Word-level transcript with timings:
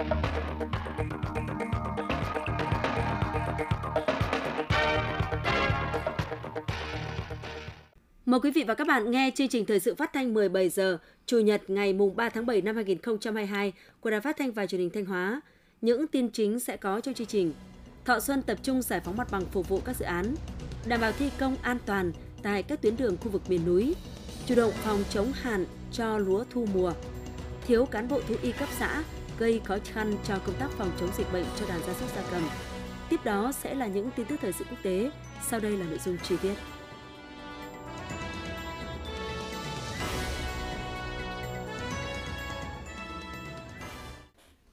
Mời 0.00 0.08
quý 8.40 8.50
vị 8.50 8.64
và 8.66 8.74
các 8.74 8.86
bạn 8.86 9.10
nghe 9.10 9.30
chương 9.34 9.48
trình 9.48 9.66
thời 9.66 9.80
sự 9.80 9.94
phát 9.94 10.12
thanh 10.12 10.34
17 10.34 10.68
giờ 10.68 10.98
Chủ 11.26 11.38
nhật 11.38 11.70
ngày 11.70 11.92
mùng 11.92 12.16
3 12.16 12.28
tháng 12.28 12.46
7 12.46 12.62
năm 12.62 12.74
2022 12.74 13.72
của 14.00 14.10
Đài 14.10 14.20
Phát 14.20 14.36
thanh 14.38 14.52
và 14.52 14.66
Truyền 14.66 14.80
hình 14.80 14.90
Thanh 14.90 15.04
Hóa. 15.04 15.40
Những 15.80 16.06
tin 16.06 16.28
chính 16.28 16.60
sẽ 16.60 16.76
có 16.76 17.00
trong 17.00 17.14
chương 17.14 17.26
trình. 17.26 17.52
Thọ 18.04 18.20
Xuân 18.20 18.42
tập 18.42 18.58
trung 18.62 18.82
giải 18.82 19.00
phóng 19.00 19.16
mặt 19.16 19.28
bằng 19.30 19.44
phục 19.52 19.68
vụ 19.68 19.80
các 19.84 19.96
dự 19.96 20.04
án, 20.04 20.34
đảm 20.86 21.00
bảo 21.00 21.12
thi 21.12 21.30
công 21.38 21.56
an 21.62 21.78
toàn 21.86 22.12
tại 22.42 22.62
các 22.62 22.82
tuyến 22.82 22.96
đường 22.96 23.16
khu 23.16 23.30
vực 23.30 23.42
miền 23.48 23.66
núi, 23.66 23.94
chủ 24.46 24.54
động 24.54 24.72
phòng 24.74 25.04
chống 25.10 25.32
hạn 25.32 25.64
cho 25.92 26.18
lúa 26.18 26.44
thu 26.50 26.66
mùa, 26.74 26.92
thiếu 27.66 27.86
cán 27.86 28.08
bộ 28.08 28.20
thú 28.28 28.34
y 28.42 28.52
cấp 28.52 28.68
xã 28.78 29.02
gây 29.40 29.60
khó 29.64 29.78
khăn 29.84 30.14
cho 30.24 30.38
công 30.46 30.56
tác 30.58 30.70
phòng 30.70 30.90
chống 31.00 31.10
dịch 31.16 31.32
bệnh 31.32 31.46
cho 31.60 31.66
đàn 31.68 31.80
gia 31.86 31.94
súc 31.94 32.08
gia 32.16 32.22
cầm. 32.30 32.42
Tiếp 33.08 33.20
đó 33.24 33.52
sẽ 33.52 33.74
là 33.74 33.86
những 33.86 34.10
tin 34.16 34.26
tức 34.26 34.36
thời 34.42 34.52
sự 34.52 34.64
quốc 34.70 34.78
tế, 34.82 35.10
sau 35.42 35.60
đây 35.60 35.72
là 35.76 35.86
nội 35.86 35.98
dung 35.98 36.16
chi 36.28 36.36
tiết. 36.42 36.54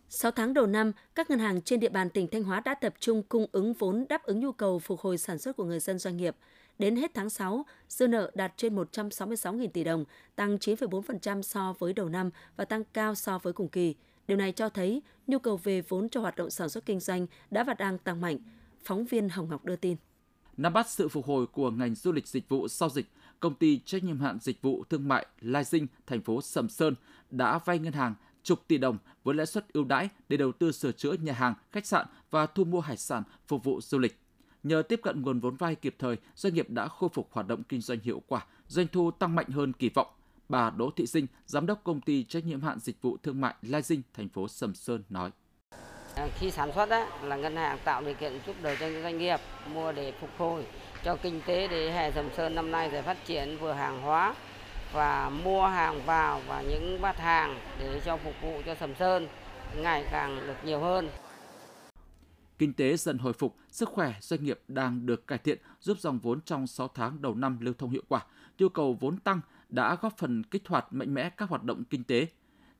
6 0.09 0.31
tháng 0.31 0.53
đầu 0.53 0.67
năm, 0.67 0.91
các 1.15 1.29
ngân 1.29 1.39
hàng 1.39 1.61
trên 1.61 1.79
địa 1.79 1.89
bàn 1.89 2.09
tỉnh 2.09 2.27
Thanh 2.27 2.43
Hóa 2.43 2.59
đã 2.59 2.73
tập 2.73 2.93
trung 2.99 3.23
cung 3.23 3.45
ứng 3.51 3.73
vốn 3.73 4.05
đáp 4.09 4.23
ứng 4.23 4.39
nhu 4.39 4.51
cầu 4.51 4.79
phục 4.79 4.99
hồi 4.99 5.17
sản 5.17 5.37
xuất 5.37 5.55
của 5.55 5.63
người 5.63 5.79
dân 5.79 5.99
doanh 5.99 6.17
nghiệp. 6.17 6.35
Đến 6.79 6.95
hết 6.95 7.11
tháng 7.13 7.29
6, 7.29 7.65
dư 7.89 8.07
nợ 8.07 8.31
đạt 8.35 8.53
trên 8.57 8.75
166.000 8.75 9.67
tỷ 9.67 9.83
đồng, 9.83 10.05
tăng 10.35 10.57
9,4% 10.57 11.41
so 11.41 11.73
với 11.79 11.93
đầu 11.93 12.09
năm 12.09 12.29
và 12.57 12.65
tăng 12.65 12.83
cao 12.93 13.15
so 13.15 13.39
với 13.39 13.53
cùng 13.53 13.69
kỳ. 13.69 13.95
Điều 14.27 14.37
này 14.37 14.51
cho 14.51 14.69
thấy 14.69 15.01
nhu 15.27 15.39
cầu 15.39 15.57
về 15.57 15.81
vốn 15.81 16.09
cho 16.09 16.21
hoạt 16.21 16.35
động 16.35 16.49
sản 16.49 16.69
xuất 16.69 16.85
kinh 16.85 16.99
doanh 16.99 17.27
đã 17.51 17.63
và 17.63 17.73
đang 17.73 17.97
tăng 17.97 18.21
mạnh. 18.21 18.37
Phóng 18.83 19.05
viên 19.05 19.29
Hồng 19.29 19.49
Ngọc 19.49 19.65
đưa 19.65 19.75
tin. 19.75 19.97
Nắm 20.57 20.73
bắt 20.73 20.89
sự 20.89 21.07
phục 21.07 21.25
hồi 21.25 21.47
của 21.47 21.71
ngành 21.71 21.95
du 21.95 22.11
lịch 22.11 22.27
dịch 22.27 22.49
vụ 22.49 22.67
sau 22.67 22.89
dịch, 22.89 23.05
công 23.39 23.55
ty 23.55 23.79
trách 23.85 24.03
nhiệm 24.03 24.19
hạn 24.19 24.37
dịch 24.41 24.61
vụ 24.61 24.83
thương 24.89 25.07
mại 25.07 25.27
Lai 25.41 25.63
Dinh, 25.63 25.87
thành 26.07 26.21
phố 26.21 26.41
Sầm 26.41 26.69
Sơn 26.69 26.95
đã 27.31 27.59
vay 27.65 27.79
ngân 27.79 27.93
hàng 27.93 28.15
chục 28.43 28.59
tỷ 28.67 28.77
đồng 28.77 28.97
với 29.23 29.35
lãi 29.35 29.45
suất 29.45 29.73
ưu 29.73 29.83
đãi 29.83 30.09
để 30.29 30.37
đầu 30.37 30.51
tư 30.51 30.71
sửa 30.71 30.91
chữa 30.91 31.13
nhà 31.13 31.33
hàng, 31.33 31.53
khách 31.71 31.85
sạn 31.85 32.05
và 32.31 32.45
thu 32.45 32.63
mua 32.63 32.79
hải 32.79 32.97
sản 32.97 33.23
phục 33.47 33.63
vụ 33.63 33.81
du 33.81 33.99
lịch. 33.99 34.19
Nhờ 34.63 34.81
tiếp 34.81 34.99
cận 35.03 35.21
nguồn 35.21 35.39
vốn 35.39 35.55
vay 35.55 35.75
kịp 35.75 35.95
thời, 35.99 36.17
doanh 36.35 36.53
nghiệp 36.53 36.69
đã 36.69 36.87
khôi 36.87 37.09
phục 37.13 37.29
hoạt 37.31 37.47
động 37.47 37.63
kinh 37.63 37.81
doanh 37.81 37.99
hiệu 37.99 38.21
quả, 38.27 38.45
doanh 38.67 38.87
thu 38.87 39.11
tăng 39.11 39.35
mạnh 39.35 39.49
hơn 39.49 39.73
kỳ 39.73 39.89
vọng. 39.89 40.07
Bà 40.49 40.69
Đỗ 40.69 40.91
Thị 40.95 41.07
Sinh, 41.07 41.27
giám 41.45 41.65
đốc 41.65 41.83
công 41.83 42.01
ty 42.01 42.23
trách 42.23 42.45
nhiệm 42.45 42.61
hạn 42.61 42.79
dịch 42.79 43.01
vụ 43.01 43.17
thương 43.23 43.41
mại 43.41 43.55
Lai 43.61 43.81
Dinh, 43.81 44.01
thành 44.13 44.29
phố 44.29 44.47
Sầm 44.47 44.75
Sơn 44.75 45.03
nói. 45.09 45.31
À, 46.15 46.27
khi 46.39 46.51
sản 46.51 46.71
xuất 46.75 46.89
á, 46.89 47.07
là 47.23 47.35
ngân 47.35 47.55
hàng 47.55 47.77
tạo 47.83 48.01
điều 48.01 48.13
kiện 48.13 48.39
giúp 48.47 48.55
đỡ 48.61 48.75
cho 48.79 49.01
doanh 49.01 49.17
nghiệp 49.17 49.39
mua 49.73 49.91
để 49.91 50.13
phục 50.21 50.29
hồi 50.37 50.65
cho 51.03 51.15
kinh 51.15 51.41
tế 51.45 51.67
để 51.67 51.91
hè 51.91 52.11
Sầm 52.11 52.29
Sơn 52.37 52.55
năm 52.55 52.71
nay 52.71 52.89
sẽ 52.91 53.01
phát 53.01 53.17
triển 53.25 53.57
vừa 53.61 53.73
hàng 53.73 54.01
hóa 54.01 54.35
và 54.93 55.29
mua 55.29 55.67
hàng 55.67 56.01
vào 56.05 56.41
và 56.47 56.61
những 56.61 57.01
bát 57.01 57.17
hàng 57.17 57.59
để 57.79 58.01
cho 58.05 58.17
phục 58.17 58.33
vụ 58.41 58.61
cho 58.65 58.75
Sầm 58.75 58.95
Sơn 58.95 59.27
ngày 59.75 60.05
càng 60.11 60.39
được 60.47 60.55
nhiều 60.65 60.79
hơn. 60.79 61.09
Kinh 62.57 62.73
tế 62.73 62.97
dần 62.97 63.17
hồi 63.17 63.33
phục, 63.33 63.55
sức 63.69 63.89
khỏe 63.89 64.13
doanh 64.21 64.43
nghiệp 64.43 64.59
đang 64.67 65.05
được 65.05 65.27
cải 65.27 65.37
thiện 65.37 65.57
giúp 65.81 65.99
dòng 65.99 66.19
vốn 66.19 66.41
trong 66.41 66.67
6 66.67 66.87
tháng 66.87 67.21
đầu 67.21 67.35
năm 67.35 67.57
lưu 67.61 67.73
thông 67.77 67.89
hiệu 67.89 68.03
quả. 68.07 68.25
Nhu 68.59 68.69
cầu 68.69 68.97
vốn 68.99 69.17
tăng 69.17 69.41
đã 69.69 69.97
góp 70.01 70.17
phần 70.17 70.43
kích 70.43 70.67
hoạt 70.67 70.93
mạnh 70.93 71.13
mẽ 71.13 71.29
các 71.29 71.49
hoạt 71.49 71.63
động 71.63 71.83
kinh 71.83 72.03
tế. 72.03 72.27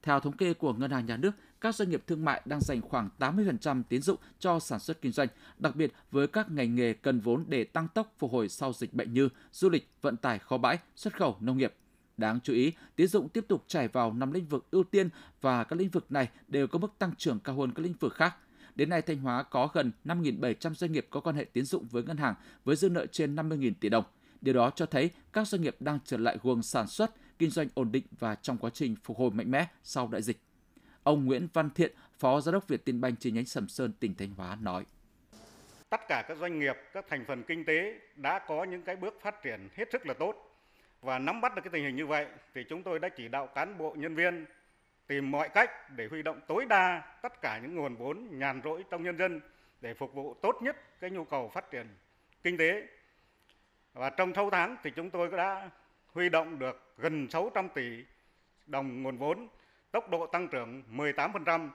Theo 0.02 0.20
thống 0.20 0.38
kê 0.38 0.54
của 0.54 0.74
Ngân 0.74 0.92
hàng 0.92 1.06
Nhà 1.06 1.18
nước, 1.18 1.32
các 1.62 1.76
doanh 1.76 1.90
nghiệp 1.90 2.04
thương 2.08 2.26
mại 2.26 2.42
đang 2.46 2.62
dành 2.62 2.82
khoảng 2.82 3.10
80% 3.20 3.84
tín 3.90 4.02
dụng 4.02 4.18
cho 4.40 4.60
sản 4.60 4.80
xuất 4.80 5.02
kinh 5.02 5.12
doanh, 5.12 5.28
đặc 5.58 5.76
biệt 5.76 5.94
với 6.12 6.28
các 6.28 6.52
ngành 6.52 6.76
nghề 6.76 6.94
cần 6.94 7.20
vốn 7.20 7.46
để 7.48 7.64
tăng 7.64 7.88
tốc 7.88 8.14
phục 8.18 8.32
hồi 8.32 8.50
sau 8.50 8.74
dịch 8.74 8.94
bệnh 8.94 9.14
như 9.14 9.30
du 9.52 9.70
lịch, 9.70 9.90
vận 10.02 10.18
tải 10.18 10.40
kho 10.40 10.58
bãi, 10.58 10.80
xuất 10.96 11.16
khẩu, 11.18 11.38
nông 11.40 11.58
nghiệp– 11.58 11.74
Đáng 12.18 12.40
chú 12.44 12.54
ý, 12.54 12.74
tín 12.96 13.08
dụng 13.08 13.30
tiếp 13.30 13.46
tục 13.48 13.64
chảy 13.68 13.88
vào 13.88 14.14
năm 14.14 14.32
lĩnh 14.32 14.46
vực 14.46 14.68
ưu 14.72 14.84
tiên 14.84 15.10
và 15.42 15.64
các 15.64 15.80
lĩnh 15.80 15.90
vực 15.90 16.12
này 16.12 16.30
đều 16.48 16.68
có 16.68 16.80
mức 16.80 16.94
tăng 17.00 17.12
trưởng 17.18 17.40
cao 17.40 17.56
hơn 17.56 17.72
các 17.72 17.84
lĩnh 17.84 17.94
vực 18.00 18.14
khác. 18.14 18.36
Đến 18.76 18.90
nay, 18.90 19.02
Thanh 19.02 19.18
Hóa 19.18 19.44
có 19.44 19.70
gần 19.74 19.92
5.700 20.06 20.74
doanh 20.74 20.92
nghiệp 20.92 21.08
có 21.10 21.20
quan 21.20 21.36
hệ 21.36 21.46
tín 21.46 21.66
dụng 21.66 21.88
với 21.88 22.04
ngân 22.04 22.18
hàng 22.18 22.36
với 22.64 22.76
dư 22.76 22.90
nợ 22.90 23.06
trên 23.06 23.36
50.000 23.36 23.74
tỷ 23.80 23.90
đồng. 23.90 24.04
Điều 24.42 24.54
đó 24.54 24.72
cho 24.76 24.86
thấy 24.86 25.12
các 25.34 25.48
doanh 25.48 25.62
nghiệp 25.62 25.76
đang 25.80 26.00
trở 26.06 26.18
lại 26.18 26.38
guồng 26.44 26.64
sản 26.64 26.88
xuất, 26.88 27.12
kinh 27.40 27.50
doanh 27.50 27.68
ổn 27.74 27.92
định 27.92 28.04
và 28.20 28.36
trong 28.36 28.58
quá 28.58 28.70
trình 28.74 28.96
phục 29.04 29.18
hồi 29.18 29.32
mạnh 29.32 29.52
mẽ 29.52 29.68
sau 29.84 30.08
đại 30.08 30.22
dịch. 30.22 30.38
Ông 31.04 31.26
Nguyễn 31.26 31.48
Văn 31.54 31.70
Thiện, 31.70 31.92
Phó 32.20 32.42
Giám 32.42 32.54
đốc 32.54 32.68
Việt 32.68 32.86
Tiên 32.86 33.02
Banh 33.02 33.16
chi 33.16 33.32
nhánh 33.32 33.46
Sầm 33.46 33.68
Sơn, 33.68 33.94
tỉnh 34.00 34.16
Thanh 34.16 34.30
Hóa 34.30 34.58
nói. 34.62 34.86
Tất 35.90 36.02
cả 36.08 36.26
các 36.28 36.38
doanh 36.38 36.60
nghiệp, 36.60 36.76
các 36.94 37.06
thành 37.10 37.26
phần 37.28 37.44
kinh 37.44 37.66
tế 37.66 38.00
đã 38.16 38.40
có 38.48 38.64
những 38.64 38.82
cái 38.82 38.96
bước 38.96 39.20
phát 39.22 39.44
triển 39.44 39.70
hết 39.76 39.86
sức 39.92 40.06
là 40.08 40.14
tốt 40.14 40.48
và 41.02 41.20
nắm 41.20 41.42
bắt 41.42 41.56
được 41.56 41.62
cái 41.62 41.72
tình 41.74 41.84
hình 41.84 41.96
như 41.96 42.06
vậy 42.06 42.28
thì 42.56 42.64
chúng 42.70 42.84
tôi 42.84 43.00
đã 43.00 43.10
chỉ 43.10 43.28
đạo 43.28 43.48
cán 43.48 43.78
bộ 43.78 43.96
nhân 43.98 44.16
viên 44.16 44.46
tìm 45.08 45.32
mọi 45.32 45.50
cách 45.50 45.70
để 45.96 46.08
huy 46.08 46.24
động 46.24 46.40
tối 46.48 46.66
đa 46.66 47.18
tất 47.22 47.42
cả 47.42 47.60
những 47.64 47.76
nguồn 47.76 47.96
vốn 47.96 48.28
nhàn 48.32 48.62
rỗi 48.64 48.84
trong 48.90 49.04
nhân 49.04 49.18
dân 49.18 49.42
để 49.82 49.94
phục 49.94 50.14
vụ 50.14 50.34
tốt 50.42 50.56
nhất 50.62 51.00
cái 51.00 51.10
nhu 51.10 51.24
cầu 51.24 51.52
phát 51.54 51.72
triển 51.72 51.88
kinh 52.44 52.58
tế. 52.58 52.88
Và 53.98 54.10
trong 54.10 54.34
6 54.36 54.50
tháng 54.50 54.78
thì 54.84 54.92
chúng 54.96 55.10
tôi 55.10 55.30
đã 55.30 55.70
huy 56.14 56.30
động 56.30 56.60
được 56.60 56.94
gần 56.98 57.30
600 57.30 57.70
tỷ 57.76 58.04
đồng 58.66 59.04
nguồn 59.04 59.18
vốn, 59.18 59.48
tốc 59.92 60.10
độ 60.10 60.28
tăng 60.28 60.48
trưởng 60.48 60.84
18% 60.92 61.70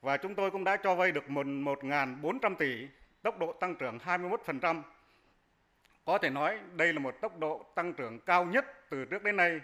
và 0.00 0.16
chúng 0.16 0.34
tôi 0.34 0.50
cũng 0.50 0.64
đã 0.64 0.76
cho 0.76 0.94
vay 0.94 1.12
được 1.12 1.24
1.400 1.28 2.54
tỷ, 2.58 2.86
tốc 3.22 3.38
độ 3.38 3.52
tăng 3.52 3.74
trưởng 3.74 3.98
21%. 3.98 4.82
Có 6.04 6.18
thể 6.18 6.30
nói 6.30 6.58
đây 6.76 6.92
là 6.92 6.98
một 6.98 7.14
tốc 7.20 7.38
độ 7.38 7.64
tăng 7.74 7.92
trưởng 7.92 8.20
cao 8.20 8.44
nhất 8.44 8.64
từ 8.90 9.04
trước 9.04 9.22
đến 9.22 9.36
nay. 9.36 9.60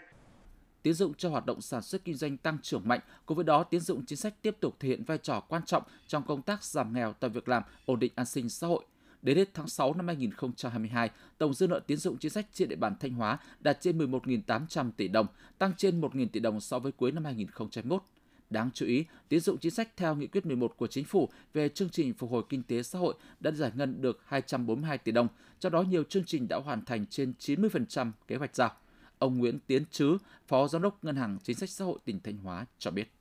Tín 0.83 0.95
dụng 0.95 1.15
cho 1.15 1.29
hoạt 1.29 1.47
động 1.47 1.61
sản 1.61 1.83
xuất 1.83 2.05
kinh 2.05 2.15
doanh 2.15 2.37
tăng 2.37 2.59
trưởng 2.63 2.89
mạnh, 2.89 3.01
cùng 3.27 3.37
với 3.37 3.45
đó 3.45 3.63
tín 3.63 3.81
dụng 3.81 4.05
chính 4.07 4.19
sách 4.19 4.35
tiếp 4.43 4.57
tục 4.61 4.77
thể 4.81 4.89
hiện 4.89 5.05
vai 5.05 5.19
trò 5.19 5.41
quan 5.41 5.63
trọng 5.63 5.83
trong 6.07 6.23
công 6.27 6.43
tác 6.43 6.65
giảm 6.65 6.93
nghèo 6.93 7.13
tạo 7.13 7.31
việc 7.31 7.49
làm, 7.49 7.63
ổn 7.87 7.99
định 7.99 8.13
an 8.17 8.27
sinh 8.27 8.49
xã 8.49 8.67
hội. 8.67 8.85
Đến 9.23 9.37
hết 9.37 9.55
tháng 9.55 9.69
6 9.69 9.95
năm 9.95 10.07
2022, 10.07 11.11
tổng 11.39 11.55
dư 11.55 11.67
nợ 11.67 11.81
tín 11.87 11.99
dụng 11.99 12.19
chính 12.19 12.31
sách 12.31 12.47
trên 12.53 12.69
địa 12.69 12.77
bàn 12.77 12.95
Thanh 13.01 13.13
Hóa 13.13 13.39
đạt 13.61 13.79
trên 13.81 13.99
11.800 13.99 14.91
tỷ 14.97 15.09
đồng, 15.09 15.27
tăng 15.59 15.73
trên 15.77 16.01
1.000 16.01 16.29
tỷ 16.29 16.41
đồng 16.41 16.61
so 16.61 16.79
với 16.79 16.93
cuối 16.93 17.13
năm 17.13 17.25
2021. 17.25 18.03
Đáng 18.51 18.71
chú 18.75 18.87
ý, 18.87 19.05
tín 19.29 19.41
dụng 19.41 19.59
chính 19.59 19.73
sách 19.73 19.97
theo 19.97 20.15
nghị 20.15 20.27
quyết 20.27 20.47
11 20.47 20.77
của 20.77 20.87
chính 20.87 21.05
phủ 21.05 21.29
về 21.53 21.69
chương 21.69 21.91
trình 21.91 22.15
phục 22.15 22.31
hồi 22.31 22.43
kinh 22.49 22.63
tế 22.63 22.83
xã 22.83 22.99
hội 22.99 23.15
đã 23.41 23.51
giải 23.51 23.73
ngân 23.75 24.03
được 24.03 24.21
242 24.27 24.99
tỷ 24.99 25.13
đồng, 25.13 25.29
trong 25.61 25.73
đó 25.73 25.83
nhiều 25.83 26.05
chương 26.05 26.25
trình 26.25 26.49
đã 26.49 26.57
hoàn 26.57 26.85
thành 26.85 27.07
trên 27.07 27.33
90% 27.39 28.11
kế 28.27 28.37
hoạch 28.37 28.57
giao. 28.57 28.71
Ông 29.19 29.39
Nguyễn 29.39 29.59
Tiến 29.67 29.83
Trứ, 29.91 30.19
Phó 30.47 30.69
Giám 30.69 30.83
đốc 30.83 31.05
Ngân 31.05 31.17
hàng 31.17 31.39
Chính 31.43 31.57
sách 31.57 31.71
Xã 31.71 31.85
hội 31.85 31.99
tỉnh 32.05 32.21
Thanh 32.21 32.37
Hóa 32.37 32.67
cho 32.79 32.91
biết. 32.91 33.13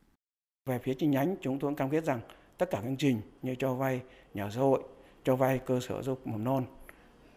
Về 0.66 0.80
phía 0.84 0.94
chi 0.94 1.08
nhánh, 1.08 1.36
chúng 1.42 1.60
tôi 1.60 1.74
cam 1.78 1.90
kết 1.90 2.06
rằng 2.06 2.22
tất 2.58 2.70
cả 2.72 2.78
các 2.78 2.84
chương 2.84 2.98
trình 2.98 3.22
như 3.42 3.56
cho 3.60 3.74
vay 3.74 4.02
nhà 4.34 4.50
xã 4.50 4.60
hội, 4.60 4.84
cho 5.28 5.36
vay 5.36 5.60
cơ 5.60 5.80
sở 5.80 5.94
giáo 5.94 6.04
dục 6.04 6.28
mầm 6.28 6.44
non, 6.44 6.66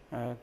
à, 0.09 0.35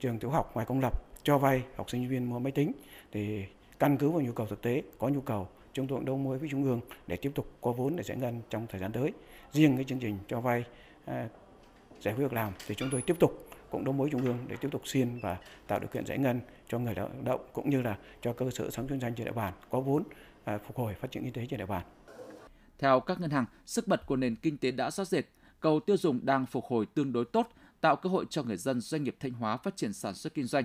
trường 0.00 0.18
tiểu 0.18 0.30
học 0.30 0.50
ngoài 0.54 0.66
công 0.66 0.80
lập, 0.80 1.02
cho 1.22 1.38
vay 1.38 1.62
học 1.76 1.90
sinh 1.90 2.08
viên 2.08 2.24
mua 2.24 2.38
máy 2.38 2.52
tính 2.52 2.72
thì 3.12 3.44
căn 3.78 3.96
cứ 3.96 4.10
vào 4.10 4.20
nhu 4.20 4.32
cầu 4.32 4.46
thực 4.46 4.62
tế, 4.62 4.82
có 4.98 5.08
nhu 5.08 5.20
cầu 5.20 5.48
chúng 5.72 5.86
tôi 5.86 5.98
cũng 5.98 6.06
đấu 6.06 6.16
mối 6.16 6.38
với 6.38 6.48
trung 6.48 6.64
ương 6.64 6.80
để 7.06 7.16
tiếp 7.16 7.32
tục 7.34 7.46
có 7.60 7.72
vốn 7.72 7.96
để 7.96 8.02
giải 8.02 8.16
ngân 8.16 8.40
trong 8.50 8.66
thời 8.66 8.80
gian 8.80 8.92
tới. 8.92 9.12
Riêng 9.52 9.76
cái 9.76 9.84
chương 9.84 9.98
trình 9.98 10.18
cho 10.28 10.40
vay 10.40 10.64
à, 11.04 11.28
giải 12.00 12.14
quyết 12.14 12.22
việc 12.22 12.32
làm 12.32 12.52
thì 12.66 12.74
chúng 12.74 12.88
tôi 12.92 13.02
tiếp 13.02 13.16
tục 13.18 13.48
cũng 13.70 13.84
đấu 13.84 13.92
mối 13.92 14.08
trung 14.12 14.24
ương 14.24 14.38
để 14.48 14.56
tiếp 14.60 14.68
tục 14.72 14.82
xin 14.84 15.18
và 15.18 15.36
tạo 15.66 15.78
điều 15.78 15.88
kiện 15.88 16.06
giải 16.06 16.18
ngân 16.18 16.40
cho 16.68 16.78
người 16.78 16.94
lao 16.94 17.10
động 17.24 17.40
cũng 17.52 17.70
như 17.70 17.82
là 17.82 17.98
cho 18.22 18.32
cơ 18.32 18.50
sở 18.50 18.70
sản 18.70 18.86
kinh 18.88 19.00
doanh 19.00 19.14
trên 19.14 19.24
địa 19.24 19.32
bàn 19.32 19.52
có 19.70 19.80
vốn 19.80 20.02
à, 20.44 20.58
phục 20.58 20.76
hồi 20.76 20.94
phát 20.94 21.10
triển 21.10 21.24
kinh 21.24 21.32
tế 21.32 21.46
trên 21.50 21.58
địa 21.58 21.66
bàn. 21.66 21.82
Theo 22.78 23.00
các 23.00 23.20
ngân 23.20 23.30
hàng, 23.30 23.44
sức 23.66 23.88
bật 23.88 24.06
của 24.06 24.16
nền 24.16 24.36
kinh 24.36 24.58
tế 24.58 24.70
đã 24.70 24.90
rõ 24.90 25.04
rệt, 25.04 25.24
cầu 25.60 25.80
tiêu 25.80 25.96
dùng 25.96 26.26
đang 26.26 26.46
phục 26.46 26.64
hồi 26.64 26.86
tương 26.86 27.12
đối 27.12 27.24
tốt, 27.24 27.48
tạo 27.80 27.96
cơ 27.96 28.10
hội 28.10 28.26
cho 28.30 28.42
người 28.42 28.56
dân 28.56 28.80
doanh 28.80 29.04
nghiệp 29.04 29.16
Thanh 29.20 29.32
Hóa 29.32 29.56
phát 29.56 29.76
triển 29.76 29.92
sản 29.92 30.14
xuất 30.14 30.34
kinh 30.34 30.46
doanh, 30.46 30.64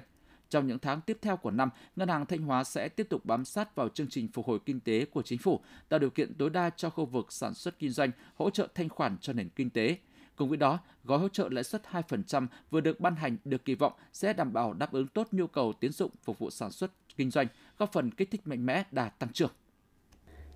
trong 0.53 0.67
những 0.67 0.79
tháng 0.79 1.01
tiếp 1.01 1.17
theo 1.21 1.37
của 1.37 1.51
năm, 1.51 1.69
Ngân 1.95 2.09
hàng 2.09 2.25
Thanh 2.25 2.41
Hóa 2.41 2.63
sẽ 2.63 2.89
tiếp 2.89 3.07
tục 3.09 3.25
bám 3.25 3.45
sát 3.45 3.75
vào 3.75 3.89
chương 3.89 4.07
trình 4.09 4.27
phục 4.27 4.47
hồi 4.47 4.59
kinh 4.65 4.79
tế 4.79 5.05
của 5.05 5.21
chính 5.21 5.39
phủ, 5.39 5.59
tạo 5.89 5.99
điều 5.99 6.09
kiện 6.09 6.33
tối 6.33 6.49
đa 6.49 6.69
cho 6.69 6.89
khu 6.89 7.05
vực 7.05 7.31
sản 7.31 7.53
xuất 7.53 7.79
kinh 7.79 7.91
doanh, 7.91 8.11
hỗ 8.35 8.49
trợ 8.49 8.67
thanh 8.75 8.89
khoản 8.89 9.17
cho 9.21 9.33
nền 9.33 9.49
kinh 9.49 9.69
tế. 9.69 9.97
Cùng 10.35 10.49
với 10.49 10.57
đó, 10.57 10.79
gói 11.03 11.19
hỗ 11.19 11.29
trợ 11.29 11.49
lãi 11.51 11.63
suất 11.63 11.81
2% 11.91 12.47
vừa 12.69 12.81
được 12.81 12.99
ban 12.99 13.15
hành 13.15 13.37
được 13.45 13.65
kỳ 13.65 13.75
vọng 13.75 13.93
sẽ 14.13 14.33
đảm 14.33 14.53
bảo 14.53 14.73
đáp 14.73 14.91
ứng 14.91 15.07
tốt 15.07 15.27
nhu 15.31 15.47
cầu 15.47 15.73
tiến 15.79 15.91
dụng 15.91 16.11
phục 16.23 16.39
vụ 16.39 16.49
sản 16.49 16.71
xuất 16.71 16.91
kinh 17.15 17.31
doanh, 17.31 17.47
góp 17.77 17.93
phần 17.93 18.11
kích 18.11 18.31
thích 18.31 18.47
mạnh 18.47 18.65
mẽ 18.65 18.83
đà 18.91 19.09
tăng 19.09 19.33
trưởng. 19.33 19.51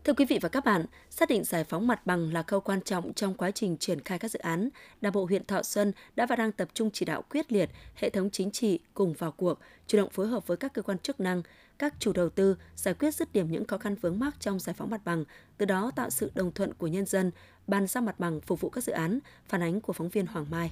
Thưa 0.07 0.13
quý 0.13 0.25
vị 0.25 0.39
và 0.41 0.49
các 0.49 0.65
bạn, 0.65 0.85
xác 1.09 1.29
định 1.29 1.43
giải 1.43 1.63
phóng 1.63 1.87
mặt 1.87 2.05
bằng 2.05 2.33
là 2.33 2.43
khâu 2.43 2.59
quan 2.59 2.81
trọng 2.81 3.13
trong 3.13 3.33
quá 3.33 3.51
trình 3.51 3.77
triển 3.77 4.01
khai 4.01 4.19
các 4.19 4.31
dự 4.31 4.39
án. 4.39 4.69
Đảng 5.01 5.13
bộ 5.13 5.25
huyện 5.25 5.45
Thọ 5.45 5.63
Xuân 5.63 5.91
đã 6.15 6.25
và 6.25 6.35
đang 6.35 6.51
tập 6.51 6.67
trung 6.73 6.89
chỉ 6.93 7.05
đạo 7.05 7.23
quyết 7.29 7.51
liệt, 7.51 7.69
hệ 7.95 8.09
thống 8.09 8.29
chính 8.29 8.51
trị 8.51 8.79
cùng 8.93 9.13
vào 9.13 9.31
cuộc, 9.31 9.59
chủ 9.87 9.97
động 9.97 10.09
phối 10.09 10.27
hợp 10.27 10.47
với 10.47 10.57
các 10.57 10.73
cơ 10.73 10.81
quan 10.81 10.99
chức 10.99 11.19
năng, 11.19 11.41
các 11.77 11.93
chủ 11.99 12.13
đầu 12.13 12.29
tư 12.29 12.57
giải 12.75 12.93
quyết 12.93 13.15
dứt 13.15 13.33
điểm 13.33 13.51
những 13.51 13.65
khó 13.65 13.77
khăn 13.77 13.95
vướng 13.95 14.19
mắc 14.19 14.35
trong 14.39 14.59
giải 14.59 14.73
phóng 14.73 14.89
mặt 14.89 15.01
bằng, 15.05 15.23
từ 15.57 15.65
đó 15.65 15.91
tạo 15.95 16.09
sự 16.09 16.31
đồng 16.35 16.51
thuận 16.51 16.73
của 16.73 16.87
nhân 16.87 17.05
dân, 17.05 17.31
bàn 17.67 17.87
giao 17.87 18.03
mặt 18.03 18.19
bằng 18.19 18.41
phục 18.41 18.61
vụ 18.61 18.69
các 18.69 18.83
dự 18.83 18.93
án, 18.93 19.19
phản 19.47 19.63
ánh 19.63 19.81
của 19.81 19.93
phóng 19.93 20.09
viên 20.09 20.25
Hoàng 20.25 20.45
Mai. 20.51 20.71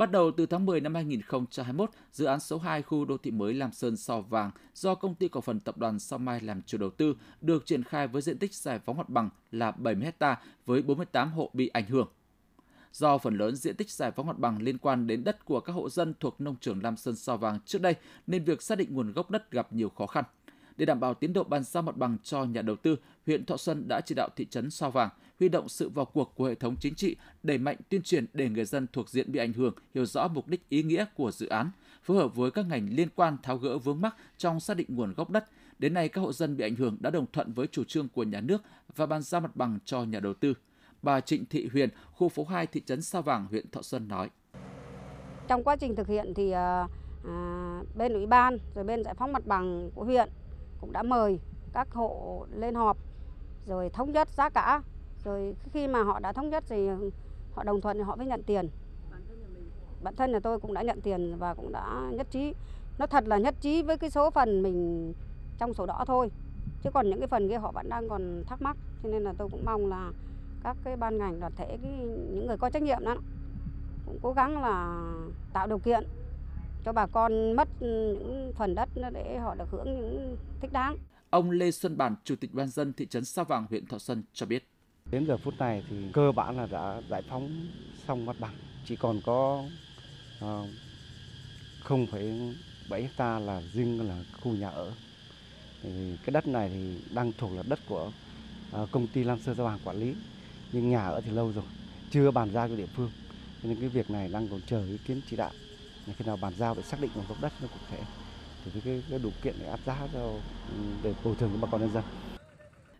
Bắt 0.00 0.10
đầu 0.10 0.30
từ 0.30 0.46
tháng 0.46 0.66
10 0.66 0.80
năm 0.80 0.94
2021, 0.94 1.90
dự 2.12 2.24
án 2.24 2.40
số 2.40 2.58
2 2.58 2.82
khu 2.82 3.04
đô 3.04 3.16
thị 3.16 3.30
mới 3.30 3.54
Lam 3.54 3.72
Sơn 3.72 3.96
Sao 3.96 4.22
Vàng 4.22 4.50
do 4.74 4.94
công 4.94 5.14
ty 5.14 5.28
cổ 5.28 5.40
phần 5.40 5.60
tập 5.60 5.78
đoàn 5.78 5.98
Sao 5.98 6.18
Mai 6.18 6.40
làm 6.40 6.62
chủ 6.62 6.78
đầu 6.78 6.90
tư 6.90 7.16
được 7.40 7.66
triển 7.66 7.84
khai 7.84 8.08
với 8.08 8.22
diện 8.22 8.38
tích 8.38 8.54
giải 8.54 8.78
phóng 8.78 8.96
mặt 8.96 9.08
bằng 9.08 9.30
là 9.50 9.70
70 9.70 10.12
ha 10.20 10.40
với 10.66 10.82
48 10.82 11.32
hộ 11.32 11.50
bị 11.52 11.68
ảnh 11.68 11.86
hưởng. 11.86 12.08
Do 12.92 13.18
phần 13.18 13.38
lớn 13.38 13.56
diện 13.56 13.76
tích 13.76 13.90
giải 13.90 14.10
phóng 14.10 14.26
mặt 14.26 14.38
bằng 14.38 14.62
liên 14.62 14.78
quan 14.78 15.06
đến 15.06 15.24
đất 15.24 15.44
của 15.44 15.60
các 15.60 15.72
hộ 15.72 15.90
dân 15.90 16.14
thuộc 16.20 16.40
nông 16.40 16.56
trường 16.60 16.82
Lam 16.82 16.96
Sơn 16.96 17.16
Sao 17.16 17.36
Vàng 17.36 17.58
trước 17.66 17.82
đây 17.82 17.94
nên 18.26 18.44
việc 18.44 18.62
xác 18.62 18.78
định 18.78 18.94
nguồn 18.94 19.12
gốc 19.12 19.30
đất 19.30 19.50
gặp 19.50 19.72
nhiều 19.72 19.88
khó 19.88 20.06
khăn. 20.06 20.24
Để 20.80 20.86
đảm 20.86 21.00
bảo 21.00 21.14
tiến 21.14 21.32
độ 21.32 21.44
bàn 21.44 21.64
giao 21.64 21.82
mặt 21.82 21.96
bằng 21.96 22.16
cho 22.22 22.44
nhà 22.44 22.62
đầu 22.62 22.76
tư, 22.76 22.96
huyện 23.26 23.44
Thọ 23.44 23.56
Xuân 23.56 23.88
đã 23.88 24.00
chỉ 24.00 24.14
đạo 24.14 24.28
thị 24.36 24.46
trấn 24.50 24.70
Sao 24.70 24.90
Vàng 24.90 25.08
huy 25.38 25.48
động 25.48 25.68
sự 25.68 25.88
vào 25.88 26.04
cuộc 26.04 26.32
của 26.34 26.44
hệ 26.44 26.54
thống 26.54 26.76
chính 26.80 26.94
trị, 26.94 27.16
đẩy 27.42 27.58
mạnh 27.58 27.76
tuyên 27.88 28.02
truyền 28.02 28.26
để 28.32 28.48
người 28.48 28.64
dân 28.64 28.86
thuộc 28.92 29.08
diện 29.08 29.32
bị 29.32 29.38
ảnh 29.38 29.52
hưởng 29.52 29.74
hiểu 29.94 30.06
rõ 30.06 30.28
mục 30.28 30.48
đích 30.48 30.68
ý 30.68 30.82
nghĩa 30.82 31.04
của 31.14 31.30
dự 31.30 31.48
án, 31.48 31.70
phối 32.02 32.16
hợp 32.16 32.34
với 32.34 32.50
các 32.50 32.66
ngành 32.66 32.88
liên 32.90 33.08
quan 33.14 33.36
tháo 33.42 33.56
gỡ 33.56 33.78
vướng 33.78 34.00
mắc 34.00 34.16
trong 34.38 34.60
xác 34.60 34.76
định 34.76 34.86
nguồn 34.90 35.14
gốc 35.14 35.30
đất. 35.30 35.44
Đến 35.78 35.94
nay, 35.94 36.08
các 36.08 36.20
hộ 36.20 36.32
dân 36.32 36.56
bị 36.56 36.64
ảnh 36.64 36.74
hưởng 36.74 36.96
đã 37.00 37.10
đồng 37.10 37.26
thuận 37.32 37.52
với 37.52 37.66
chủ 37.66 37.84
trương 37.84 38.08
của 38.08 38.22
nhà 38.22 38.40
nước 38.40 38.62
và 38.96 39.06
bàn 39.06 39.22
giao 39.22 39.40
mặt 39.40 39.56
bằng 39.56 39.78
cho 39.84 40.04
nhà 40.04 40.20
đầu 40.20 40.34
tư. 40.34 40.54
Bà 41.02 41.20
Trịnh 41.20 41.44
Thị 41.46 41.68
Huyền, 41.72 41.88
khu 42.12 42.28
phố 42.28 42.44
2 42.44 42.66
thị 42.66 42.82
trấn 42.86 43.02
Sao 43.02 43.22
Vàng, 43.22 43.46
huyện 43.50 43.70
Thọ 43.70 43.82
Xuân 43.82 44.08
nói. 44.08 44.30
Trong 45.48 45.64
quá 45.64 45.76
trình 45.76 45.96
thực 45.96 46.08
hiện 46.08 46.34
thì 46.34 46.50
ờ, 46.50 46.86
à, 47.28 47.80
bên 47.96 48.12
ủy 48.12 48.26
ban 48.26 48.58
rồi 48.74 48.84
bên 48.84 49.04
giải 49.04 49.14
phóng 49.14 49.32
mặt 49.32 49.46
bằng 49.46 49.90
của 49.94 50.04
huyện 50.04 50.28
cũng 50.80 50.92
đã 50.92 51.02
mời 51.02 51.40
các 51.72 51.90
hộ 51.90 52.46
lên 52.54 52.74
họp 52.74 52.96
rồi 53.66 53.90
thống 53.90 54.12
nhất 54.12 54.28
giá 54.28 54.48
cả. 54.48 54.82
Rồi 55.24 55.56
khi 55.72 55.88
mà 55.88 56.02
họ 56.02 56.20
đã 56.20 56.32
thống 56.32 56.50
nhất 56.50 56.64
thì 56.68 56.88
họ 57.52 57.64
đồng 57.64 57.80
thuận 57.80 57.96
thì 57.96 58.02
họ 58.02 58.16
mới 58.16 58.26
nhận 58.26 58.42
tiền. 58.42 58.68
Bản 60.02 60.16
thân 60.16 60.32
nhà 60.32 60.40
tôi 60.40 60.60
cũng 60.60 60.74
đã 60.74 60.82
nhận 60.82 61.00
tiền 61.00 61.36
và 61.38 61.54
cũng 61.54 61.72
đã 61.72 62.10
nhất 62.12 62.26
trí. 62.30 62.54
Nó 62.98 63.06
thật 63.06 63.28
là 63.28 63.38
nhất 63.38 63.54
trí 63.60 63.82
với 63.82 63.98
cái 63.98 64.10
số 64.10 64.30
phần 64.30 64.62
mình 64.62 65.12
trong 65.58 65.74
sổ 65.74 65.86
đỏ 65.86 66.04
thôi. 66.06 66.30
Chứ 66.82 66.90
còn 66.90 67.10
những 67.10 67.18
cái 67.18 67.28
phần 67.28 67.48
kia 67.48 67.58
họ 67.58 67.72
vẫn 67.72 67.88
đang 67.88 68.08
còn 68.08 68.44
thắc 68.46 68.62
mắc. 68.62 68.76
Cho 69.02 69.08
nên 69.08 69.22
là 69.22 69.34
tôi 69.38 69.48
cũng 69.48 69.64
mong 69.64 69.86
là 69.86 70.12
các 70.62 70.76
cái 70.84 70.96
ban 70.96 71.18
ngành 71.18 71.40
đoàn 71.40 71.52
thể 71.56 71.66
cái, 71.82 71.92
những 72.32 72.46
người 72.46 72.56
có 72.56 72.70
trách 72.70 72.82
nhiệm 72.82 73.04
đó 73.04 73.16
cũng 74.06 74.18
cố 74.22 74.32
gắng 74.32 74.62
là 74.62 75.04
tạo 75.52 75.66
điều 75.66 75.78
kiện 75.78 76.04
cho 76.84 76.92
bà 76.92 77.06
con 77.06 77.56
mất 77.56 77.68
những 77.80 78.52
phần 78.56 78.74
đất 78.74 78.88
để 79.12 79.38
họ 79.38 79.54
được 79.54 79.68
hưởng 79.70 79.84
những 79.84 80.36
thích 80.60 80.72
đáng. 80.72 80.96
Ông 81.30 81.50
Lê 81.50 81.70
Xuân 81.70 81.96
Bản, 81.96 82.14
Chủ 82.24 82.36
tịch 82.36 82.54
Ban 82.54 82.68
dân 82.68 82.92
thị 82.92 83.06
trấn 83.06 83.24
Sao 83.24 83.44
Vàng, 83.44 83.66
huyện 83.70 83.86
Thọ 83.86 83.98
Xuân 83.98 84.22
cho 84.32 84.46
biết. 84.46 84.68
Đến 85.10 85.26
giờ 85.26 85.36
phút 85.36 85.54
này 85.58 85.84
thì 85.90 85.96
cơ 86.12 86.32
bản 86.32 86.56
là 86.56 86.66
đã 86.66 87.02
giải 87.10 87.22
phóng 87.30 87.68
xong 88.08 88.26
mặt 88.26 88.36
bằng, 88.40 88.54
chỉ 88.84 88.96
còn 88.96 89.20
có 89.26 89.64
uh, 90.36 90.40
ờ, 90.40 90.66
0,7 91.84 93.02
hecta 93.02 93.38
là 93.38 93.62
riêng 93.72 94.08
là 94.08 94.24
khu 94.40 94.52
nhà 94.52 94.68
ở. 94.68 94.92
Thì 95.82 96.16
cái 96.24 96.32
đất 96.32 96.46
này 96.46 96.70
thì 96.74 97.14
đang 97.14 97.32
thuộc 97.38 97.50
là 97.52 97.62
đất 97.68 97.78
của 97.88 98.12
uh, 98.82 98.88
công 98.92 99.06
ty 99.06 99.24
Lam 99.24 99.38
Sơn 99.40 99.56
Sao 99.56 99.66
Vàng 99.66 99.78
quản 99.84 99.96
lý, 99.96 100.14
nhưng 100.72 100.90
nhà 100.90 101.06
ở 101.06 101.20
thì 101.20 101.30
lâu 101.30 101.52
rồi, 101.52 101.64
chưa 102.10 102.30
bàn 102.30 102.50
giao 102.52 102.68
cho 102.68 102.76
địa 102.76 102.88
phương. 102.96 103.10
Nên 103.62 103.80
cái 103.80 103.88
việc 103.88 104.10
này 104.10 104.28
đang 104.32 104.48
còn 104.48 104.60
chờ 104.66 104.84
ý 104.86 104.98
kiến 105.06 105.20
chỉ 105.30 105.36
đạo 105.36 105.50
khi 106.06 106.24
nào 106.24 106.36
bàn 106.42 106.52
giao 106.58 106.74
để 106.74 106.82
xác 106.82 107.00
định 107.00 107.10
nguồn 107.14 107.24
gốc 107.28 107.38
đất 107.40 107.52
nó 107.62 107.68
cụ 107.68 107.80
thể 107.90 107.98
thì 108.64 108.80
cái, 108.84 109.02
cái 109.10 109.18
đủ 109.18 109.30
kiện 109.42 109.54
để 109.60 109.66
áp 109.66 109.80
giá 109.86 110.08
cho 110.12 110.34
để 111.02 111.14
bồi 111.24 111.34
thường 111.34 111.50
cho 111.52 111.58
bà 111.60 111.68
con 111.72 111.80
nhân 111.80 111.92
dân. 111.92 112.04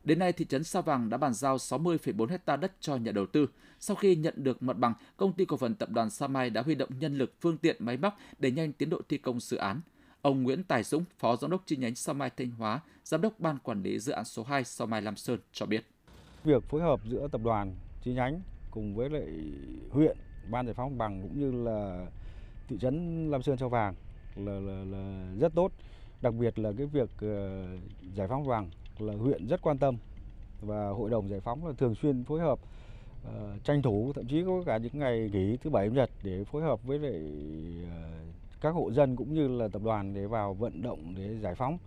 Đến 0.04 0.18
nay, 0.18 0.32
thị 0.32 0.44
trấn 0.44 0.64
Sao 0.64 0.82
Vàng 0.82 1.10
đã 1.10 1.16
bàn 1.16 1.34
giao 1.34 1.56
60,4 1.56 2.26
hecta 2.26 2.56
đất 2.56 2.72
cho 2.80 2.96
nhà 2.96 3.12
đầu 3.12 3.26
tư. 3.26 3.46
Sau 3.80 3.96
khi 3.96 4.16
nhận 4.16 4.34
được 4.36 4.62
mặt 4.62 4.76
bằng, 4.76 4.94
công 5.16 5.32
ty 5.32 5.44
cổ 5.44 5.56
phần 5.56 5.74
tập 5.74 5.90
đoàn 5.90 6.10
Sa 6.10 6.26
Mai 6.26 6.50
đã 6.50 6.62
huy 6.62 6.74
động 6.74 6.90
nhân 7.00 7.18
lực, 7.18 7.34
phương 7.40 7.56
tiện, 7.56 7.76
máy 7.78 7.96
móc 7.96 8.18
để 8.38 8.50
nhanh 8.50 8.72
tiến 8.72 8.90
độ 8.90 9.00
thi 9.08 9.18
công 9.18 9.40
dự 9.40 9.56
án. 9.56 9.80
Ông 10.22 10.42
Nguyễn 10.42 10.64
Tài 10.64 10.82
Dũng, 10.82 11.04
Phó 11.18 11.36
Giám 11.36 11.50
đốc 11.50 11.62
chi 11.66 11.76
nhánh 11.76 11.94
Sao 11.94 12.14
Mai 12.14 12.30
Thanh 12.36 12.50
Hóa, 12.50 12.80
Giám 13.04 13.20
đốc 13.20 13.40
Ban 13.40 13.58
Quản 13.58 13.82
lý 13.82 13.98
Dự 13.98 14.12
án 14.12 14.24
số 14.24 14.42
2 14.42 14.64
Sao 14.64 14.86
Mai 14.86 15.02
Lam 15.02 15.16
Sơn 15.16 15.40
cho 15.52 15.66
biết. 15.66 15.86
Việc 16.44 16.64
phối 16.68 16.80
hợp 16.80 17.00
giữa 17.04 17.28
tập 17.32 17.40
đoàn 17.44 17.76
chi 18.02 18.12
nhánh 18.12 18.40
cùng 18.70 18.94
với 18.94 19.10
lại 19.10 19.26
huyện, 19.90 20.16
Ban 20.50 20.66
giải 20.66 20.74
phóng 20.74 20.98
bằng 20.98 21.22
cũng 21.22 21.40
như 21.40 21.64
là 21.64 22.06
thị 22.70 22.76
trấn 22.80 23.26
Lam 23.30 23.42
Sơn 23.42 23.56
Sao 23.56 23.68
Vàng 23.68 23.94
là, 24.36 24.52
là, 24.52 24.84
là 24.84 25.26
rất 25.40 25.54
tốt. 25.54 25.72
Đặc 26.22 26.34
biệt 26.34 26.58
là 26.58 26.72
cái 26.78 26.86
việc 26.86 27.10
uh, 27.14 28.14
giải 28.14 28.28
phóng 28.28 28.44
vàng 28.44 28.70
là 28.98 29.14
huyện 29.14 29.46
rất 29.46 29.62
quan 29.62 29.78
tâm 29.78 29.96
và 30.60 30.88
hội 30.88 31.10
đồng 31.10 31.28
giải 31.28 31.40
phóng 31.40 31.66
là 31.66 31.72
thường 31.78 31.94
xuyên 31.94 32.24
phối 32.24 32.40
hợp 32.40 32.58
uh, 33.28 33.64
tranh 33.64 33.82
thủ 33.82 34.12
thậm 34.14 34.26
chí 34.26 34.42
có 34.46 34.62
cả 34.66 34.78
những 34.78 34.98
ngày 34.98 35.30
nghỉ 35.32 35.56
thứ 35.56 35.70
bảy 35.70 35.88
chủ 35.88 35.94
nhật 35.94 36.10
để 36.22 36.44
phối 36.44 36.62
hợp 36.62 36.84
với 36.84 36.98
lại 36.98 37.22
uh, 37.84 38.60
các 38.60 38.70
hộ 38.70 38.90
dân 38.92 39.16
cũng 39.16 39.34
như 39.34 39.48
là 39.48 39.68
tập 39.68 39.82
đoàn 39.84 40.14
để 40.14 40.26
vào 40.26 40.54
vận 40.54 40.82
động 40.82 41.14
để 41.16 41.36
giải 41.40 41.54
phóng 41.54 41.78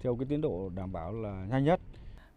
theo 0.00 0.16
cái 0.16 0.26
tiến 0.28 0.40
độ 0.40 0.70
đảm 0.74 0.92
bảo 0.92 1.12
là 1.12 1.46
nhanh 1.50 1.64
nhất. 1.64 1.80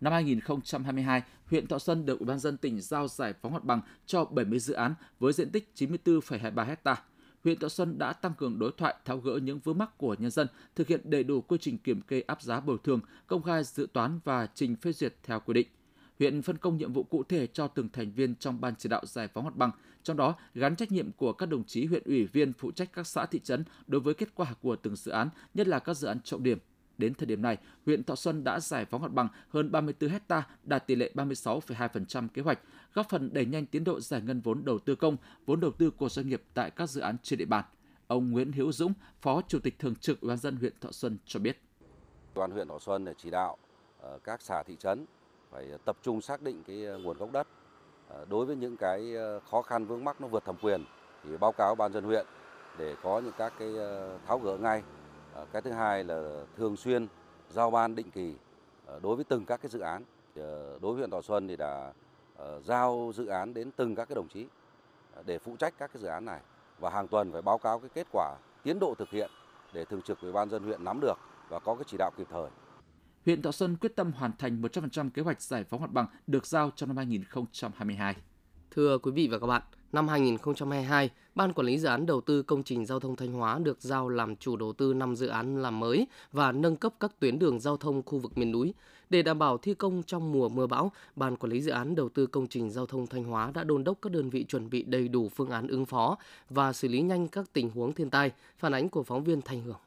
Năm 0.02 0.14
2022, 0.14 1.22
huyện 1.46 1.68
Thọ 1.68 1.80
Xuân 1.80 2.06
được 2.06 2.20
Ủy 2.20 2.28
ban 2.28 2.40
dân 2.40 2.58
tỉnh 2.58 2.82
giao 2.82 3.08
giải 3.08 3.34
phóng 3.42 3.54
mặt 3.54 3.64
bằng 3.64 3.82
cho 4.06 4.26
70 4.26 4.60
dự 4.60 4.74
án 4.74 4.94
với 5.20 5.34
diện 5.34 5.52
tích 5.52 5.72
94,23 5.76 6.64
ha 6.66 6.96
huyện 7.46 7.60
Thọ 7.60 7.70
Xuân 7.70 7.98
đã 7.98 8.14
tăng 8.14 8.34
cường 8.34 8.60
đối 8.60 8.72
thoại 8.78 8.96
tháo 9.06 9.18
gỡ 9.18 9.40
những 9.44 9.60
vướng 9.60 9.78
mắc 9.78 9.98
của 9.98 10.16
nhân 10.20 10.32
dân, 10.32 10.48
thực 10.76 10.88
hiện 10.88 11.02
đầy 11.04 11.24
đủ 11.24 11.42
quy 11.42 11.58
trình 11.62 11.78
kiểm 11.78 12.02
kê 12.02 12.22
áp 12.22 12.42
giá 12.42 12.60
bồi 12.60 12.78
thường, 12.84 13.00
công 13.28 13.44
khai 13.44 13.64
dự 13.64 13.88
toán 13.94 14.20
và 14.24 14.48
trình 14.54 14.76
phê 14.76 14.92
duyệt 14.92 15.16
theo 15.24 15.40
quy 15.40 15.54
định. 15.54 15.68
Huyện 16.20 16.42
phân 16.42 16.58
công 16.58 16.78
nhiệm 16.78 16.94
vụ 16.94 17.04
cụ 17.04 17.24
thể 17.24 17.48
cho 17.48 17.68
từng 17.68 17.90
thành 17.90 18.12
viên 18.12 18.36
trong 18.36 18.62
ban 18.62 18.74
chỉ 18.76 18.90
đạo 18.90 19.02
giải 19.06 19.28
phóng 19.28 19.44
mặt 19.44 19.56
bằng, 19.56 19.72
trong 20.04 20.18
đó 20.18 20.36
gắn 20.54 20.76
trách 20.76 20.92
nhiệm 20.92 21.12
của 21.12 21.34
các 21.34 21.46
đồng 21.46 21.64
chí 21.64 21.86
huyện 21.86 22.04
ủy 22.06 22.26
viên 22.26 22.54
phụ 22.54 22.72
trách 22.72 22.94
các 22.94 23.08
xã 23.08 23.26
thị 23.26 23.40
trấn 23.44 23.64
đối 23.88 24.02
với 24.02 24.14
kết 24.14 24.30
quả 24.36 24.54
của 24.62 24.76
từng 24.76 24.96
dự 24.96 25.12
án, 25.12 25.30
nhất 25.54 25.68
là 25.68 25.80
các 25.80 25.94
dự 25.94 26.08
án 26.08 26.20
trọng 26.24 26.44
điểm, 26.44 26.58
Đến 26.98 27.14
thời 27.14 27.26
điểm 27.26 27.42
này, 27.42 27.58
huyện 27.86 28.04
Thọ 28.04 28.16
Xuân 28.16 28.44
đã 28.44 28.60
giải 28.60 28.86
phóng 28.86 29.02
mặt 29.02 29.12
bằng 29.12 29.28
hơn 29.50 29.72
34 29.72 30.10
hecta, 30.10 30.48
đạt 30.64 30.88
tỷ 30.88 30.96
lệ 30.96 31.12
36,2% 31.16 32.28
kế 32.28 32.42
hoạch, 32.42 32.60
góp 32.94 33.10
phần 33.10 33.34
đẩy 33.34 33.46
nhanh 33.46 33.66
tiến 33.66 33.84
độ 33.84 34.00
giải 34.00 34.22
ngân 34.22 34.42
vốn 34.42 34.66
đầu 34.66 34.80
tư 34.80 34.96
công, 34.96 35.18
vốn 35.46 35.60
đầu 35.60 35.72
tư 35.72 35.92
của 35.92 36.10
doanh 36.10 36.28
nghiệp 36.28 36.44
tại 36.54 36.72
các 36.72 36.90
dự 36.90 37.02
án 37.02 37.18
trên 37.24 37.40
địa 37.40 37.46
bàn. 37.46 37.66
Ông 38.08 38.32
Nguyễn 38.32 38.52
Hữu 38.52 38.72
Dũng, 38.72 38.94
Phó 39.22 39.42
Chủ 39.48 39.60
tịch 39.60 39.80
Thường 39.80 39.96
trực 39.96 40.22
Ủy 40.22 40.30
ban 40.30 40.38
dân 40.38 40.56
huyện 40.56 40.74
Thọ 40.82 40.92
Xuân 40.92 41.18
cho 41.26 41.40
biết. 41.40 41.62
Toàn 42.34 42.52
huyện 42.52 42.68
Thọ 42.68 42.80
Xuân 42.80 43.06
để 43.06 43.14
chỉ 43.18 43.30
đạo 43.30 43.58
ờ, 44.02 44.20
các 44.24 44.42
xã 44.42 44.64
thị 44.64 44.76
trấn 44.80 45.06
phải 45.52 45.66
tập 45.86 45.98
trung 46.02 46.22
xác 46.22 46.42
định 46.42 46.64
cái 46.68 46.86
ờ, 46.86 46.98
nguồn 46.98 47.18
gốc 47.18 47.32
đất. 47.32 47.48
Ờ, 48.08 48.26
đối 48.30 48.46
với 48.46 48.56
những 48.56 48.78
cái 48.78 49.14
khó 49.52 49.62
khăn 49.62 49.86
vướng 49.86 50.04
mắc 50.04 50.22
nó 50.22 50.28
vượt 50.28 50.46
thẩm 50.46 50.56
quyền 50.62 50.84
thì 51.24 51.38
báo 51.38 51.52
cáo 51.52 51.76
ban 51.76 51.94
dân 51.94 52.04
huyện 52.04 52.26
để 52.78 52.96
có 53.04 53.20
những 53.20 53.34
các 53.38 53.54
cái 53.60 53.70
tháo 54.28 54.40
gỡ 54.40 54.58
ngay 54.58 54.84
cái 55.52 55.62
thứ 55.62 55.72
hai 55.72 56.04
là 56.04 56.46
thường 56.58 56.78
xuyên 56.78 57.08
giao 57.50 57.72
ban 57.72 57.96
định 57.96 58.12
kỳ 58.12 58.34
ờ, 58.86 59.00
đối 59.04 59.16
với 59.16 59.26
từng 59.26 59.46
các 59.46 59.62
cái 59.62 59.70
dự 59.70 59.80
án. 59.80 60.04
Ờ, 60.36 60.80
đối 60.82 60.94
với 60.94 61.00
huyện 61.00 61.12
Thọ 61.12 61.22
Xuân 61.22 61.48
thì 61.48 61.56
đã 61.56 61.94
giao 62.64 63.12
dự 63.16 63.26
án 63.26 63.54
đến 63.54 63.72
từng 63.76 63.96
các 63.96 64.10
cái 64.10 64.16
đồng 64.16 64.28
chí 64.28 64.48
để 65.26 65.40
phụ 65.40 65.56
trách 65.60 65.74
các 65.78 65.94
cái 65.94 66.02
dự 66.02 66.08
án 66.08 66.26
này 66.26 66.40
và 66.80 66.90
hàng 66.90 67.08
tuần 67.08 67.32
phải 67.32 67.42
báo 67.42 67.58
cáo 67.58 67.80
cái 67.80 67.90
kết 67.94 68.08
quả 68.12 68.36
tiến 68.64 68.80
độ 68.80 68.96
thực 68.98 69.10
hiện 69.10 69.32
để 69.74 69.86
thường 69.86 70.02
trực 70.02 70.22
ủy 70.22 70.32
ban 70.32 70.50
dân 70.50 70.64
huyện 70.64 70.84
nắm 70.84 71.00
được 71.02 71.18
và 71.50 71.60
có 71.60 71.76
cái 71.76 71.84
chỉ 71.88 71.98
đạo 71.98 72.12
kịp 72.18 72.28
thời. 72.32 72.50
Huyện 73.26 73.42
Thọ 73.42 73.52
Xuân 73.52 73.78
quyết 73.78 73.96
tâm 73.96 74.12
hoàn 74.12 74.32
thành 74.38 74.62
100% 74.62 75.10
kế 75.10 75.22
hoạch 75.22 75.42
giải 75.42 75.64
phóng 75.64 75.82
mặt 75.82 75.92
bằng 75.92 76.08
được 76.28 76.46
giao 76.46 76.72
trong 76.76 76.90
năm 76.90 76.98
2022. 76.98 78.16
Thưa 78.72 78.98
quý 78.98 79.12
vị 79.12 79.28
và 79.32 79.40
các 79.40 79.48
bạn, 79.48 79.62
Năm 79.96 80.08
2022, 80.08 81.10
Ban 81.36 81.54
Quản 81.54 81.68
lý 81.68 81.78
Dự 81.80 81.88
án 81.88 82.06
Đầu 82.06 82.22
tư 82.22 82.44
Công 82.44 82.64
trình 82.64 82.86
Giao 82.86 83.00
thông 83.00 83.16
Thanh 83.16 83.34
Hóa 83.34 83.60
được 83.60 83.78
giao 83.82 84.10
làm 84.10 84.36
chủ 84.36 84.56
đầu 84.58 84.74
tư 84.74 84.94
5 84.94 85.16
dự 85.16 85.28
án 85.28 85.62
làm 85.62 85.80
mới 85.80 86.08
và 86.32 86.52
nâng 86.52 86.76
cấp 86.76 86.94
các 87.00 87.12
tuyến 87.20 87.40
đường 87.40 87.60
giao 87.60 87.78
thông 87.78 88.04
khu 88.04 88.18
vực 88.20 88.38
miền 88.38 88.52
núi. 88.52 88.74
Để 89.10 89.22
đảm 89.22 89.40
bảo 89.40 89.58
thi 89.58 89.74
công 89.74 90.04
trong 90.04 90.32
mùa 90.32 90.50
mưa 90.50 90.68
bão, 90.68 90.92
Ban 91.16 91.38
Quản 91.38 91.52
lý 91.52 91.62
Dự 91.62 91.72
án 91.72 91.96
Đầu 91.96 92.10
tư 92.10 92.28
Công 92.28 92.48
trình 92.48 92.70
Giao 92.70 92.86
thông 92.86 93.08
Thanh 93.08 93.24
Hóa 93.24 93.52
đã 93.54 93.64
đôn 93.64 93.84
đốc 93.84 93.98
các 94.02 94.12
đơn 94.12 94.30
vị 94.30 94.44
chuẩn 94.44 94.70
bị 94.70 94.84
đầy 94.84 95.08
đủ 95.08 95.30
phương 95.30 95.50
án 95.50 95.68
ứng 95.68 95.86
phó 95.86 96.18
và 96.50 96.74
xử 96.74 96.88
lý 96.88 97.02
nhanh 97.02 97.28
các 97.28 97.46
tình 97.54 97.70
huống 97.70 97.94
thiên 97.94 98.10
tai, 98.10 98.32
phản 98.58 98.72
ánh 98.72 98.90
của 98.90 99.04
phóng 99.04 99.24
viên 99.24 99.42
Thanh 99.42 99.62
Hưởng. 99.62 99.80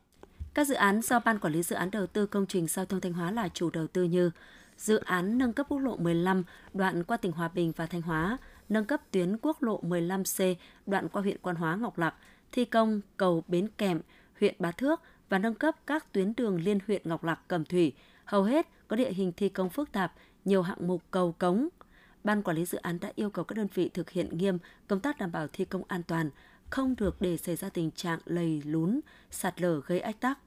Các 0.55 0.67
dự 0.67 0.75
án 0.75 1.03
do 1.03 1.21
Ban 1.25 1.39
Quản 1.39 1.53
lý 1.53 1.63
Dự 1.63 1.77
án 1.77 1.91
Đầu 1.91 2.07
tư 2.07 2.27
Công 2.27 2.47
trình 2.47 2.67
Giao 2.67 2.85
thông 2.85 3.01
Thanh 3.01 3.13
Hóa 3.13 3.31
là 3.31 3.49
chủ 3.49 3.71
đầu 3.71 3.87
tư 3.87 4.03
như 4.03 4.31
dự 4.79 4.97
án 4.97 5.39
nâng 5.39 5.53
cấp 5.53 5.67
quốc 5.69 5.79
lộ 5.79 5.97
15 5.97 6.43
đoạn 6.75 7.05
qua 7.05 7.17
tỉnh 7.17 7.33
Hòa 7.33 7.49
Bình 7.49 7.73
và 7.77 7.87
Thanh 7.87 8.03
Hóa, 8.03 8.39
nâng 8.69 8.85
cấp 8.85 9.01
tuyến 9.11 9.37
quốc 9.43 9.63
lộ 9.63 9.81
15C 9.83 10.55
đoạn 10.87 11.09
qua 11.09 11.23
huyện 11.23 11.39
Quan 11.43 11.57
Hóa 11.57 11.77
Ngọc 11.77 11.99
Lặc, 11.99 12.15
thi 12.53 12.65
công 12.65 13.01
cầu 13.17 13.45
Bến 13.49 13.69
Kèm, 13.79 14.01
huyện 14.41 14.55
Bá 14.59 14.71
Thước 14.71 15.01
và 15.29 15.39
nâng 15.39 15.55
cấp 15.55 15.77
các 15.87 16.13
tuyến 16.13 16.33
đường 16.37 16.61
liên 16.61 16.79
huyện 16.87 17.03
Ngọc 17.05 17.25
Lặc 17.25 17.41
Cẩm 17.49 17.65
Thủy, 17.65 17.93
hầu 18.25 18.43
hết 18.43 18.69
có 18.89 18.97
địa 18.97 19.13
hình 19.13 19.33
thi 19.37 19.49
công 19.49 19.71
phức 19.71 19.93
tạp 19.93 20.13
nhiều 20.45 20.63
hạng 20.63 20.87
mục 20.87 21.03
cầu 21.11 21.33
cống. 21.33 21.69
Ban 22.25 22.43
quản 22.43 22.57
lý 22.57 22.65
dự 22.65 22.79
án 22.79 23.01
đã 23.01 23.13
yêu 23.15 23.31
cầu 23.31 23.45
các 23.45 23.55
đơn 23.57 23.69
vị 23.75 23.89
thực 23.89 24.11
hiện 24.11 24.39
nghiêm 24.39 24.59
công 24.89 25.01
tác 25.01 25.19
đảm 25.19 25.33
bảo 25.33 25.47
thi 25.53 25.65
công 25.65 25.83
an 25.89 26.03
toàn, 26.03 26.31
không 26.71 26.95
được 26.99 27.21
để 27.21 27.37
xảy 27.37 27.57
ra 27.57 27.69
tình 27.69 27.91
trạng 27.91 28.19
lầy 28.25 28.63
lún, 28.65 29.01
sạt 29.31 29.61
lở 29.61 29.81
gây 29.87 30.01
ách 30.01 30.21
tắc. 30.21 30.39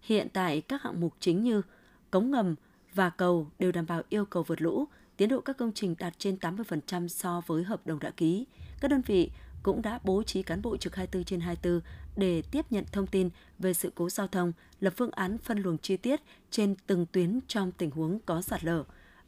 Hiện 0.00 0.28
tại 0.32 0.60
các 0.60 0.82
hạng 0.82 1.00
mục 1.00 1.14
chính 1.20 1.42
như 1.42 1.62
cống 2.10 2.30
ngầm 2.30 2.54
và 2.94 3.10
cầu 3.10 3.50
đều 3.58 3.72
đảm 3.72 3.86
bảo 3.86 4.02
yêu 4.08 4.24
cầu 4.24 4.42
vượt 4.42 4.62
lũ, 4.62 4.88
tiến 5.16 5.28
độ 5.28 5.40
các 5.40 5.56
công 5.56 5.72
trình 5.72 5.94
đạt 5.98 6.18
trên 6.18 6.36
80% 6.40 7.08
so 7.08 7.42
với 7.46 7.64
hợp 7.64 7.86
đồng 7.86 7.98
đã 7.98 8.10
ký. 8.10 8.46
Các 8.80 8.90
đơn 8.90 9.02
vị 9.06 9.30
cũng 9.62 9.82
đã 9.82 10.00
bố 10.04 10.22
trí 10.22 10.42
cán 10.42 10.62
bộ 10.62 10.76
trực 10.76 10.96
24 10.96 11.24
trên 11.24 11.40
24 11.40 11.80
để 12.16 12.42
tiếp 12.50 12.66
nhận 12.70 12.84
thông 12.92 13.06
tin 13.06 13.30
về 13.58 13.74
sự 13.74 13.92
cố 13.94 14.10
giao 14.10 14.26
thông, 14.26 14.52
lập 14.80 14.92
phương 14.96 15.10
án 15.10 15.38
phân 15.38 15.58
luồng 15.58 15.78
chi 15.78 15.96
tiết 15.96 16.20
trên 16.50 16.74
từng 16.86 17.06
tuyến 17.06 17.40
trong 17.48 17.72
tình 17.72 17.90
huống 17.90 18.18
có 18.26 18.42
sạt 18.42 18.64
lở. 18.64 18.84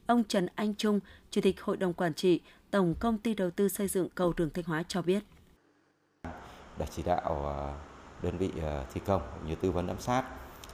Ông 0.07 0.25
Trần 0.25 0.49
Anh 0.55 0.75
Trung, 0.75 1.01
Chủ 1.31 1.41
tịch 1.41 1.63
Hội 1.63 1.77
đồng 1.77 1.93
Quản 1.93 2.15
trị 2.15 2.41
Tổng 2.71 2.95
Công 3.01 3.19
ty 3.19 3.35
Đầu 3.35 3.51
tư 3.51 3.69
Xây 3.69 3.89
dựng 3.89 4.09
Cầu 4.15 4.33
Đường 4.37 4.51
Thanh 4.55 4.65
Hóa 4.65 4.83
cho 4.89 5.03
biết. 5.03 5.23
Đã 6.79 6.87
chỉ 6.91 7.03
đạo 7.03 7.45
ờ, 7.45 7.75
đơn 8.23 8.39
vị 8.39 8.51
ờ, 8.63 8.85
thi 8.95 9.01
công 9.07 9.23
như 9.47 9.55
tư 9.55 9.71
vấn 9.71 9.87
giám 9.87 10.01
sát 10.01 10.25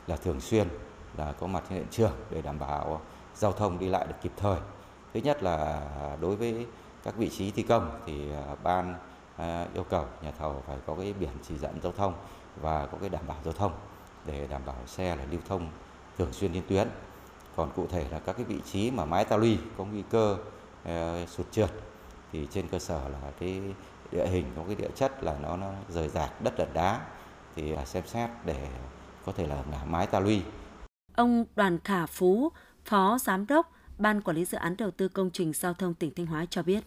là 0.07 0.17
thường 0.17 0.41
xuyên 0.41 0.69
là 1.17 1.33
có 1.33 1.47
mặt 1.47 1.65
trên 1.69 1.79
hiện 1.79 1.89
trường 1.91 2.13
để 2.31 2.43
đảm 2.43 2.59
bảo 2.59 3.01
giao 3.35 3.53
thông 3.53 3.79
đi 3.79 3.89
lại 3.89 4.07
được 4.07 4.17
kịp 4.23 4.33
thời. 4.37 4.59
Thứ 5.15 5.21
nhất 5.21 5.43
là 5.43 5.81
đối 6.21 6.37
với 6.37 6.67
các 7.05 7.17
vị 7.17 7.29
trí 7.29 7.51
thi 7.51 7.63
công 7.63 8.01
thì 8.07 8.33
à, 8.33 8.55
ban 8.63 8.95
à, 9.37 9.67
yêu 9.75 9.85
cầu 9.85 10.07
nhà 10.23 10.31
thầu 10.39 10.63
phải 10.67 10.77
có 10.87 10.95
cái 10.95 11.13
biển 11.21 11.31
chỉ 11.49 11.59
dẫn 11.59 11.81
giao 11.83 11.93
thông 11.93 12.15
và 12.61 12.87
có 12.87 12.99
cái 13.01 13.09
đảm 13.09 13.27
bảo 13.27 13.37
giao 13.45 13.53
thông 13.53 13.73
để 14.27 14.47
đảm 14.51 14.63
bảo 14.67 14.77
xe 14.87 15.17
là 15.17 15.25
lưu 15.31 15.41
thông 15.49 15.69
thường 16.19 16.33
xuyên 16.33 16.53
trên 16.55 16.63
tuyến 16.69 16.89
còn 17.57 17.71
cụ 17.77 17.87
thể 17.91 18.07
là 18.11 18.19
các 18.19 18.37
cái 18.37 18.45
vị 18.45 18.61
trí 18.65 18.91
mà 18.91 19.05
mái 19.05 19.25
ta 19.25 19.37
luy 19.37 19.59
có 19.79 19.85
nguy 19.85 20.03
cơ 20.11 20.37
à, 20.85 21.27
sụt 21.27 21.47
trượt 21.53 21.71
thì 22.33 22.49
trên 22.51 22.69
cơ 22.69 22.79
sở 22.79 23.09
là 23.09 23.31
cái 23.41 23.63
địa 24.13 24.27
hình 24.27 24.45
có 24.57 24.63
cái 24.67 24.75
địa 24.75 24.91
chất 24.95 25.25
là 25.25 25.37
nó 25.43 25.57
nó 25.57 25.71
rời 25.89 26.09
rạc 26.09 26.43
đất 26.43 26.59
đất 26.59 26.75
đá 26.75 27.01
thì 27.57 27.75
xem 27.85 28.07
xét 28.07 28.31
để 28.45 28.69
có 29.27 29.33
thể 29.33 29.47
là 29.47 29.63
ngả 29.71 29.85
mái 29.85 30.07
ta 30.07 30.21
luy. 30.21 30.43
Ông 31.17 31.45
Đoàn 31.57 31.79
Khả 31.85 32.07
Phú, 32.07 32.53
Phó 32.85 33.19
Giám 33.19 33.47
đốc 33.47 33.74
Ban 33.99 34.21
Quản 34.21 34.37
lý 34.37 34.45
Dự 34.45 34.59
án 34.59 34.77
Đầu 34.77 34.91
tư 34.91 35.09
Công 35.09 35.31
trình 35.31 35.53
Giao 35.53 35.75
thông 35.75 35.95
tỉnh 35.95 36.11
Thanh 36.17 36.27
Hóa 36.27 36.47
cho 36.51 36.63
biết. 36.63 36.85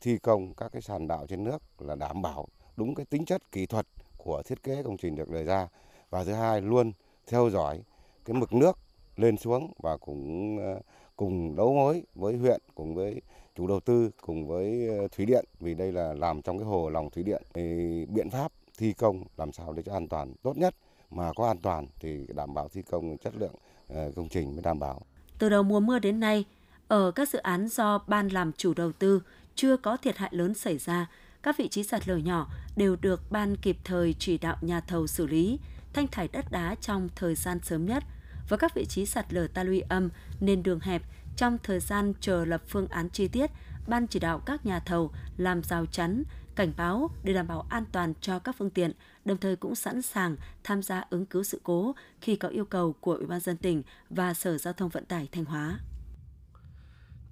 Thi 0.00 0.18
công 0.18 0.54
các 0.54 0.72
cái 0.72 0.82
sàn 0.82 1.08
đạo 1.08 1.26
trên 1.28 1.44
nước 1.44 1.62
là 1.78 1.94
đảm 1.94 2.22
bảo 2.22 2.48
đúng 2.76 2.94
cái 2.94 3.06
tính 3.06 3.24
chất 3.24 3.52
kỹ 3.52 3.66
thuật 3.66 3.86
của 4.16 4.42
thiết 4.42 4.62
kế 4.62 4.82
công 4.82 4.96
trình 4.96 5.16
được 5.16 5.30
đề 5.30 5.44
ra 5.44 5.68
và 6.10 6.24
thứ 6.24 6.32
hai 6.32 6.60
luôn 6.60 6.92
theo 7.26 7.50
dõi 7.50 7.82
cái 8.24 8.34
mực 8.34 8.52
nước 8.52 8.78
lên 9.16 9.36
xuống 9.36 9.72
và 9.78 9.96
cũng 9.96 10.58
ờ, 10.58 10.80
cùng 11.16 11.56
đấu 11.56 11.74
mối 11.74 12.02
với 12.14 12.36
huyện, 12.36 12.60
cùng 12.74 12.94
với 12.94 13.22
chủ 13.54 13.66
đầu 13.66 13.80
tư, 13.80 14.10
cùng 14.20 14.46
với 14.46 14.88
ờ, 14.88 15.08
thủy 15.08 15.26
điện, 15.26 15.44
vì 15.60 15.74
đây 15.74 15.92
là 15.92 16.14
làm 16.14 16.42
trong 16.42 16.58
cái 16.58 16.66
hồ 16.66 16.90
lòng 16.90 17.10
thủy 17.10 17.22
điện 17.22 17.42
thì 17.54 17.62
biện 18.06 18.30
pháp 18.30 18.52
thi 18.78 18.92
công 18.92 19.24
làm 19.36 19.52
sao 19.52 19.72
để 19.72 19.82
cho 19.82 19.92
an 19.92 20.08
toàn 20.08 20.34
tốt 20.42 20.56
nhất, 20.56 20.74
mà 21.10 21.32
có 21.36 21.46
an 21.46 21.58
toàn 21.58 21.86
thì 22.00 22.26
đảm 22.34 22.54
bảo 22.54 22.68
thi 22.68 22.82
công 22.82 23.18
chất 23.18 23.34
lượng 23.36 23.54
ờ, 23.88 24.12
công 24.16 24.28
trình 24.28 24.52
mới 24.52 24.62
đảm 24.62 24.78
bảo. 24.78 25.02
Từ 25.42 25.48
đầu 25.48 25.62
mùa 25.62 25.80
mưa 25.80 25.98
đến 25.98 26.20
nay, 26.20 26.44
ở 26.88 27.10
các 27.10 27.28
dự 27.28 27.38
án 27.38 27.68
do 27.68 27.98
ban 28.06 28.28
làm 28.28 28.52
chủ 28.52 28.74
đầu 28.74 28.92
tư 28.92 29.22
chưa 29.54 29.76
có 29.76 29.96
thiệt 29.96 30.16
hại 30.16 30.30
lớn 30.32 30.54
xảy 30.54 30.78
ra, 30.78 31.06
các 31.42 31.58
vị 31.58 31.68
trí 31.68 31.82
sạt 31.82 32.08
lở 32.08 32.16
nhỏ 32.16 32.48
đều 32.76 32.96
được 32.96 33.20
ban 33.30 33.56
kịp 33.56 33.76
thời 33.84 34.14
chỉ 34.18 34.38
đạo 34.38 34.56
nhà 34.60 34.80
thầu 34.80 35.06
xử 35.06 35.26
lý, 35.26 35.58
thanh 35.92 36.06
thải 36.06 36.28
đất 36.28 36.44
đá 36.50 36.74
trong 36.74 37.08
thời 37.16 37.34
gian 37.34 37.58
sớm 37.62 37.86
nhất– 37.86 38.04
với 38.48 38.58
các 38.58 38.74
vị 38.74 38.84
trí 38.84 39.06
sạt 39.06 39.32
lở 39.32 39.46
ta 39.54 39.64
luy 39.64 39.80
âm 39.80 40.08
nên 40.40 40.62
đường 40.62 40.80
hẹp 40.80 41.02
trong 41.36 41.58
thời 41.62 41.80
gian 41.80 42.12
chờ 42.20 42.44
lập 42.44 42.62
phương 42.68 42.88
án 42.88 43.08
chi 43.08 43.28
tiết, 43.28 43.50
ban 43.86 44.06
chỉ 44.06 44.18
đạo 44.18 44.38
các 44.46 44.66
nhà 44.66 44.80
thầu 44.80 45.10
làm 45.36 45.62
rào 45.62 45.86
chắn, 45.86 46.22
cảnh 46.54 46.72
báo 46.76 47.10
để 47.24 47.32
đảm 47.32 47.46
bảo 47.46 47.66
an 47.68 47.84
toàn 47.92 48.14
cho 48.20 48.38
các 48.38 48.54
phương 48.58 48.70
tiện, 48.70 48.92
đồng 49.24 49.38
thời 49.38 49.56
cũng 49.56 49.74
sẵn 49.74 50.02
sàng 50.02 50.36
tham 50.64 50.82
gia 50.82 51.04
ứng 51.10 51.26
cứu 51.26 51.42
sự 51.42 51.60
cố 51.62 51.94
khi 52.20 52.36
có 52.36 52.48
yêu 52.48 52.64
cầu 52.64 52.94
của 53.00 53.14
Ủy 53.14 53.26
ban 53.26 53.40
dân 53.40 53.56
tỉnh 53.56 53.82
và 54.10 54.34
Sở 54.34 54.58
Giao 54.58 54.74
thông 54.74 54.88
Vận 54.88 55.04
tải 55.04 55.28
Thanh 55.32 55.44
Hóa. 55.44 55.78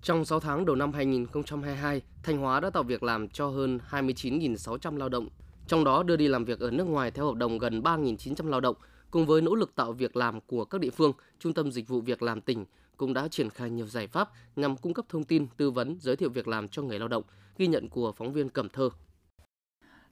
Trong 0.02 0.24
6 0.24 0.40
tháng 0.40 0.64
đầu 0.66 0.76
năm 0.76 0.92
2022, 0.92 2.02
Thanh 2.22 2.38
Hóa 2.38 2.60
đã 2.60 2.70
tạo 2.70 2.82
việc 2.82 3.02
làm 3.02 3.28
cho 3.28 3.48
hơn 3.48 3.78
29.600 3.90 4.96
lao 4.96 5.08
động, 5.08 5.28
trong 5.66 5.84
đó 5.84 6.02
đưa 6.02 6.16
đi 6.16 6.28
làm 6.28 6.44
việc 6.44 6.60
ở 6.60 6.70
nước 6.70 6.84
ngoài 6.84 7.10
theo 7.10 7.26
hợp 7.26 7.34
đồng 7.34 7.58
gần 7.58 7.80
3.900 7.80 8.48
lao 8.48 8.60
động, 8.60 8.76
Cùng 9.10 9.26
với 9.26 9.42
nỗ 9.42 9.54
lực 9.54 9.74
tạo 9.74 9.92
việc 9.92 10.16
làm 10.16 10.40
của 10.40 10.64
các 10.64 10.80
địa 10.80 10.90
phương, 10.90 11.12
Trung 11.38 11.52
tâm 11.52 11.72
Dịch 11.72 11.88
vụ 11.88 12.00
Việc 12.00 12.22
làm 12.22 12.40
tỉnh 12.40 12.64
cũng 12.96 13.14
đã 13.14 13.28
triển 13.28 13.50
khai 13.50 13.70
nhiều 13.70 13.86
giải 13.86 14.06
pháp 14.06 14.30
nhằm 14.56 14.76
cung 14.76 14.94
cấp 14.94 15.04
thông 15.08 15.24
tin, 15.24 15.46
tư 15.56 15.70
vấn, 15.70 15.96
giới 16.00 16.16
thiệu 16.16 16.30
việc 16.30 16.48
làm 16.48 16.68
cho 16.68 16.82
người 16.82 16.98
lao 16.98 17.08
động, 17.08 17.22
ghi 17.58 17.66
nhận 17.66 17.88
của 17.88 18.12
phóng 18.12 18.32
viên 18.32 18.48
Cẩm 18.48 18.68
Thơ. 18.68 18.90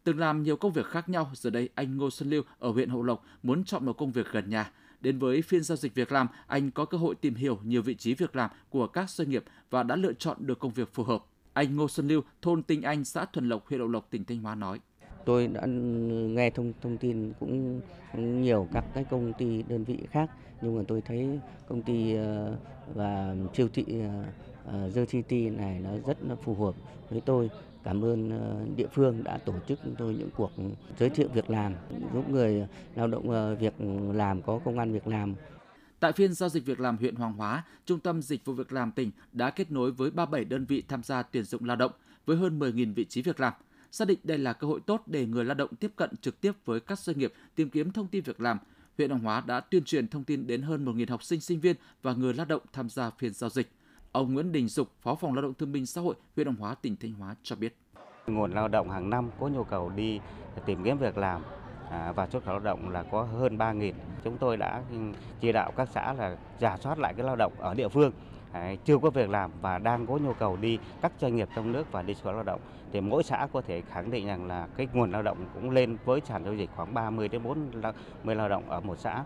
Từng 0.08 0.18
làm 0.18 0.42
nhiều 0.42 0.56
công 0.56 0.72
việc 0.72 0.86
khác 0.86 1.08
nhau, 1.08 1.30
giờ 1.34 1.50
đây 1.50 1.68
anh 1.74 1.96
Ngô 1.96 2.10
Xuân 2.10 2.30
Lưu 2.30 2.42
ở 2.58 2.70
huyện 2.70 2.88
Hậu 2.88 3.02
Lộc 3.02 3.24
muốn 3.42 3.64
chọn 3.64 3.86
một 3.86 3.92
công 3.92 4.12
việc 4.12 4.26
gần 4.32 4.50
nhà. 4.50 4.70
Đến 5.00 5.18
với 5.18 5.42
phiên 5.42 5.62
giao 5.62 5.76
dịch 5.76 5.94
việc 5.94 6.12
làm, 6.12 6.26
anh 6.46 6.70
có 6.70 6.84
cơ 6.84 6.98
hội 6.98 7.14
tìm 7.14 7.34
hiểu 7.34 7.58
nhiều 7.64 7.82
vị 7.82 7.94
trí 7.94 8.14
việc 8.14 8.36
làm 8.36 8.50
của 8.70 8.86
các 8.86 9.10
doanh 9.10 9.30
nghiệp 9.30 9.44
và 9.70 9.82
đã 9.82 9.96
lựa 9.96 10.12
chọn 10.12 10.36
được 10.40 10.58
công 10.58 10.72
việc 10.72 10.94
phù 10.94 11.02
hợp. 11.02 11.24
Anh 11.52 11.76
Ngô 11.76 11.88
Xuân 11.88 12.08
Lưu, 12.08 12.20
thôn 12.42 12.62
Tinh 12.62 12.82
Anh, 12.82 13.04
xã 13.04 13.24
Thuần 13.24 13.48
Lộc, 13.48 13.66
huyện 13.68 13.80
Hậu 13.80 13.88
Lộc, 13.88 14.10
tỉnh 14.10 14.24
Thanh 14.24 14.38
Hóa 14.38 14.54
nói 14.54 14.80
tôi 15.24 15.46
đã 15.46 15.66
nghe 15.66 16.50
thông 16.50 16.72
thông 16.82 16.96
tin 16.96 17.32
cũng 17.40 17.80
nhiều 18.14 18.68
các 18.72 18.84
cái 18.94 19.04
công 19.04 19.32
ty 19.32 19.62
đơn 19.68 19.84
vị 19.84 19.98
khác 20.10 20.30
nhưng 20.62 20.76
mà 20.76 20.82
tôi 20.88 21.00
thấy 21.00 21.40
công 21.68 21.82
ty 21.82 22.14
ờ, 22.14 22.56
và 22.94 23.34
siêu 23.54 23.68
thị 23.74 23.84
ờ, 24.00 24.24
ờ, 24.64 24.90
The 24.94 25.04
City 25.04 25.50
này 25.50 25.80
nó 25.80 25.90
rất 26.06 26.16
là 26.28 26.34
phù 26.34 26.54
hợp 26.54 26.74
với 27.10 27.20
tôi 27.20 27.50
cảm 27.88 28.04
ơn 28.04 28.30
ờ, 28.30 28.66
địa 28.76 28.86
phương 28.92 29.24
đã 29.24 29.38
tổ 29.38 29.54
chức 29.68 29.78
tôi 29.98 30.14
những 30.14 30.30
cuộc 30.36 30.52
giới 30.98 31.10
thiệu 31.10 31.28
việc 31.34 31.50
làm 31.50 31.74
giúp 32.14 32.28
người 32.28 32.66
lao 32.94 33.06
động 33.06 33.30
ờ, 33.30 33.54
việc 33.54 33.74
làm 34.12 34.42
có 34.42 34.60
công 34.64 34.78
an 34.78 34.92
việc 34.92 35.06
làm 35.06 35.34
Tại 36.00 36.12
phiên 36.12 36.34
giao 36.34 36.48
dịch 36.48 36.66
việc 36.66 36.80
làm 36.80 36.96
huyện 36.96 37.14
Hoàng 37.14 37.32
Hóa, 37.32 37.64
Trung 37.86 38.00
tâm 38.00 38.22
Dịch 38.22 38.44
vụ 38.44 38.52
Việc 38.52 38.72
làm 38.72 38.92
tỉnh 38.92 39.10
đã 39.32 39.50
kết 39.50 39.70
nối 39.70 39.90
với 39.92 40.10
37 40.10 40.44
đơn 40.44 40.64
vị 40.64 40.82
tham 40.88 41.02
gia 41.02 41.22
tuyển 41.22 41.44
dụng 41.44 41.64
lao 41.64 41.76
động 41.76 41.92
với 42.26 42.36
hơn 42.36 42.58
10.000 42.58 42.94
vị 42.94 43.04
trí 43.04 43.22
việc 43.22 43.40
làm– 43.40 43.52
xác 43.90 44.08
định 44.08 44.18
đây 44.24 44.38
là 44.38 44.52
cơ 44.52 44.66
hội 44.66 44.80
tốt 44.86 45.02
để 45.06 45.26
người 45.26 45.44
lao 45.44 45.54
động 45.54 45.76
tiếp 45.76 45.92
cận 45.96 46.16
trực 46.16 46.40
tiếp 46.40 46.52
với 46.64 46.80
các 46.80 46.98
doanh 46.98 47.18
nghiệp 47.18 47.32
tìm 47.54 47.70
kiếm 47.70 47.92
thông 47.92 48.06
tin 48.06 48.24
việc 48.24 48.40
làm. 48.40 48.58
Huyện 48.98 49.10
Hoàng 49.10 49.22
Hóa 49.22 49.42
đã 49.46 49.60
tuyên 49.60 49.84
truyền 49.84 50.08
thông 50.08 50.24
tin 50.24 50.46
đến 50.46 50.62
hơn 50.62 50.84
1.000 50.84 51.06
học 51.08 51.22
sinh, 51.22 51.40
sinh 51.40 51.60
viên 51.60 51.76
và 52.02 52.12
người 52.12 52.34
lao 52.34 52.46
động 52.46 52.62
tham 52.72 52.88
gia 52.88 53.10
phiên 53.10 53.34
giao 53.34 53.50
dịch. 53.50 53.68
Ông 54.12 54.34
Nguyễn 54.34 54.52
Đình 54.52 54.68
Dục, 54.68 54.88
Phó 55.00 55.14
phòng 55.14 55.34
Lao 55.34 55.42
động 55.42 55.54
Thương 55.54 55.72
binh 55.72 55.86
Xã 55.86 56.00
hội 56.00 56.14
huyện 56.36 56.46
đồng 56.46 56.56
Hóa, 56.56 56.74
tỉnh 56.74 56.96
Thanh 56.96 57.12
Hóa 57.12 57.34
cho 57.42 57.56
biết. 57.56 57.76
Nguồn 58.26 58.52
lao 58.52 58.68
động 58.68 58.90
hàng 58.90 59.10
năm 59.10 59.30
có 59.40 59.48
nhu 59.48 59.64
cầu 59.64 59.90
đi 59.96 60.20
tìm 60.66 60.84
kiếm 60.84 60.98
việc 60.98 61.18
làm 61.18 61.42
à, 61.90 62.12
và 62.12 62.26
xuất 62.26 62.44
khẩu 62.44 62.54
lao 62.54 62.60
động 62.60 62.88
là 62.88 63.02
có 63.02 63.22
hơn 63.22 63.58
3.000. 63.58 63.92
Chúng 64.24 64.38
tôi 64.38 64.56
đã 64.56 64.82
chỉ 65.40 65.52
đạo 65.52 65.72
các 65.76 65.88
xã 65.94 66.12
là 66.12 66.36
giả 66.60 66.76
soát 66.76 66.98
lại 66.98 67.14
cái 67.16 67.26
lao 67.26 67.36
động 67.36 67.52
ở 67.58 67.74
địa 67.74 67.88
phương 67.88 68.12
à, 68.52 68.74
chưa 68.84 68.98
có 68.98 69.10
việc 69.10 69.30
làm 69.30 69.50
và 69.62 69.78
đang 69.78 70.06
có 70.06 70.16
nhu 70.16 70.32
cầu 70.32 70.56
đi 70.56 70.78
các 71.02 71.12
doanh 71.20 71.36
nghiệp 71.36 71.48
trong 71.56 71.72
nước 71.72 71.92
và 71.92 72.02
đi 72.02 72.14
xuất 72.14 72.24
khẩu 72.24 72.32
lao 72.32 72.42
động 72.42 72.60
thì 72.92 73.00
mỗi 73.00 73.22
xã 73.22 73.48
có 73.52 73.60
thể 73.60 73.80
khẳng 73.80 74.10
định 74.10 74.26
rằng 74.26 74.46
là 74.46 74.68
cái 74.76 74.88
nguồn 74.92 75.10
lao 75.10 75.22
động 75.22 75.46
cũng 75.54 75.70
lên 75.70 75.96
với 76.04 76.20
sàn 76.24 76.44
giao 76.44 76.54
dịch 76.54 76.70
khoảng 76.76 76.94
30 76.94 77.28
đến 77.28 77.42
40 77.42 78.34
lao 78.34 78.48
động 78.48 78.70
ở 78.70 78.80
một 78.80 78.98
xã. 78.98 79.24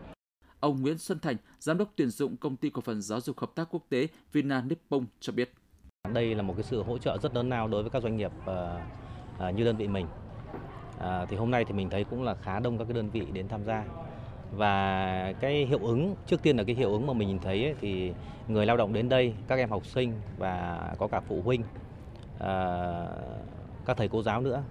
Ông 0.62 0.82
Nguyễn 0.82 0.98
Xuân 0.98 1.18
Thành, 1.18 1.36
giám 1.58 1.78
đốc 1.78 1.88
tuyển 1.96 2.10
dụng 2.10 2.36
công 2.36 2.56
ty 2.56 2.70
cổ 2.70 2.80
phần 2.80 3.02
giáo 3.02 3.20
dục 3.20 3.38
hợp 3.38 3.50
tác 3.54 3.68
quốc 3.70 3.82
tế 3.88 4.08
Vina 4.32 4.60
Nippon 4.60 5.06
cho 5.20 5.32
biết. 5.32 5.52
Đây 6.12 6.34
là 6.34 6.42
một 6.42 6.54
cái 6.56 6.62
sự 6.62 6.82
hỗ 6.82 6.98
trợ 6.98 7.18
rất 7.18 7.34
lớn 7.34 7.48
lao 7.48 7.68
đối 7.68 7.82
với 7.82 7.90
các 7.90 8.02
doanh 8.02 8.16
nghiệp 8.16 8.32
uh, 8.40 8.56
uh, 9.48 9.54
như 9.54 9.64
đơn 9.64 9.76
vị 9.76 9.88
mình. 9.88 10.06
Uh, 10.96 11.28
thì 11.28 11.36
hôm 11.36 11.50
nay 11.50 11.64
thì 11.64 11.72
mình 11.72 11.90
thấy 11.90 12.04
cũng 12.04 12.22
là 12.22 12.34
khá 12.34 12.60
đông 12.60 12.78
các 12.78 12.84
cái 12.84 12.94
đơn 12.94 13.10
vị 13.10 13.26
đến 13.32 13.48
tham 13.48 13.64
gia 13.64 13.84
và 14.56 15.34
cái 15.40 15.66
hiệu 15.66 15.78
ứng 15.82 16.14
trước 16.26 16.42
tiên 16.42 16.56
là 16.56 16.64
cái 16.64 16.76
hiệu 16.76 16.92
ứng 16.92 17.06
mà 17.06 17.12
mình 17.12 17.28
nhìn 17.28 17.38
thấy 17.38 17.64
ấy, 17.64 17.74
thì 17.80 18.12
người 18.48 18.66
lao 18.66 18.76
động 18.76 18.92
đến 18.92 19.08
đây 19.08 19.34
các 19.48 19.58
em 19.58 19.70
học 19.70 19.86
sinh 19.86 20.12
và 20.38 20.94
có 20.98 21.08
cả 21.08 21.20
phụ 21.20 21.42
huynh 21.44 21.62
à, 22.38 23.06
các 23.86 23.96
thầy 23.96 24.08
cô 24.08 24.22
giáo 24.22 24.40
nữa 24.40 24.62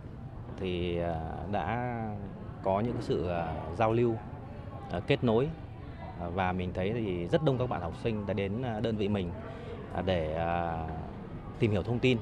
thì 0.59 0.97
đã 1.51 1.97
có 2.63 2.79
những 2.79 2.93
cái 2.93 3.01
sự 3.01 3.29
giao 3.77 3.93
lưu 3.93 4.15
kết 5.07 5.23
nối 5.23 5.47
Ờ, 6.21 6.29
và 6.29 6.51
mình 6.51 6.71
thấy 6.73 6.91
thì 6.93 7.27
rất 7.27 7.43
đông 7.43 7.57
các 7.57 7.67
bạn 7.67 7.81
học 7.81 7.93
sinh 8.03 8.25
đã 8.25 8.33
đến 8.33 8.61
ờ, 8.61 8.79
đơn 8.79 8.97
vị 8.97 9.07
mình 9.07 9.31
à, 9.93 10.01
để 10.01 10.35
à, 10.35 10.87
tìm 11.59 11.71
hiểu 11.71 11.83
thông 11.83 11.99
tin 11.99 12.17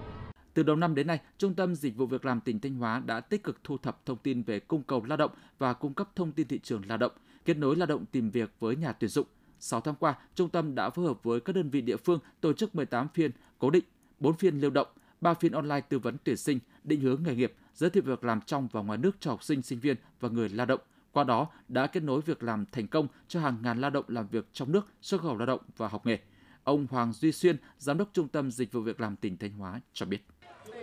từ 0.53 0.63
đầu 0.63 0.75
năm 0.75 0.95
đến 0.95 1.07
nay, 1.07 1.19
Trung 1.37 1.53
tâm 1.53 1.75
Dịch 1.75 1.97
vụ 1.97 2.05
Việc 2.05 2.25
làm 2.25 2.41
tỉnh 2.41 2.59
Thanh 2.59 2.75
Hóa 2.75 3.01
đã 3.05 3.19
tích 3.19 3.43
cực 3.43 3.63
thu 3.63 3.77
thập 3.77 4.05
thông 4.05 4.17
tin 4.17 4.43
về 4.43 4.59
cung 4.59 4.83
cầu 4.83 5.03
lao 5.05 5.17
động 5.17 5.31
và 5.57 5.73
cung 5.73 5.93
cấp 5.93 6.09
thông 6.15 6.31
tin 6.31 6.47
thị 6.47 6.59
trường 6.63 6.81
lao 6.87 6.97
động, 6.97 7.11
kết 7.45 7.57
nối 7.57 7.75
lao 7.75 7.85
động 7.85 8.05
tìm 8.11 8.29
việc 8.29 8.51
với 8.59 8.75
nhà 8.75 8.91
tuyển 8.91 9.09
dụng. 9.09 9.27
6 9.59 9.81
tháng 9.81 9.95
qua, 9.95 10.15
trung 10.35 10.49
tâm 10.49 10.75
đã 10.75 10.89
phối 10.89 11.05
hợp 11.05 11.23
với 11.23 11.39
các 11.39 11.55
đơn 11.55 11.69
vị 11.69 11.81
địa 11.81 11.97
phương 11.97 12.19
tổ 12.41 12.53
chức 12.53 12.75
18 12.75 13.07
phiên 13.13 13.31
cố 13.59 13.69
định, 13.69 13.83
4 14.19 14.37
phiên 14.37 14.59
lưu 14.59 14.71
động, 14.71 14.87
3 15.21 15.33
phiên 15.33 15.51
online 15.51 15.81
tư 15.81 15.99
vấn 15.99 16.17
tuyển 16.23 16.37
sinh, 16.37 16.59
định 16.83 17.01
hướng 17.01 17.23
nghề 17.23 17.35
nghiệp, 17.35 17.53
giới 17.73 17.89
thiệu 17.89 18.03
việc 18.05 18.23
làm 18.23 18.41
trong 18.41 18.67
và 18.71 18.81
ngoài 18.81 18.97
nước 18.97 19.15
cho 19.19 19.31
học 19.31 19.43
sinh, 19.43 19.61
sinh 19.61 19.79
viên 19.79 19.97
và 20.19 20.29
người 20.29 20.49
lao 20.49 20.65
động. 20.65 20.79
Qua 21.13 21.23
đó 21.23 21.47
đã 21.67 21.87
kết 21.87 22.03
nối 22.03 22.21
việc 22.21 22.43
làm 22.43 22.65
thành 22.71 22.87
công 22.87 23.07
cho 23.27 23.39
hàng 23.39 23.57
ngàn 23.63 23.81
lao 23.81 23.89
động 23.89 24.05
làm 24.07 24.27
việc 24.27 24.47
trong 24.53 24.71
nước, 24.71 24.87
xuất 25.01 25.21
khẩu 25.21 25.37
lao 25.37 25.45
động 25.45 25.59
và 25.77 25.87
học 25.87 26.05
nghề. 26.05 26.17
Ông 26.63 26.87
Hoàng 26.89 27.13
Duy 27.13 27.31
Xuyên, 27.31 27.55
Giám 27.77 27.97
đốc 27.97 28.07
Trung 28.13 28.27
tâm 28.27 28.51
Dịch 28.51 28.71
vụ 28.71 28.81
Việc 28.81 29.01
làm 29.01 29.15
tỉnh 29.15 29.37
Thanh 29.37 29.51
Hóa 29.51 29.81
cho 29.93 30.05
biết. 30.05 30.25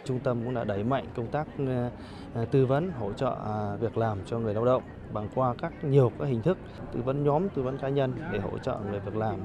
Trung 0.04 0.20
tâm 0.20 0.44
cũng 0.44 0.54
đã 0.54 0.64
đẩy 0.64 0.84
mạnh 0.84 1.06
công 1.16 1.26
tác 1.26 1.46
ờ, 1.58 1.90
ờ, 2.34 2.44
tư 2.44 2.66
vấn 2.66 2.90
hỗ 2.90 3.12
trợ 3.12 3.36
à, 3.44 3.76
việc 3.76 3.96
làm 3.96 4.18
cho 4.26 4.38
người 4.38 4.54
lao 4.54 4.64
động 4.64 4.82
bằng 5.12 5.28
qua 5.34 5.54
các 5.58 5.84
nhiều 5.84 6.12
các 6.18 6.24
hình 6.26 6.42
thức 6.42 6.58
tư 6.92 7.02
vấn 7.02 7.24
nhóm, 7.24 7.48
tư 7.48 7.62
vấn 7.62 7.78
cá 7.78 7.88
nhân 7.88 8.12
để 8.32 8.38
hỗ 8.38 8.58
trợ 8.58 8.78
người 8.90 9.00
việc 9.00 9.16
làm, 9.16 9.40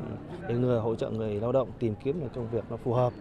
để 0.48 0.56
người 0.56 0.80
hỗ 0.80 0.96
trợ 0.96 1.10
người 1.10 1.40
lao 1.40 1.52
động 1.52 1.70
tìm 1.80 1.96
kiếm 2.04 2.22
được 2.22 2.28
công 2.36 2.52
việc 2.52 2.64
nó 2.70 2.78
phù 2.78 2.94
hợp. 2.94 3.14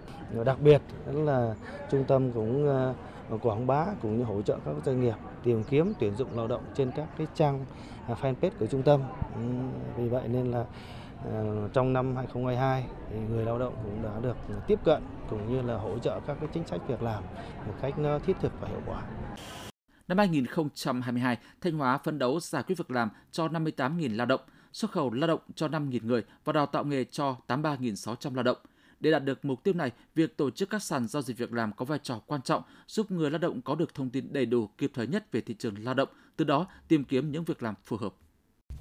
Đặc 0.45 0.61
biệt 0.61 0.83
là 1.07 1.55
trung 1.91 2.05
tâm 2.09 2.33
cũng 2.33 2.67
ờ, 2.69 2.95
quảng 3.39 3.67
bá 3.67 3.87
cũng 4.03 4.19
như 4.19 4.25
hỗ 4.25 4.43
trợ 4.43 4.59
các 4.65 4.75
doanh 4.85 5.01
nghiệp 5.01 5.15
tìm 5.43 5.65
kiếm 5.65 5.93
tuyển 6.01 6.17
dụng 6.17 6.37
lao 6.37 6.49
động 6.49 6.63
trên 6.75 6.91
các 6.97 7.09
cái 7.19 7.27
trang 7.35 7.65
à, 8.09 8.15
fanpage 8.23 8.51
của 8.59 8.67
trung 8.67 8.83
tâm. 8.83 9.03
Ừ, 9.35 9.41
vì 9.97 10.09
vậy 10.09 10.29
nên 10.29 10.51
là 10.51 10.65
à, 11.25 11.43
trong 11.73 11.93
năm 11.93 12.17
2022 12.17 12.85
thì 13.11 13.17
người 13.31 13.45
lao 13.45 13.59
động 13.59 13.75
cũng 13.85 14.03
đã 14.03 14.11
được 14.23 14.37
tiếp 14.67 14.79
cận 14.85 15.03
cũng 15.31 15.53
như 15.53 15.63
là 15.63 15.79
hỗ 15.79 15.99
trợ 15.99 16.21
các 16.27 16.37
cái 16.41 16.49
chính 16.55 16.67
sách 16.67 16.81
việc 16.89 17.03
làm 17.03 17.23
một 17.67 17.75
cách 17.83 17.95
thiết 18.27 18.37
thực 18.41 18.53
và 18.61 18.69
hiệu 18.69 18.81
quả. 18.87 19.03
Năm 20.09 20.19
2022, 20.19 21.39
Thanh 21.61 21.79
Hóa 21.79 21.99
phấn 21.99 22.19
đấu 22.19 22.41
giải 22.41 22.63
quyết 22.63 22.79
việc 22.79 22.91
làm 22.91 23.09
cho 23.31 23.49
58.000 23.49 24.17
lao 24.17 24.27
động, 24.27 24.41
xuất 24.73 24.91
khẩu 24.91 25.13
lao 25.13 25.29
động 25.29 25.41
cho 25.55 25.69
5.000 25.69 26.01
người 26.03 26.23
và 26.45 26.53
đào 26.53 26.67
tạo 26.67 26.85
nghề 26.85 27.05
cho 27.05 27.37
83.600 27.49 28.35
lao 28.35 28.43
động. 28.43 28.57
Để 29.01 29.11
đạt 29.11 29.25
được 29.25 29.45
mục 29.45 29.65
tiêu 29.65 29.75
này, 29.75 29.93
việc 30.15 30.37
tổ 30.37 30.51
chức 30.51 30.71
các 30.71 30.83
sàn 30.83 31.09
giao 31.09 31.23
dịch 31.23 31.39
việc 31.39 31.53
làm 31.53 31.73
có 31.73 31.85
vai 31.85 31.99
trò 32.03 32.21
quan 32.27 32.43
trọng 32.43 32.63
giúp 32.87 33.11
người 33.11 33.31
lao 33.31 33.39
động 33.39 33.63
có 33.63 33.75
được 33.75 33.95
thông 33.95 34.11
tin 34.11 34.33
đầy 34.33 34.47
đủ 34.47 34.67
kịp 34.79 34.91
thời 34.95 35.07
nhất 35.07 35.33
về 35.33 35.41
thị 35.41 35.55
trường 35.59 35.75
lao 35.85 35.95
động, 35.95 36.09
từ 36.37 36.45
đó 36.45 36.67
tìm 36.89 37.05
kiếm 37.05 37.33
những 37.33 37.45
việc 37.45 37.63
làm 37.63 37.75
phù 37.85 37.97
hợp. 37.97 38.15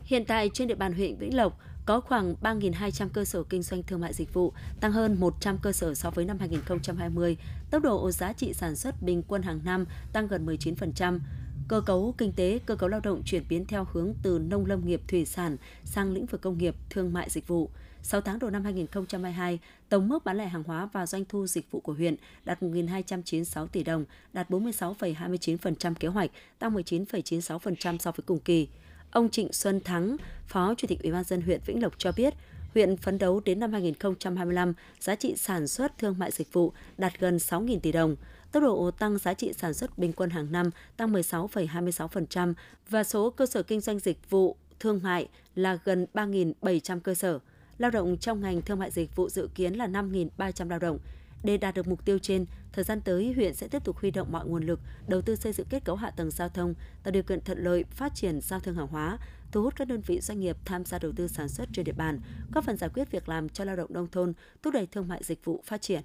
Hiện 0.03 0.25
tại 0.25 0.49
trên 0.53 0.67
địa 0.67 0.75
bàn 0.75 0.93
huyện 0.93 1.17
Vĩnh 1.17 1.35
Lộc 1.35 1.59
có 1.85 1.99
khoảng 2.01 2.35
3.200 2.41 3.09
cơ 3.13 3.25
sở 3.25 3.43
kinh 3.43 3.63
doanh 3.63 3.83
thương 3.83 4.01
mại 4.01 4.13
dịch 4.13 4.33
vụ, 4.33 4.53
tăng 4.79 4.91
hơn 4.91 5.19
100 5.19 5.57
cơ 5.61 5.71
sở 5.71 5.93
so 5.93 6.11
với 6.11 6.25
năm 6.25 6.37
2020. 6.39 7.37
Tốc 7.71 7.83
độ 7.83 8.11
giá 8.11 8.33
trị 8.33 8.53
sản 8.53 8.75
xuất 8.75 9.01
bình 9.01 9.23
quân 9.27 9.41
hàng 9.41 9.59
năm 9.63 9.85
tăng 10.13 10.27
gần 10.27 10.45
19%. 10.45 11.19
Cơ 11.67 11.81
cấu 11.81 12.15
kinh 12.17 12.33
tế, 12.33 12.59
cơ 12.65 12.75
cấu 12.75 12.89
lao 12.89 12.99
động 12.99 13.21
chuyển 13.25 13.43
biến 13.49 13.65
theo 13.65 13.87
hướng 13.91 14.13
từ 14.23 14.39
nông 14.39 14.65
lâm 14.65 14.85
nghiệp 14.85 15.01
thủy 15.07 15.25
sản 15.25 15.57
sang 15.83 16.11
lĩnh 16.11 16.25
vực 16.25 16.41
công 16.41 16.57
nghiệp, 16.57 16.75
thương 16.89 17.13
mại 17.13 17.29
dịch 17.29 17.47
vụ. 17.47 17.69
6 18.03 18.21
tháng 18.21 18.39
đầu 18.39 18.49
năm 18.49 18.63
2022, 18.63 19.59
tổng 19.89 20.09
mức 20.09 20.25
bán 20.25 20.37
lẻ 20.37 20.47
hàng 20.47 20.63
hóa 20.63 20.89
và 20.93 21.05
doanh 21.05 21.25
thu 21.25 21.47
dịch 21.47 21.71
vụ 21.71 21.79
của 21.79 21.93
huyện 21.93 22.15
đạt 22.45 22.61
1.296 22.61 23.67
tỷ 23.67 23.83
đồng, 23.83 24.05
đạt 24.33 24.49
46,29% 24.49 25.93
kế 25.93 26.07
hoạch, 26.07 26.31
tăng 26.59 26.75
19,96% 26.75 27.97
so 27.97 28.11
với 28.11 28.23
cùng 28.25 28.39
kỳ. 28.39 28.67
Ông 29.11 29.29
Trịnh 29.29 29.53
Xuân 29.53 29.79
Thắng, 29.81 30.17
Phó 30.47 30.73
Chủ 30.77 30.87
tịch 30.87 31.03
Ủy 31.03 31.11
ban 31.11 31.23
dân 31.23 31.41
huyện 31.41 31.61
Vĩnh 31.65 31.81
Lộc 31.83 31.93
cho 31.97 32.11
biết, 32.11 32.33
huyện 32.73 32.97
phấn 32.97 33.17
đấu 33.17 33.41
đến 33.45 33.59
năm 33.59 33.71
2025, 33.71 34.73
giá 34.99 35.15
trị 35.15 35.35
sản 35.37 35.67
xuất 35.67 35.97
thương 35.97 36.19
mại 36.19 36.31
dịch 36.31 36.53
vụ 36.53 36.73
đạt 36.97 37.19
gần 37.19 37.37
6.000 37.37 37.79
tỷ 37.79 37.91
đồng. 37.91 38.15
Tốc 38.51 38.63
độ 38.63 38.91
tăng 38.91 39.17
giá 39.17 39.33
trị 39.33 39.53
sản 39.53 39.73
xuất 39.73 39.97
bình 39.97 40.13
quân 40.13 40.29
hàng 40.29 40.51
năm 40.51 40.69
tăng 40.97 41.13
16,26% 41.13 42.53
và 42.89 43.03
số 43.03 43.29
cơ 43.29 43.45
sở 43.45 43.63
kinh 43.63 43.81
doanh 43.81 43.99
dịch 43.99 44.29
vụ 44.29 44.55
thương 44.79 44.99
mại 45.03 45.27
là 45.55 45.77
gần 45.85 46.05
3.700 46.13 46.99
cơ 46.99 47.13
sở. 47.13 47.39
Lao 47.79 47.91
động 47.91 48.17
trong 48.17 48.41
ngành 48.41 48.61
thương 48.61 48.79
mại 48.79 48.91
dịch 48.91 49.15
vụ 49.15 49.29
dự 49.29 49.49
kiến 49.55 49.73
là 49.73 49.87
5.300 49.87 50.69
lao 50.69 50.79
động. 50.79 50.99
Để 51.43 51.57
đạt 51.57 51.75
được 51.75 51.87
mục 51.87 52.05
tiêu 52.05 52.19
trên, 52.19 52.45
thời 52.73 52.83
gian 52.83 53.01
tới 53.01 53.33
huyện 53.35 53.53
sẽ 53.53 53.67
tiếp 53.67 53.83
tục 53.83 53.97
huy 53.97 54.11
động 54.11 54.31
mọi 54.31 54.45
nguồn 54.45 54.65
lực, 54.65 54.79
đầu 55.07 55.21
tư 55.21 55.35
xây 55.35 55.53
dựng 55.53 55.67
kết 55.69 55.83
cấu 55.85 55.95
hạ 55.95 56.11
tầng 56.11 56.31
giao 56.31 56.49
thông, 56.49 56.73
tạo 57.03 57.11
điều 57.11 57.23
kiện 57.23 57.41
thuận 57.41 57.63
lợi 57.63 57.83
phát 57.83 58.15
triển 58.15 58.41
giao 58.41 58.59
thương 58.59 58.75
hàng 58.75 58.87
hóa, 58.87 59.17
thu 59.51 59.61
hút 59.61 59.73
các 59.75 59.87
đơn 59.87 60.01
vị 60.01 60.19
doanh 60.21 60.39
nghiệp 60.39 60.57
tham 60.65 60.85
gia 60.85 60.99
đầu 60.99 61.11
tư 61.15 61.27
sản 61.27 61.49
xuất 61.49 61.69
trên 61.73 61.85
địa 61.85 61.91
bàn, 61.91 62.19
góp 62.53 62.65
phần 62.65 62.77
giải 62.77 62.89
quyết 62.93 63.11
việc 63.11 63.29
làm 63.29 63.49
cho 63.49 63.63
lao 63.63 63.75
động 63.75 63.93
nông 63.93 64.07
thôn, 64.07 64.33
thúc 64.63 64.73
đẩy 64.73 64.85
thương 64.85 65.07
mại 65.07 65.23
dịch 65.23 65.45
vụ 65.45 65.63
phát 65.65 65.81
triển. 65.81 66.01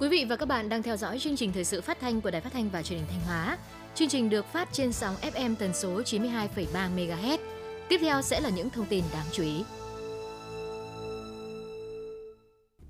Quý 0.00 0.08
vị 0.08 0.26
và 0.28 0.36
các 0.36 0.46
bạn 0.46 0.68
đang 0.68 0.82
theo 0.82 0.96
dõi 0.96 1.18
chương 1.18 1.36
trình 1.36 1.52
thời 1.52 1.64
sự 1.64 1.80
phát 1.80 2.00
thanh 2.00 2.20
của 2.20 2.30
Đài 2.30 2.40
Phát 2.40 2.52
thanh 2.52 2.70
và 2.70 2.82
Truyền 2.82 2.98
hình 2.98 3.08
Thanh 3.10 3.20
Hóa. 3.20 3.58
Chương 3.94 4.08
trình 4.08 4.30
được 4.30 4.46
phát 4.52 4.68
trên 4.72 4.92
sóng 4.92 5.14
FM 5.22 5.54
tần 5.56 5.74
số 5.74 6.00
92,3 6.00 6.96
MHz. 6.96 7.61
Tiếp 7.88 7.98
theo 8.00 8.22
sẽ 8.22 8.40
là 8.40 8.50
những 8.50 8.70
thông 8.70 8.86
tin 8.86 9.04
đáng 9.12 9.26
chú 9.32 9.42
ý. 9.42 9.64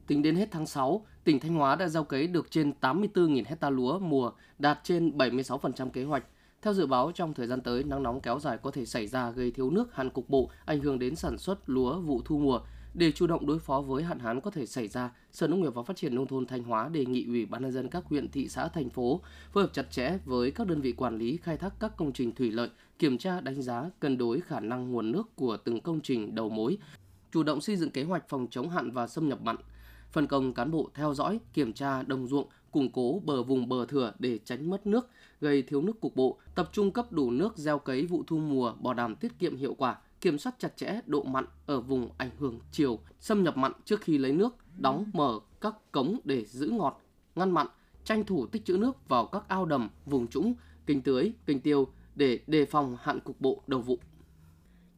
Tính 0.06 0.22
đến 0.22 0.36
hết 0.36 0.48
tháng 0.50 0.66
6, 0.66 1.06
tỉnh 1.24 1.40
Thanh 1.40 1.54
Hóa 1.54 1.76
đã 1.76 1.88
gieo 1.88 2.04
cấy 2.04 2.26
được 2.26 2.50
trên 2.50 2.72
84.000 2.80 3.44
hecta 3.46 3.70
lúa 3.70 3.98
mùa, 3.98 4.32
đạt 4.58 4.80
trên 4.82 5.16
76% 5.18 5.90
kế 5.90 6.04
hoạch. 6.04 6.24
Theo 6.62 6.74
dự 6.74 6.86
báo, 6.86 7.12
trong 7.14 7.34
thời 7.34 7.46
gian 7.46 7.60
tới, 7.60 7.84
nắng 7.84 8.02
nóng 8.02 8.20
kéo 8.20 8.38
dài 8.38 8.58
có 8.58 8.70
thể 8.70 8.86
xảy 8.86 9.06
ra 9.06 9.30
gây 9.30 9.50
thiếu 9.50 9.70
nước 9.70 9.94
hạn 9.94 10.10
cục 10.10 10.28
bộ, 10.28 10.50
ảnh 10.64 10.80
hưởng 10.80 10.98
đến 10.98 11.16
sản 11.16 11.38
xuất 11.38 11.58
lúa 11.66 12.00
vụ 12.00 12.20
thu 12.24 12.38
mùa. 12.38 12.60
Để 12.94 13.12
chủ 13.12 13.26
động 13.26 13.46
đối 13.46 13.58
phó 13.58 13.80
với 13.80 14.02
hạn 14.02 14.18
hán 14.18 14.40
có 14.40 14.50
thể 14.50 14.66
xảy 14.66 14.88
ra, 14.88 15.10
Sở 15.30 15.48
Nông 15.48 15.62
nghiệp 15.62 15.74
và 15.74 15.82
Phát 15.82 15.96
triển 15.96 16.14
Nông 16.14 16.26
thôn 16.26 16.46
Thanh 16.46 16.62
Hóa 16.62 16.88
đề 16.88 17.06
nghị 17.06 17.24
Ủy 17.26 17.46
ban 17.46 17.62
nhân 17.62 17.72
dân 17.72 17.88
các 17.88 18.04
huyện, 18.04 18.30
thị 18.30 18.48
xã, 18.48 18.68
thành 18.68 18.90
phố 18.90 19.20
phối 19.52 19.64
hợp 19.64 19.70
chặt 19.72 19.90
chẽ 19.90 20.18
với 20.24 20.50
các 20.50 20.66
đơn 20.66 20.80
vị 20.80 20.92
quản 20.92 21.18
lý 21.18 21.36
khai 21.36 21.56
thác 21.56 21.74
các 21.80 21.96
công 21.96 22.12
trình 22.12 22.34
thủy 22.34 22.50
lợi, 22.50 22.68
kiểm 22.98 23.18
tra 23.18 23.40
đánh 23.40 23.62
giá 23.62 23.90
cân 24.00 24.18
đối 24.18 24.40
khả 24.40 24.60
năng 24.60 24.92
nguồn 24.92 25.12
nước 25.12 25.36
của 25.36 25.56
từng 25.56 25.80
công 25.80 26.00
trình 26.00 26.34
đầu 26.34 26.48
mối, 26.48 26.78
chủ 27.32 27.42
động 27.42 27.60
xây 27.60 27.76
dựng 27.76 27.90
kế 27.90 28.02
hoạch 28.02 28.28
phòng 28.28 28.46
chống 28.50 28.70
hạn 28.70 28.90
và 28.90 29.06
xâm 29.06 29.28
nhập 29.28 29.42
mặn, 29.42 29.56
phân 30.12 30.26
công 30.26 30.54
cán 30.54 30.70
bộ 30.70 30.90
theo 30.94 31.14
dõi, 31.14 31.40
kiểm 31.54 31.72
tra 31.72 32.02
đồng 32.02 32.26
ruộng, 32.26 32.48
củng 32.70 32.92
cố 32.92 33.22
bờ 33.24 33.42
vùng 33.42 33.68
bờ 33.68 33.86
thừa 33.86 34.12
để 34.18 34.38
tránh 34.44 34.70
mất 34.70 34.86
nước, 34.86 35.08
gây 35.40 35.62
thiếu 35.62 35.82
nước 35.82 36.00
cục 36.00 36.16
bộ, 36.16 36.38
tập 36.54 36.70
trung 36.72 36.90
cấp 36.90 37.12
đủ 37.12 37.30
nước 37.30 37.56
gieo 37.56 37.78
cấy 37.78 38.06
vụ 38.06 38.22
thu 38.26 38.38
mùa, 38.38 38.72
bảo 38.80 38.94
đảm 38.94 39.16
tiết 39.16 39.38
kiệm 39.38 39.56
hiệu 39.56 39.74
quả, 39.74 39.96
kiểm 40.22 40.38
soát 40.38 40.54
chặt 40.58 40.76
chẽ 40.76 41.00
độ 41.06 41.22
mặn 41.22 41.44
ở 41.66 41.80
vùng 41.80 42.10
ảnh 42.18 42.30
hưởng 42.38 42.60
chiều, 42.72 42.98
xâm 43.20 43.42
nhập 43.42 43.56
mặn 43.56 43.72
trước 43.84 44.00
khi 44.00 44.18
lấy 44.18 44.32
nước, 44.32 44.56
đóng 44.78 45.10
mở 45.12 45.40
các 45.60 45.74
cống 45.92 46.20
để 46.24 46.44
giữ 46.44 46.68
ngọt, 46.68 47.00
ngăn 47.34 47.50
mặn, 47.50 47.66
tranh 48.04 48.24
thủ 48.24 48.46
tích 48.46 48.64
trữ 48.64 48.76
nước 48.76 49.08
vào 49.08 49.26
các 49.26 49.48
ao 49.48 49.64
đầm, 49.64 49.88
vùng 50.06 50.26
trũng, 50.26 50.54
kênh 50.86 51.02
tưới, 51.02 51.32
kênh 51.46 51.60
tiêu 51.60 51.88
để 52.14 52.40
đề 52.46 52.64
phòng 52.64 52.96
hạn 53.00 53.20
cục 53.20 53.40
bộ 53.40 53.62
đầu 53.66 53.80
vụ. 53.80 53.98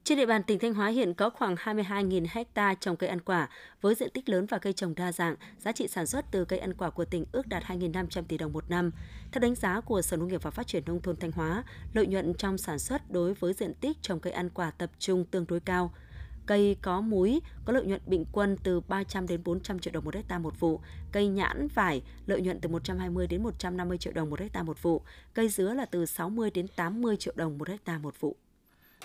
Trên 0.04 0.18
địa 0.18 0.26
bàn 0.26 0.42
tỉnh 0.42 0.58
Thanh 0.58 0.74
Hóa 0.74 0.88
hiện 0.88 1.14
có 1.14 1.30
khoảng 1.30 1.54
22.000 1.54 2.26
hecta 2.30 2.74
trồng 2.74 2.96
cây 2.96 3.08
ăn 3.08 3.20
quả 3.20 3.48
với 3.80 3.94
diện 3.94 4.10
tích 4.10 4.28
lớn 4.28 4.46
và 4.46 4.58
cây 4.58 4.72
trồng 4.72 4.94
đa 4.94 5.12
dạng, 5.12 5.34
giá 5.58 5.72
trị 5.72 5.88
sản 5.88 6.06
xuất 6.06 6.24
từ 6.30 6.44
cây 6.44 6.58
ăn 6.58 6.74
quả 6.74 6.90
của 6.90 7.04
tỉnh 7.04 7.24
ước 7.32 7.46
đạt 7.46 7.62
2.500 7.62 8.22
tỷ 8.28 8.38
đồng 8.38 8.52
một 8.52 8.70
năm. 8.70 8.90
Theo 9.32 9.40
đánh 9.40 9.54
giá 9.54 9.80
của 9.80 10.02
Sở 10.02 10.16
Nông 10.16 10.28
nghiệp 10.28 10.42
và 10.42 10.50
Phát 10.50 10.66
triển 10.66 10.82
nông 10.86 11.02
thôn 11.02 11.16
Thanh 11.16 11.32
Hóa, 11.32 11.64
lợi 11.92 12.06
nhuận 12.06 12.34
trong 12.34 12.58
sản 12.58 12.78
xuất 12.78 13.10
đối 13.10 13.34
với 13.34 13.52
diện 13.52 13.74
tích 13.74 13.96
trồng 14.02 14.20
cây 14.20 14.32
ăn 14.32 14.50
quả 14.50 14.70
tập 14.70 14.90
trung 14.98 15.24
tương 15.24 15.46
đối 15.48 15.60
cao. 15.60 15.94
Cây 16.46 16.76
có 16.82 17.00
múi 17.00 17.40
có 17.64 17.72
lợi 17.72 17.84
nhuận 17.84 18.00
bình 18.06 18.24
quân 18.32 18.56
từ 18.62 18.80
300 18.80 19.26
đến 19.26 19.40
400 19.44 19.78
triệu 19.78 19.92
đồng 19.92 20.04
một 20.04 20.14
hecta 20.14 20.38
một 20.38 20.60
vụ, 20.60 20.80
cây 21.12 21.28
nhãn 21.28 21.68
vải 21.74 22.02
lợi 22.26 22.40
nhuận 22.40 22.60
từ 22.60 22.68
120 22.68 23.26
đến 23.26 23.42
150 23.42 23.98
triệu 23.98 24.12
đồng 24.12 24.30
một 24.30 24.40
hecta 24.40 24.62
một 24.62 24.82
vụ, 24.82 25.02
cây 25.34 25.48
dứa 25.48 25.74
là 25.74 25.84
từ 25.84 26.06
60 26.06 26.50
đến 26.50 26.66
80 26.76 27.16
triệu 27.16 27.34
đồng 27.36 27.58
một 27.58 27.68
hecta 27.68 27.98
một 27.98 28.20
vụ. 28.20 28.36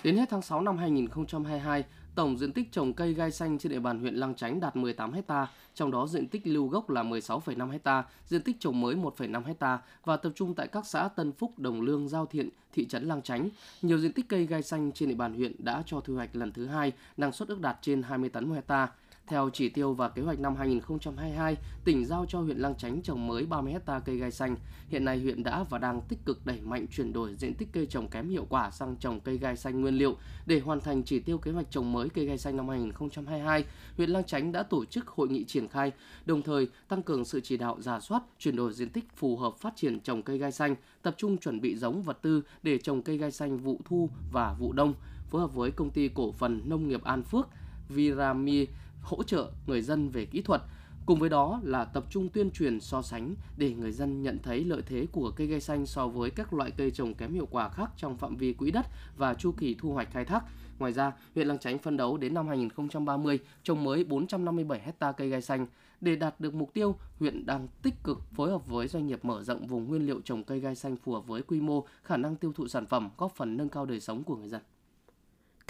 Đến 0.04 0.16
hết 0.16 0.28
tháng 0.30 0.42
6 0.42 0.62
năm 0.62 0.76
2022, 0.76 1.84
tổng 2.14 2.38
diện 2.38 2.52
tích 2.52 2.72
trồng 2.72 2.92
cây 2.92 3.14
gai 3.14 3.30
xanh 3.30 3.58
trên 3.58 3.72
địa 3.72 3.78
bàn 3.78 4.00
huyện 4.00 4.14
Lăng 4.14 4.34
Chánh 4.34 4.60
đạt 4.60 4.76
18 4.76 5.12
ha, 5.28 5.46
trong 5.74 5.90
đó 5.90 6.06
diện 6.06 6.28
tích 6.28 6.46
lưu 6.46 6.68
gốc 6.68 6.90
là 6.90 7.02
16,5 7.02 7.78
ha, 7.84 8.04
diện 8.26 8.42
tích 8.42 8.56
trồng 8.60 8.80
mới 8.80 8.94
1,5 8.94 9.42
ha 9.60 9.78
và 10.04 10.16
tập 10.16 10.32
trung 10.34 10.54
tại 10.54 10.66
các 10.66 10.86
xã 10.86 11.08
Tân 11.08 11.32
Phúc, 11.32 11.58
Đồng 11.58 11.80
Lương, 11.80 12.08
Giao 12.08 12.26
Thiện, 12.26 12.48
thị 12.72 12.86
trấn 12.86 13.04
Lăng 13.04 13.22
Chánh. 13.22 13.48
Nhiều 13.82 13.98
diện 13.98 14.12
tích 14.12 14.28
cây 14.28 14.46
gai 14.46 14.62
xanh 14.62 14.92
trên 14.92 15.08
địa 15.08 15.14
bàn 15.14 15.34
huyện 15.34 15.52
đã 15.58 15.82
cho 15.86 16.00
thu 16.00 16.14
hoạch 16.14 16.36
lần 16.36 16.52
thứ 16.52 16.66
hai, 16.66 16.92
năng 17.16 17.32
suất 17.32 17.48
ước 17.48 17.60
đạt 17.60 17.78
trên 17.82 18.02
20 18.02 18.28
tấn 18.28 18.48
một 18.48 18.54
hecta. 18.54 18.88
Theo 19.30 19.50
chỉ 19.52 19.68
tiêu 19.68 19.94
và 19.94 20.08
kế 20.08 20.22
hoạch 20.22 20.38
năm 20.38 20.56
2022, 20.56 21.56
tỉnh 21.84 22.04
giao 22.04 22.26
cho 22.28 22.40
huyện 22.40 22.58
Lang 22.58 22.74
Chánh 22.74 23.02
trồng 23.02 23.26
mới 23.26 23.46
30 23.46 23.72
hecta 23.72 23.98
cây 23.98 24.16
gai 24.16 24.30
xanh. 24.30 24.56
Hiện 24.88 25.04
nay 25.04 25.18
huyện 25.18 25.42
đã 25.42 25.64
và 25.70 25.78
đang 25.78 26.00
tích 26.08 26.18
cực 26.24 26.46
đẩy 26.46 26.60
mạnh 26.60 26.86
chuyển 26.86 27.12
đổi 27.12 27.34
diện 27.34 27.54
tích 27.54 27.68
cây 27.72 27.86
trồng 27.86 28.08
kém 28.08 28.28
hiệu 28.28 28.46
quả 28.48 28.70
sang 28.70 28.96
trồng 28.96 29.20
cây 29.20 29.38
gai 29.38 29.56
xanh 29.56 29.80
nguyên 29.80 29.94
liệu 29.94 30.16
để 30.46 30.60
hoàn 30.60 30.80
thành 30.80 31.02
chỉ 31.02 31.18
tiêu 31.20 31.38
kế 31.38 31.50
hoạch 31.50 31.70
trồng 31.70 31.92
mới 31.92 32.08
cây 32.08 32.26
gai 32.26 32.38
xanh 32.38 32.56
năm 32.56 32.68
2022. 32.68 33.64
Huyện 33.96 34.10
Lang 34.10 34.24
Chánh 34.24 34.52
đã 34.52 34.62
tổ 34.62 34.84
chức 34.84 35.08
hội 35.08 35.28
nghị 35.28 35.44
triển 35.44 35.68
khai, 35.68 35.92
đồng 36.26 36.42
thời 36.42 36.68
tăng 36.88 37.02
cường 37.02 37.24
sự 37.24 37.40
chỉ 37.40 37.56
đạo 37.56 37.76
giả 37.80 38.00
soát, 38.00 38.22
chuyển 38.38 38.56
đổi 38.56 38.72
diện 38.72 38.90
tích 38.90 39.04
phù 39.16 39.36
hợp 39.36 39.54
phát 39.58 39.76
triển 39.76 40.00
trồng 40.00 40.22
cây 40.22 40.38
gai 40.38 40.52
xanh, 40.52 40.74
tập 41.02 41.14
trung 41.18 41.38
chuẩn 41.38 41.60
bị 41.60 41.76
giống 41.76 42.02
vật 42.02 42.18
tư 42.22 42.42
để 42.62 42.78
trồng 42.78 43.02
cây 43.02 43.18
gai 43.18 43.30
xanh 43.30 43.58
vụ 43.58 43.80
thu 43.84 44.10
và 44.32 44.54
vụ 44.58 44.72
đông, 44.72 44.94
phối 45.30 45.40
hợp 45.40 45.54
với 45.54 45.70
công 45.70 45.90
ty 45.90 46.08
cổ 46.08 46.32
phần 46.32 46.62
nông 46.64 46.88
nghiệp 46.88 47.04
An 47.04 47.22
Phước, 47.22 47.48
Virami 47.88 48.66
hỗ 49.02 49.22
trợ 49.22 49.50
người 49.66 49.82
dân 49.82 50.08
về 50.08 50.24
kỹ 50.24 50.42
thuật. 50.42 50.62
Cùng 51.06 51.18
với 51.18 51.28
đó 51.28 51.60
là 51.62 51.84
tập 51.84 52.04
trung 52.10 52.28
tuyên 52.28 52.50
truyền 52.50 52.80
so 52.80 53.02
sánh 53.02 53.34
để 53.56 53.74
người 53.74 53.92
dân 53.92 54.22
nhận 54.22 54.38
thấy 54.42 54.64
lợi 54.64 54.82
thế 54.86 55.06
của 55.12 55.30
cây 55.36 55.46
gai 55.46 55.60
xanh 55.60 55.86
so 55.86 56.08
với 56.08 56.30
các 56.30 56.52
loại 56.52 56.70
cây 56.70 56.90
trồng 56.90 57.14
kém 57.14 57.34
hiệu 57.34 57.48
quả 57.50 57.68
khác 57.68 57.90
trong 57.96 58.16
phạm 58.16 58.36
vi 58.36 58.52
quỹ 58.52 58.70
đất 58.70 58.86
và 59.16 59.34
chu 59.34 59.52
kỳ 59.52 59.76
thu 59.78 59.92
hoạch 59.92 60.12
khai 60.12 60.24
thác. 60.24 60.44
Ngoài 60.78 60.92
ra, 60.92 61.12
huyện 61.34 61.48
Lăng 61.48 61.58
Chánh 61.58 61.78
phân 61.78 61.96
đấu 61.96 62.16
đến 62.16 62.34
năm 62.34 62.48
2030 62.48 63.38
trồng 63.62 63.84
mới 63.84 64.04
457 64.04 64.80
hecta 64.80 65.12
cây 65.12 65.28
gai 65.28 65.42
xanh. 65.42 65.66
Để 66.00 66.16
đạt 66.16 66.40
được 66.40 66.54
mục 66.54 66.70
tiêu, 66.74 66.94
huyện 67.18 67.46
đang 67.46 67.68
tích 67.82 67.94
cực 68.04 68.18
phối 68.34 68.50
hợp 68.50 68.66
với 68.66 68.88
doanh 68.88 69.06
nghiệp 69.06 69.24
mở 69.24 69.42
rộng 69.42 69.66
vùng 69.66 69.88
nguyên 69.88 70.06
liệu 70.06 70.20
trồng 70.24 70.44
cây 70.44 70.60
gai 70.60 70.74
xanh 70.74 70.96
phù 70.96 71.12
hợp 71.12 71.26
với 71.26 71.42
quy 71.42 71.60
mô, 71.60 71.86
khả 72.02 72.16
năng 72.16 72.36
tiêu 72.36 72.52
thụ 72.52 72.68
sản 72.68 72.86
phẩm, 72.86 73.10
góp 73.18 73.32
phần 73.36 73.56
nâng 73.56 73.68
cao 73.68 73.86
đời 73.86 74.00
sống 74.00 74.24
của 74.24 74.36
người 74.36 74.48
dân. 74.48 74.60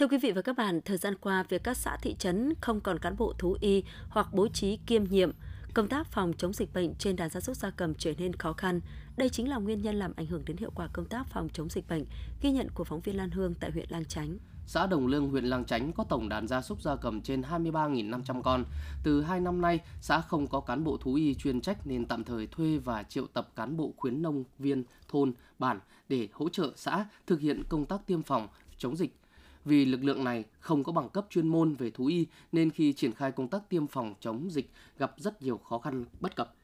Thưa 0.00 0.08
quý 0.08 0.18
vị 0.18 0.32
và 0.32 0.42
các 0.42 0.56
bạn, 0.56 0.80
thời 0.84 0.96
gian 0.96 1.14
qua, 1.20 1.42
việc 1.48 1.64
các 1.64 1.76
xã 1.76 1.96
thị 2.02 2.16
trấn 2.18 2.54
không 2.60 2.80
còn 2.80 2.98
cán 2.98 3.16
bộ 3.16 3.32
thú 3.38 3.56
y 3.60 3.82
hoặc 4.08 4.28
bố 4.32 4.48
trí 4.48 4.76
kiêm 4.76 5.04
nhiệm, 5.04 5.32
công 5.74 5.88
tác 5.88 6.06
phòng 6.06 6.32
chống 6.38 6.52
dịch 6.52 6.72
bệnh 6.72 6.94
trên 6.94 7.16
đàn 7.16 7.30
gia 7.30 7.40
súc 7.40 7.56
gia 7.56 7.70
cầm 7.70 7.94
trở 7.94 8.12
nên 8.18 8.32
khó 8.32 8.52
khăn. 8.52 8.80
Đây 9.16 9.28
chính 9.28 9.48
là 9.48 9.56
nguyên 9.56 9.82
nhân 9.82 9.96
làm 9.96 10.12
ảnh 10.16 10.26
hưởng 10.26 10.44
đến 10.44 10.56
hiệu 10.56 10.70
quả 10.74 10.88
công 10.92 11.04
tác 11.04 11.26
phòng 11.26 11.48
chống 11.52 11.68
dịch 11.68 11.88
bệnh, 11.88 12.04
ghi 12.42 12.50
nhận 12.50 12.68
của 12.74 12.84
phóng 12.84 13.00
viên 13.00 13.16
Lan 13.16 13.30
Hương 13.30 13.54
tại 13.54 13.70
huyện 13.70 13.86
Lang 13.88 14.04
Chánh. 14.04 14.38
Xã 14.66 14.86
Đồng 14.86 15.06
Lương, 15.06 15.28
huyện 15.28 15.44
Lang 15.44 15.64
Chánh 15.64 15.92
có 15.92 16.04
tổng 16.04 16.28
đàn 16.28 16.48
gia 16.48 16.62
súc 16.62 16.82
gia 16.82 16.96
cầm 16.96 17.22
trên 17.22 17.40
23.500 17.40 18.42
con. 18.42 18.64
Từ 19.02 19.22
2 19.22 19.40
năm 19.40 19.60
nay, 19.60 19.80
xã 20.00 20.20
không 20.20 20.46
có 20.46 20.60
cán 20.60 20.84
bộ 20.84 20.96
thú 20.96 21.14
y 21.14 21.34
chuyên 21.34 21.60
trách 21.60 21.86
nên 21.86 22.06
tạm 22.06 22.24
thời 22.24 22.46
thuê 22.46 22.78
và 22.78 23.02
triệu 23.02 23.26
tập 23.26 23.48
cán 23.56 23.76
bộ 23.76 23.94
khuyến 23.96 24.22
nông 24.22 24.44
viên 24.58 24.84
thôn, 25.08 25.32
bản 25.58 25.80
để 26.08 26.28
hỗ 26.32 26.48
trợ 26.48 26.72
xã 26.76 27.06
thực 27.26 27.40
hiện 27.40 27.62
công 27.68 27.86
tác 27.86 28.06
tiêm 28.06 28.22
phòng 28.22 28.48
chống 28.78 28.96
dịch 28.96 29.19
vì 29.64 29.84
lực 29.84 30.04
lượng 30.04 30.24
này 30.24 30.44
không 30.60 30.84
có 30.84 30.92
bằng 30.92 31.08
cấp 31.08 31.26
chuyên 31.30 31.48
môn 31.48 31.74
về 31.74 31.90
thú 31.90 32.06
y 32.06 32.26
nên 32.52 32.70
khi 32.70 32.92
triển 32.92 33.14
khai 33.14 33.32
công 33.32 33.48
tác 33.48 33.68
tiêm 33.68 33.86
phòng 33.86 34.14
chống 34.20 34.50
dịch 34.50 34.70
gặp 34.98 35.14
rất 35.16 35.42
nhiều 35.42 35.58
khó 35.58 35.78
khăn 35.78 36.04
bất 36.20 36.36
cập. 36.36 36.54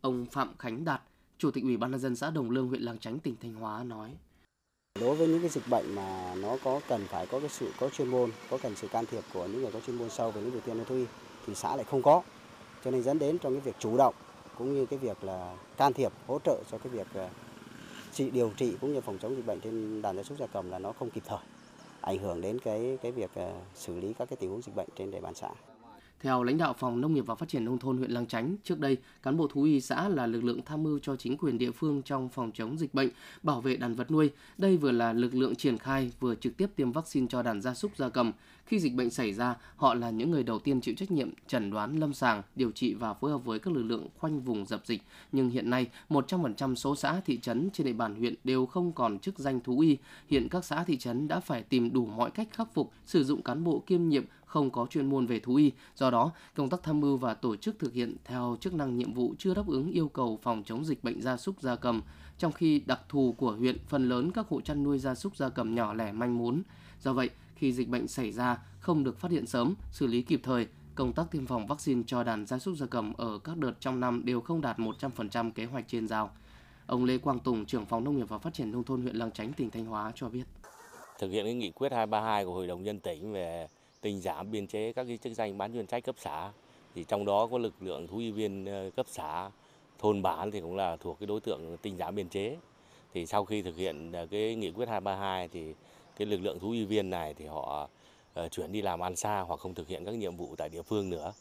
Ông 0.00 0.26
Phạm 0.26 0.56
Khánh 0.58 0.84
Đạt, 0.84 1.02
Chủ 1.38 1.50
tịch 1.50 1.64
Ủy 1.64 1.76
ban 1.76 1.90
nhân 1.90 2.00
dân 2.00 2.16
xã 2.16 2.30
Đồng 2.30 2.50
Lương, 2.50 2.68
huyện 2.68 2.82
Lang 2.82 2.98
Chánh, 2.98 3.18
tỉnh 3.18 3.34
Thanh 3.40 3.54
Hóa 3.54 3.84
nói: 3.84 4.10
Đối 5.00 5.16
với 5.16 5.28
những 5.28 5.40
cái 5.40 5.50
dịch 5.50 5.68
bệnh 5.70 5.94
mà 5.94 6.34
nó 6.34 6.56
có 6.64 6.80
cần 6.88 7.04
phải 7.08 7.26
có 7.26 7.40
cái 7.40 7.48
sự 7.48 7.72
có 7.80 7.88
chuyên 7.88 8.08
môn, 8.08 8.30
có 8.50 8.58
cần 8.62 8.74
sự 8.76 8.88
can 8.88 9.06
thiệp 9.06 9.24
của 9.32 9.46
những 9.46 9.62
người 9.62 9.72
có 9.72 9.80
chuyên 9.80 9.96
môn 9.96 10.10
sâu 10.10 10.30
về 10.30 10.40
lĩnh 10.40 10.50
vực 10.50 10.64
tiêm 10.64 10.84
thú 10.84 10.94
y 10.94 11.04
thì 11.46 11.54
xã 11.54 11.76
lại 11.76 11.84
không 11.90 12.02
có. 12.02 12.22
Cho 12.84 12.90
nên 12.90 13.02
dẫn 13.02 13.18
đến 13.18 13.38
trong 13.38 13.52
cái 13.52 13.60
việc 13.60 13.76
chủ 13.78 13.96
động 13.96 14.14
cũng 14.58 14.74
như 14.74 14.86
cái 14.86 14.98
việc 14.98 15.24
là 15.24 15.56
can 15.76 15.92
thiệp 15.92 16.12
hỗ 16.26 16.38
trợ 16.44 16.62
cho 16.70 16.78
cái 16.78 16.92
việc 16.92 17.06
ờ, 17.14 17.28
trị 18.12 18.30
điều 18.30 18.52
trị 18.56 18.74
cũng 18.80 18.94
như 18.94 19.00
phòng 19.00 19.18
chống 19.18 19.36
dịch 19.36 19.46
bệnh 19.46 19.60
trên 19.60 20.02
đàn 20.02 20.16
gia 20.16 20.22
súc 20.22 20.38
gia 20.38 20.46
cầm 20.46 20.70
là 20.70 20.78
nó 20.78 20.92
không 20.92 21.10
kịp 21.10 21.22
thời 21.26 21.38
ảnh 22.00 22.18
hưởng 22.18 22.40
đến 22.40 22.58
cái 22.58 22.98
cái 23.02 23.12
việc 23.12 23.30
ờ, 23.34 23.52
xử 23.74 24.00
lý 24.00 24.12
các 24.12 24.28
cái 24.30 24.36
tình 24.40 24.50
huống 24.50 24.62
dịch 24.62 24.76
bệnh 24.76 24.88
trên 24.96 25.10
địa 25.10 25.20
bàn 25.20 25.34
xã. 25.34 25.50
Theo 26.20 26.42
lãnh 26.42 26.58
đạo 26.58 26.74
Phòng 26.78 27.00
Nông 27.00 27.14
nghiệp 27.14 27.26
và 27.26 27.34
Phát 27.34 27.48
triển 27.48 27.64
Nông 27.64 27.78
thôn 27.78 27.98
huyện 27.98 28.10
Lang 28.10 28.26
Chánh, 28.26 28.56
trước 28.64 28.80
đây, 28.80 28.96
cán 29.22 29.36
bộ 29.36 29.48
thú 29.48 29.62
y 29.62 29.80
xã 29.80 30.08
là 30.08 30.26
lực 30.26 30.44
lượng 30.44 30.60
tham 30.66 30.82
mưu 30.82 30.98
cho 30.98 31.16
chính 31.16 31.36
quyền 31.36 31.58
địa 31.58 31.70
phương 31.70 32.02
trong 32.02 32.28
phòng 32.28 32.50
chống 32.54 32.78
dịch 32.78 32.94
bệnh, 32.94 33.08
bảo 33.42 33.60
vệ 33.60 33.76
đàn 33.76 33.94
vật 33.94 34.10
nuôi. 34.10 34.30
Đây 34.58 34.76
vừa 34.76 34.92
là 34.92 35.12
lực 35.12 35.34
lượng 35.34 35.54
triển 35.54 35.78
khai, 35.78 36.12
vừa 36.20 36.34
trực 36.34 36.56
tiếp 36.56 36.66
tiêm 36.76 36.92
vaccine 36.92 37.26
cho 37.30 37.42
đàn 37.42 37.60
gia 37.60 37.74
súc 37.74 37.96
gia 37.96 38.08
cầm. 38.08 38.32
Khi 38.66 38.78
dịch 38.78 38.94
bệnh 38.94 39.10
xảy 39.10 39.32
ra, 39.32 39.56
họ 39.76 39.94
là 39.94 40.10
những 40.10 40.30
người 40.30 40.42
đầu 40.42 40.58
tiên 40.58 40.80
chịu 40.80 40.94
trách 40.94 41.10
nhiệm 41.10 41.30
chẩn 41.46 41.70
đoán 41.70 41.96
lâm 41.96 42.12
sàng, 42.14 42.42
điều 42.56 42.70
trị 42.70 42.94
và 42.94 43.14
phối 43.14 43.30
hợp 43.30 43.44
với 43.44 43.58
các 43.58 43.74
lực 43.74 43.82
lượng 43.82 44.08
khoanh 44.18 44.40
vùng 44.40 44.66
dập 44.66 44.82
dịch. 44.86 45.02
Nhưng 45.32 45.50
hiện 45.50 45.70
nay, 45.70 45.86
100% 46.08 46.74
số 46.74 46.96
xã 46.96 47.20
thị 47.26 47.38
trấn 47.42 47.70
trên 47.72 47.86
địa 47.86 47.92
bàn 47.92 48.14
huyện 48.14 48.34
đều 48.44 48.66
không 48.66 48.92
còn 48.92 49.18
chức 49.18 49.38
danh 49.38 49.60
thú 49.60 49.80
y. 49.80 49.96
Hiện 50.28 50.48
các 50.48 50.64
xã 50.64 50.84
thị 50.84 50.96
trấn 50.96 51.28
đã 51.28 51.40
phải 51.40 51.62
tìm 51.62 51.92
đủ 51.92 52.06
mọi 52.06 52.30
cách 52.30 52.48
khắc 52.52 52.74
phục, 52.74 52.92
sử 53.06 53.24
dụng 53.24 53.42
cán 53.42 53.64
bộ 53.64 53.82
kiêm 53.86 54.08
nhiệm 54.08 54.24
không 54.48 54.70
có 54.70 54.86
chuyên 54.90 55.06
môn 55.06 55.26
về 55.26 55.40
thú 55.40 55.54
y. 55.54 55.72
Do 55.94 56.10
đó, 56.10 56.32
công 56.54 56.68
tác 56.68 56.82
tham 56.82 57.00
mưu 57.00 57.16
và 57.16 57.34
tổ 57.34 57.56
chức 57.56 57.78
thực 57.78 57.92
hiện 57.92 58.16
theo 58.24 58.56
chức 58.60 58.74
năng 58.74 58.96
nhiệm 58.96 59.14
vụ 59.14 59.34
chưa 59.38 59.54
đáp 59.54 59.66
ứng 59.66 59.92
yêu 59.92 60.08
cầu 60.08 60.38
phòng 60.42 60.62
chống 60.66 60.84
dịch 60.84 61.04
bệnh 61.04 61.22
gia 61.22 61.36
súc 61.36 61.60
gia 61.60 61.76
cầm, 61.76 62.02
trong 62.38 62.52
khi 62.52 62.82
đặc 62.86 63.00
thù 63.08 63.34
của 63.38 63.52
huyện 63.52 63.76
phần 63.88 64.08
lớn 64.08 64.30
các 64.34 64.48
hộ 64.48 64.60
chăn 64.60 64.82
nuôi 64.82 64.98
gia 64.98 65.14
súc 65.14 65.36
gia 65.36 65.48
cầm 65.48 65.74
nhỏ 65.74 65.94
lẻ 65.94 66.12
manh 66.12 66.38
mún. 66.38 66.62
Do 67.00 67.12
vậy, 67.12 67.30
khi 67.54 67.72
dịch 67.72 67.88
bệnh 67.88 68.08
xảy 68.08 68.32
ra 68.32 68.58
không 68.80 69.04
được 69.04 69.18
phát 69.18 69.30
hiện 69.30 69.46
sớm, 69.46 69.74
xử 69.92 70.06
lý 70.06 70.22
kịp 70.22 70.40
thời, 70.42 70.66
công 70.94 71.12
tác 71.12 71.30
tiêm 71.30 71.46
phòng 71.46 71.66
vaccine 71.66 72.02
cho 72.06 72.24
đàn 72.24 72.46
gia 72.46 72.58
súc 72.58 72.76
gia 72.76 72.86
cầm 72.86 73.12
ở 73.14 73.38
các 73.38 73.56
đợt 73.56 73.72
trong 73.80 74.00
năm 74.00 74.24
đều 74.24 74.40
không 74.40 74.60
đạt 74.60 74.78
100% 74.78 75.52
kế 75.52 75.64
hoạch 75.64 75.88
trên 75.88 76.08
giao. 76.08 76.30
Ông 76.86 77.04
Lê 77.04 77.18
Quang 77.18 77.40
Tùng, 77.40 77.66
trưởng 77.66 77.86
phòng 77.86 78.04
nông 78.04 78.16
nghiệp 78.16 78.28
và 78.28 78.38
phát 78.38 78.54
triển 78.54 78.72
nông 78.72 78.84
thôn 78.84 79.02
huyện 79.02 79.16
lăng 79.16 79.32
Chánh, 79.32 79.52
tỉnh 79.52 79.70
Thanh 79.70 79.86
Hóa 79.86 80.12
cho 80.14 80.28
biết. 80.28 80.44
Thực 81.18 81.30
hiện 81.30 81.44
cái 81.44 81.54
nghị 81.54 81.70
quyết 81.70 81.92
232 81.92 82.44
của 82.44 82.52
Hội 82.52 82.66
đồng 82.66 82.82
nhân 82.82 83.00
tỉnh 83.00 83.32
về 83.32 83.66
tinh 84.00 84.20
giảm 84.20 84.50
biên 84.50 84.66
chế 84.66 84.92
các 84.92 85.04
cái 85.04 85.16
chức 85.16 85.32
danh 85.32 85.58
bán 85.58 85.72
chuyên 85.72 85.86
trách 85.86 86.04
cấp 86.04 86.14
xã. 86.18 86.52
Thì 86.94 87.04
trong 87.04 87.24
đó 87.24 87.46
có 87.46 87.58
lực 87.58 87.74
lượng 87.80 88.06
thú 88.06 88.18
y 88.18 88.30
viên 88.30 88.64
ờ, 88.64 88.90
cấp 88.96 89.06
xã, 89.08 89.50
thôn 89.98 90.22
bản 90.22 90.50
thì 90.50 90.60
cũng 90.60 90.76
là 90.76 90.96
thuộc 90.96 91.18
cái 91.20 91.26
đối 91.26 91.40
tượng 91.40 91.76
tinh 91.82 91.96
giảm 91.96 92.14
biên 92.14 92.28
chế. 92.28 92.56
Thì 93.14 93.26
sau 93.26 93.44
khi 93.44 93.62
thực 93.62 93.76
hiện 93.76 94.12
ờ, 94.12 94.26
cái 94.30 94.54
nghị 94.54 94.70
quyết 94.70 94.88
232 94.88 95.48
thì 95.48 95.74
cái 96.16 96.26
lực 96.26 96.40
lượng 96.40 96.58
thú 96.58 96.70
y 96.70 96.84
viên 96.84 97.10
này 97.10 97.34
thì 97.34 97.46
họ 97.46 97.88
ờ, 98.34 98.48
chuyển 98.48 98.72
đi 98.72 98.82
làm 98.82 99.00
ăn 99.00 99.16
xa 99.16 99.40
hoặc 99.40 99.60
không 99.60 99.74
thực 99.74 99.88
hiện 99.88 100.04
các 100.04 100.14
nhiệm 100.14 100.36
vụ 100.36 100.54
tại 100.56 100.68
địa 100.68 100.82
phương 100.82 101.10
nữa. 101.10 101.32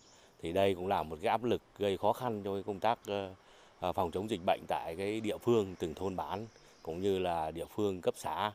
Thì 0.41 0.53
đây 0.53 0.75
cũng 0.75 0.87
là 0.87 1.03
một 1.03 1.17
cái 1.21 1.29
áp 1.29 1.43
lực 1.43 1.61
gây 1.77 1.97
khó 1.97 2.13
khăn 2.13 2.41
cho 2.43 2.61
công 2.65 2.79
tác 2.79 2.99
phòng 3.93 4.11
chống 4.11 4.29
dịch 4.29 4.41
bệnh 4.45 4.61
tại 4.67 4.95
cái 4.97 5.21
địa 5.21 5.37
phương, 5.37 5.75
từng 5.79 5.93
thôn 5.93 6.15
bản 6.15 6.45
cũng 6.83 7.01
như 7.01 7.19
là 7.19 7.51
địa 7.51 7.65
phương, 7.65 8.01
cấp 8.01 8.13
xã. 8.17 8.51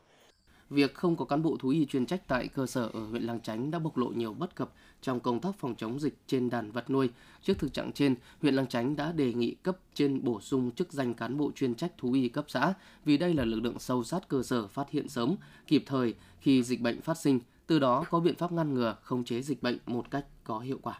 Việc 0.73 0.93
không 0.93 1.15
có 1.15 1.25
cán 1.25 1.43
bộ 1.43 1.57
thú 1.59 1.69
y 1.69 1.85
chuyên 1.85 2.05
trách 2.05 2.27
tại 2.27 2.47
cơ 2.47 2.65
sở 2.65 2.89
ở 2.93 3.05
huyện 3.05 3.23
Lang 3.23 3.39
Chánh 3.41 3.71
đã 3.71 3.79
bộc 3.79 3.97
lộ 3.97 4.07
nhiều 4.07 4.33
bất 4.33 4.55
cập 4.55 4.71
trong 5.01 5.19
công 5.19 5.39
tác 5.39 5.55
phòng 5.59 5.75
chống 5.75 5.99
dịch 5.99 6.17
trên 6.27 6.49
đàn 6.49 6.71
vật 6.71 6.89
nuôi. 6.89 7.09
Trước 7.43 7.59
thực 7.59 7.73
trạng 7.73 7.91
trên, 7.91 8.15
huyện 8.41 8.55
Lang 8.55 8.67
Chánh 8.67 8.95
đã 8.95 9.11
đề 9.11 9.33
nghị 9.33 9.55
cấp 9.63 9.77
trên 9.93 10.23
bổ 10.23 10.41
sung 10.41 10.71
chức 10.71 10.93
danh 10.93 11.13
cán 11.13 11.37
bộ 11.37 11.51
chuyên 11.55 11.75
trách 11.75 11.97
thú 11.97 12.13
y 12.13 12.29
cấp 12.29 12.45
xã 12.47 12.73
vì 13.05 13.17
đây 13.17 13.33
là 13.33 13.45
lực 13.45 13.59
lượng 13.59 13.79
sâu 13.79 14.03
sát 14.03 14.27
cơ 14.27 14.43
sở 14.43 14.67
phát 14.67 14.89
hiện 14.89 15.09
sớm, 15.09 15.35
kịp 15.67 15.83
thời 15.85 16.13
khi 16.39 16.63
dịch 16.63 16.81
bệnh 16.81 17.01
phát 17.01 17.17
sinh, 17.17 17.39
từ 17.67 17.79
đó 17.79 18.05
có 18.09 18.19
biện 18.19 18.35
pháp 18.35 18.51
ngăn 18.51 18.73
ngừa, 18.73 18.95
khống 19.03 19.23
chế 19.23 19.41
dịch 19.41 19.63
bệnh 19.63 19.77
một 19.85 20.11
cách 20.11 20.25
có 20.43 20.59
hiệu 20.59 20.79
quả. 20.81 20.99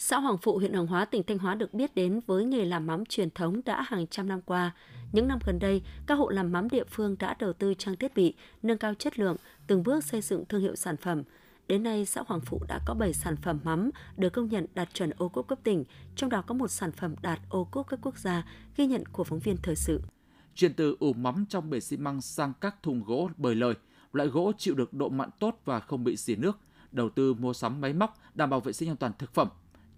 Xã 0.00 0.18
Hoàng 0.18 0.38
Phụ, 0.38 0.58
huyện 0.58 0.72
Hoàng 0.72 0.86
Hóa, 0.86 1.04
tỉnh 1.04 1.22
Thanh 1.22 1.38
Hóa 1.38 1.54
được 1.54 1.74
biết 1.74 1.94
đến 1.94 2.20
với 2.26 2.44
nghề 2.44 2.64
làm 2.64 2.86
mắm 2.86 3.04
truyền 3.04 3.30
thống 3.30 3.60
đã 3.64 3.82
hàng 3.82 4.06
trăm 4.06 4.28
năm 4.28 4.40
qua. 4.42 4.74
Những 5.12 5.28
năm 5.28 5.38
gần 5.46 5.58
đây, 5.58 5.82
các 6.06 6.14
hộ 6.14 6.28
làm 6.28 6.52
mắm 6.52 6.68
địa 6.68 6.84
phương 6.84 7.16
đã 7.18 7.36
đầu 7.38 7.52
tư 7.52 7.74
trang 7.74 7.96
thiết 7.96 8.14
bị, 8.14 8.34
nâng 8.62 8.78
cao 8.78 8.94
chất 8.94 9.18
lượng, 9.18 9.36
từng 9.66 9.82
bước 9.82 10.04
xây 10.04 10.20
dựng 10.20 10.44
thương 10.44 10.60
hiệu 10.60 10.76
sản 10.76 10.96
phẩm. 10.96 11.22
Đến 11.68 11.82
nay, 11.82 12.04
xã 12.04 12.22
Hoàng 12.26 12.40
Phụ 12.40 12.60
đã 12.68 12.80
có 12.86 12.94
7 12.94 13.12
sản 13.12 13.36
phẩm 13.36 13.60
mắm 13.64 13.90
được 14.16 14.30
công 14.30 14.48
nhận 14.48 14.66
đạt 14.74 14.94
chuẩn 14.94 15.10
ô 15.10 15.28
cốp 15.28 15.48
cấp 15.48 15.58
tỉnh, 15.64 15.84
trong 16.16 16.30
đó 16.30 16.42
có 16.42 16.54
một 16.54 16.68
sản 16.68 16.92
phẩm 16.92 17.14
đạt 17.22 17.40
ô 17.48 17.64
cốp 17.64 17.88
cấp 17.88 17.98
quốc 18.02 18.18
gia, 18.18 18.46
ghi 18.76 18.86
nhận 18.86 19.06
của 19.06 19.24
phóng 19.24 19.38
viên 19.38 19.56
thời 19.62 19.76
sự. 19.76 20.02
Chuyển 20.54 20.74
từ 20.74 20.96
ủ 21.00 21.12
mắm 21.12 21.44
trong 21.48 21.70
bể 21.70 21.80
xi 21.80 21.96
măng 21.96 22.20
sang 22.20 22.52
các 22.60 22.82
thùng 22.82 23.02
gỗ 23.04 23.30
bời 23.36 23.54
lời, 23.54 23.74
loại 24.12 24.28
gỗ 24.28 24.52
chịu 24.58 24.74
được 24.74 24.94
độ 24.94 25.08
mặn 25.08 25.30
tốt 25.40 25.60
và 25.64 25.80
không 25.80 26.04
bị 26.04 26.16
xỉ 26.16 26.36
nước, 26.36 26.58
đầu 26.92 27.08
tư 27.08 27.34
mua 27.34 27.52
sắm 27.52 27.80
máy 27.80 27.92
móc 27.92 28.18
đảm 28.34 28.50
bảo 28.50 28.60
vệ 28.60 28.72
sinh 28.72 28.90
an 28.90 28.96
toàn 28.96 29.12
thực 29.18 29.34
phẩm. 29.34 29.48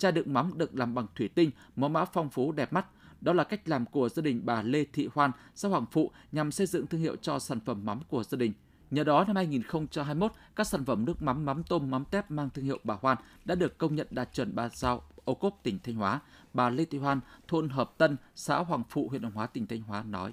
Chai 0.01 0.13
đựng 0.13 0.33
mắm 0.33 0.53
được 0.57 0.75
làm 0.75 0.95
bằng 0.95 1.07
thủy 1.15 1.29
tinh, 1.35 1.51
mẫu 1.77 1.91
mã 1.91 2.05
phong 2.05 2.31
phú 2.31 2.53
đẹp 2.53 2.73
mắt, 2.73 2.87
đó 3.21 3.33
là 3.33 3.45
cách 3.45 3.69
làm 3.69 3.87
của 3.87 4.09
gia 4.09 4.23
đình 4.23 4.41
bà 4.45 4.63
Lê 4.63 4.85
Thị 4.85 5.09
Hoan, 5.15 5.31
xã 5.55 5.69
Hoàng 5.69 5.87
Phụ 5.91 6.11
nhằm 6.33 6.53
xây 6.53 6.67
dựng 6.67 6.87
thương 6.87 7.01
hiệu 7.01 7.17
cho 7.17 7.39
sản 7.39 7.61
phẩm 7.61 7.85
mắm 7.85 8.01
của 8.09 8.23
gia 8.23 8.37
đình. 8.37 8.53
Nhờ 8.91 9.05
đó, 9.05 9.25
năm 9.25 9.37
2021, 9.37 10.33
các 10.57 10.67
sản 10.67 10.85
phẩm 10.85 11.05
nước 11.05 11.23
mắm, 11.23 11.45
mắm 11.45 11.63
tôm, 11.63 11.91
mắm 11.91 12.05
tép 12.11 12.31
mang 12.31 12.51
thương 12.51 12.65
hiệu 12.65 12.79
bà 12.85 12.97
Hoan 13.01 13.19
đã 13.45 13.55
được 13.55 13.79
công 13.79 13.95
nhận 13.95 14.07
đạt 14.11 14.29
chuẩn 14.33 14.55
ba 14.55 14.69
sao 14.69 15.03
ô 15.25 15.35
cốp 15.35 15.61
tỉnh 15.63 15.79
Thanh 15.85 15.95
Hóa. 15.95 16.21
Bà 16.55 16.71
Lê 16.71 16.85
Thị 16.85 16.99
Hoan, 16.99 17.21
thôn 17.49 17.69
Hợp 17.69 17.99
Tân, 17.99 18.17
xã 18.35 18.59
Hoàng 18.59 18.83
Phụ, 18.89 19.09
huyện 19.09 19.23
Hoàng 19.23 19.35
Hóa, 19.35 19.47
tỉnh 19.47 19.67
Thanh 19.67 19.83
Hóa 19.83 20.03
nói. 20.03 20.33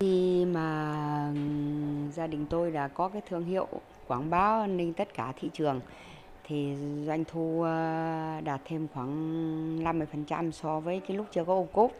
Khi 0.00 0.44
mà 0.44 1.32
gia 2.12 2.26
đình 2.26 2.46
tôi 2.50 2.70
đã 2.70 2.88
có 2.88 3.08
cái 3.08 3.22
thương 3.28 3.44
hiệu 3.44 3.68
quảng 4.06 4.30
bá 4.30 4.66
lên 4.66 4.92
tất 4.94 5.14
cả 5.14 5.32
thị 5.40 5.50
trường 5.52 5.80
thì 6.46 6.74
doanh 7.06 7.24
thu 7.24 7.62
ờ, 7.62 8.40
đạt 8.44 8.60
thêm 8.64 8.88
khoảng 8.94 9.84
50% 9.84 10.50
so 10.50 10.80
với 10.80 11.00
cái 11.08 11.16
lúc 11.16 11.26
chưa 11.32 11.44
có 11.44 11.54
ô 11.54 11.68
cốp. 11.72 11.92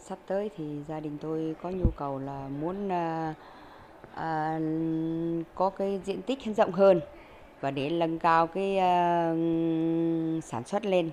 Sắp 0.00 0.18
tới 0.26 0.50
thì 0.56 0.64
gia 0.88 1.00
đình 1.00 1.18
tôi 1.20 1.56
có 1.62 1.70
nhu 1.70 1.90
cầu 1.96 2.18
là 2.18 2.48
muốn 2.60 2.88
à, 2.92 3.34
à, 4.14 4.60
có 5.54 5.70
cái 5.70 6.00
diện 6.04 6.22
tích 6.22 6.38
rộng 6.56 6.72
hơn 6.72 7.00
và 7.60 7.70
để 7.70 7.90
nâng 7.90 8.18
cao 8.18 8.46
cái 8.46 8.78
à, 8.78 9.34
sản 10.42 10.64
xuất 10.66 10.86
lên. 10.86 11.10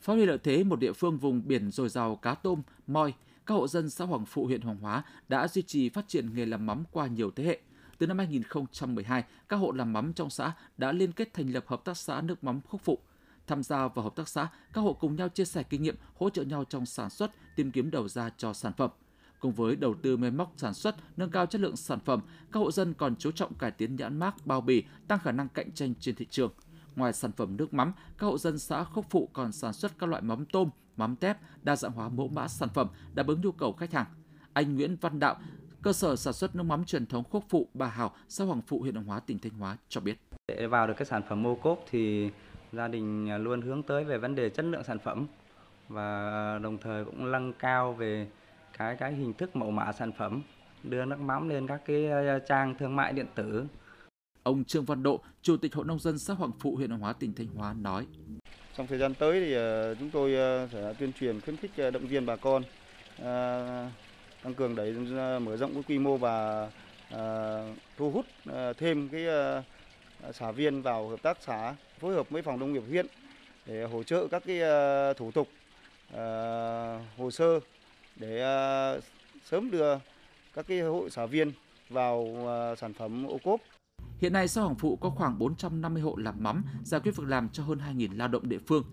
Phát 0.00 0.12
huy 0.12 0.26
lợi 0.26 0.38
thế 0.44 0.64
một 0.64 0.78
địa 0.78 0.92
phương 0.92 1.18
vùng 1.18 1.42
biển 1.44 1.70
dồi 1.70 1.88
dào 1.88 2.16
cá 2.16 2.34
tôm, 2.34 2.62
moi, 2.86 3.12
các 3.46 3.54
hộ 3.54 3.68
dân 3.68 3.90
xã 3.90 4.04
Hoàng 4.04 4.26
Phụ 4.26 4.46
huyện 4.46 4.60
Hoàng 4.60 4.78
Hóa 4.80 5.02
đã 5.28 5.48
duy 5.48 5.62
trì 5.62 5.88
phát 5.88 6.08
triển 6.08 6.34
nghề 6.34 6.46
làm 6.46 6.66
mắm 6.66 6.84
qua 6.92 7.06
nhiều 7.06 7.30
thế 7.36 7.44
hệ. 7.44 7.58
Từ 7.98 8.06
năm 8.06 8.18
2012, 8.18 9.24
các 9.48 9.56
hộ 9.56 9.72
làm 9.72 9.92
mắm 9.92 10.12
trong 10.12 10.30
xã 10.30 10.52
đã 10.76 10.92
liên 10.92 11.12
kết 11.12 11.34
thành 11.34 11.52
lập 11.52 11.64
hợp 11.66 11.84
tác 11.84 11.96
xã 11.96 12.20
nước 12.20 12.44
mắm 12.44 12.60
Khúc 12.60 12.80
Phụ. 12.84 12.98
Tham 13.46 13.62
gia 13.62 13.88
vào 13.88 14.04
hợp 14.04 14.16
tác 14.16 14.28
xã, 14.28 14.48
các 14.72 14.80
hộ 14.80 14.92
cùng 14.92 15.16
nhau 15.16 15.28
chia 15.28 15.44
sẻ 15.44 15.62
kinh 15.62 15.82
nghiệm, 15.82 15.96
hỗ 16.14 16.30
trợ 16.30 16.42
nhau 16.42 16.64
trong 16.64 16.86
sản 16.86 17.10
xuất, 17.10 17.30
tìm 17.56 17.70
kiếm 17.70 17.90
đầu 17.90 18.08
ra 18.08 18.30
cho 18.36 18.52
sản 18.52 18.72
phẩm. 18.76 18.90
Cùng 19.40 19.52
với 19.52 19.76
đầu 19.76 19.94
tư 20.02 20.16
máy 20.16 20.30
móc 20.30 20.52
sản 20.56 20.74
xuất, 20.74 20.96
nâng 21.16 21.30
cao 21.30 21.46
chất 21.46 21.60
lượng 21.60 21.76
sản 21.76 21.98
phẩm, 22.04 22.20
các 22.52 22.60
hộ 22.60 22.70
dân 22.70 22.94
còn 22.94 23.16
chú 23.16 23.30
trọng 23.30 23.54
cải 23.54 23.70
tiến 23.70 23.96
nhãn 23.96 24.18
mác, 24.18 24.46
bao 24.46 24.60
bì, 24.60 24.84
tăng 25.08 25.18
khả 25.18 25.32
năng 25.32 25.48
cạnh 25.48 25.72
tranh 25.72 25.94
trên 26.00 26.14
thị 26.14 26.26
trường. 26.30 26.52
Ngoài 26.96 27.12
sản 27.12 27.32
phẩm 27.32 27.56
nước 27.56 27.74
mắm, 27.74 27.92
các 28.18 28.26
hộ 28.26 28.38
dân 28.38 28.58
xã 28.58 28.84
Khúc 28.84 29.06
Phụ 29.10 29.28
còn 29.32 29.52
sản 29.52 29.72
xuất 29.72 29.98
các 29.98 30.08
loại 30.08 30.22
mắm 30.22 30.44
tôm, 30.46 30.70
mắm 30.96 31.16
tép, 31.16 31.38
đa 31.62 31.76
dạng 31.76 31.92
hóa 31.92 32.08
mẫu 32.08 32.28
mã 32.28 32.48
sản 32.48 32.68
phẩm 32.74 32.88
đáp 33.14 33.26
ứng 33.26 33.40
nhu 33.40 33.52
cầu 33.52 33.72
khách 33.72 33.92
hàng. 33.92 34.06
Anh 34.52 34.76
Nguyễn 34.76 34.96
Văn 35.00 35.18
Đạo, 35.18 35.36
cơ 35.82 35.92
sở 35.92 36.16
sản 36.16 36.32
xuất 36.32 36.56
nước 36.56 36.62
mắm 36.62 36.84
truyền 36.84 37.06
thống 37.06 37.24
Khúc 37.30 37.44
Phụ 37.48 37.68
Bà 37.74 37.86
Hảo, 37.86 38.12
xã 38.28 38.44
Hoàng 38.44 38.62
Phụ, 38.66 38.80
huyện 38.80 38.94
Hoàng 38.94 39.06
Hóa, 39.06 39.20
tỉnh 39.20 39.38
Thanh 39.38 39.52
Hóa 39.52 39.76
cho 39.88 40.00
biết. 40.00 40.18
Để 40.48 40.66
vào 40.66 40.86
được 40.86 40.94
cái 40.96 41.06
sản 41.06 41.22
phẩm 41.28 41.46
ô 41.46 41.54
cốp 41.54 41.84
thì 41.90 42.30
gia 42.72 42.88
đình 42.88 43.36
luôn 43.36 43.60
hướng 43.60 43.82
tới 43.82 44.04
về 44.04 44.18
vấn 44.18 44.34
đề 44.34 44.50
chất 44.50 44.64
lượng 44.64 44.84
sản 44.84 44.98
phẩm 44.98 45.26
và 45.88 46.58
đồng 46.62 46.78
thời 46.78 47.04
cũng 47.04 47.32
nâng 47.32 47.52
cao 47.52 47.92
về 47.92 48.28
cái 48.78 48.96
cái 48.96 49.12
hình 49.12 49.34
thức 49.34 49.56
mẫu 49.56 49.70
mã 49.70 49.92
sản 49.92 50.12
phẩm 50.18 50.42
đưa 50.82 51.04
nước 51.04 51.18
mắm 51.20 51.48
lên 51.48 51.66
các 51.66 51.80
cái 51.84 52.10
trang 52.48 52.74
thương 52.78 52.96
mại 52.96 53.12
điện 53.12 53.26
tử 53.34 53.66
Ông 54.42 54.64
Trương 54.64 54.84
Văn 54.84 55.02
Độ, 55.02 55.20
Chủ 55.42 55.56
tịch 55.56 55.74
Hội 55.74 55.84
Nông 55.84 55.98
dân 55.98 56.18
xã 56.18 56.34
Hoàng 56.34 56.50
Phụ, 56.60 56.76
huyện 56.76 56.90
Hoàng 56.90 57.00
Hóa, 57.00 57.12
tỉnh 57.12 57.34
Thanh 57.34 57.46
Hóa 57.46 57.74
nói. 57.80 58.06
Trong 58.76 58.86
thời 58.86 58.98
gian 58.98 59.14
tới 59.14 59.40
thì 59.40 59.54
chúng 59.98 60.10
tôi 60.10 60.30
sẽ 60.72 60.94
tuyên 60.98 61.12
truyền 61.12 61.40
khuyến 61.40 61.56
khích 61.56 61.70
động 61.92 62.06
viên 62.06 62.26
bà 62.26 62.36
con 62.36 62.62
tăng 64.48 64.54
cường 64.54 64.76
đẩy 64.76 64.94
ờ, 65.16 65.38
mở 65.38 65.56
rộng 65.56 65.74
cái 65.74 65.82
quy 65.88 65.98
mô 65.98 66.16
và 66.16 66.70
ờ, 67.10 67.64
thu 67.98 68.10
hút 68.10 68.26
ờ, 68.46 68.72
thêm 68.72 69.08
cái 69.08 69.26
xã 70.32 70.52
viên 70.52 70.82
vào 70.82 71.08
hợp 71.08 71.22
tác 71.22 71.38
xã 71.40 71.74
phối 72.00 72.14
hợp 72.14 72.30
với 72.30 72.42
phòng 72.42 72.58
nông 72.60 72.72
nghiệp 72.72 72.82
huyện 72.88 73.06
để 73.66 73.84
hỗ 73.84 74.02
trợ 74.02 74.26
các 74.30 74.42
cái 74.46 74.60
thủ 75.14 75.30
tục 75.30 75.48
hồ 77.16 77.30
sơ 77.30 77.60
để 78.16 78.42
sớm 79.44 79.70
đưa 79.70 79.98
các 80.54 80.66
cái 80.68 80.80
hội 80.80 81.10
xã 81.10 81.26
viên 81.26 81.52
vào 81.88 82.26
sản 82.80 82.94
phẩm 82.94 83.26
ô 83.26 83.38
cốp. 83.44 83.60
Hiện 84.18 84.32
nay 84.32 84.48
xã 84.48 84.60
Hoàng 84.60 84.74
Phụ 84.74 84.96
có 84.96 85.10
khoảng 85.10 85.38
450 85.38 86.02
hộ 86.02 86.16
làm 86.16 86.34
mắm, 86.38 86.64
giải 86.84 87.00
quyết 87.00 87.16
việc 87.16 87.28
làm 87.28 87.48
cho 87.48 87.62
hơn 87.62 87.78
2.000 87.78 88.16
lao 88.16 88.28
động 88.28 88.48
địa 88.48 88.58
phương. 88.66 88.84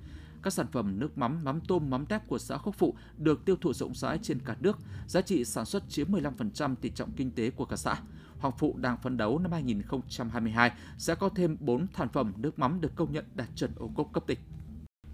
Các 0.41 0.53
sản 0.53 0.67
phẩm 0.71 0.99
nước 0.99 1.17
mắm, 1.17 1.43
mắm 1.43 1.59
tôm, 1.67 1.89
mắm 1.89 2.05
tép 2.05 2.27
của 2.27 2.37
xã 2.37 2.57
Khúc 2.57 2.75
Phụ 2.75 2.95
được 3.17 3.45
tiêu 3.45 3.55
thụ 3.61 3.73
rộng 3.73 3.95
rãi 3.95 4.19
trên 4.21 4.39
cả 4.39 4.55
nước, 4.59 4.77
giá 5.07 5.21
trị 5.21 5.45
sản 5.45 5.65
xuất 5.65 5.89
chiếm 5.89 6.11
15% 6.11 6.75
tỷ 6.75 6.89
trọng 6.89 7.11
kinh 7.11 7.31
tế 7.31 7.49
của 7.49 7.65
cả 7.65 7.75
xã. 7.75 7.95
Hoàng 8.39 8.53
Phụ 8.57 8.75
đang 8.77 8.97
phấn 8.97 9.17
đấu 9.17 9.39
năm 9.39 9.51
2022 9.51 10.71
sẽ 10.97 11.15
có 11.15 11.29
thêm 11.29 11.57
4 11.59 11.87
sản 11.97 12.09
phẩm 12.09 12.33
nước 12.37 12.59
mắm 12.59 12.81
được 12.81 12.95
công 12.95 13.13
nhận 13.13 13.25
đạt 13.35 13.47
chuẩn 13.55 13.71
ô 13.75 13.87
cốp 13.95 14.13
cấp 14.13 14.23
tỉnh. 14.27 14.39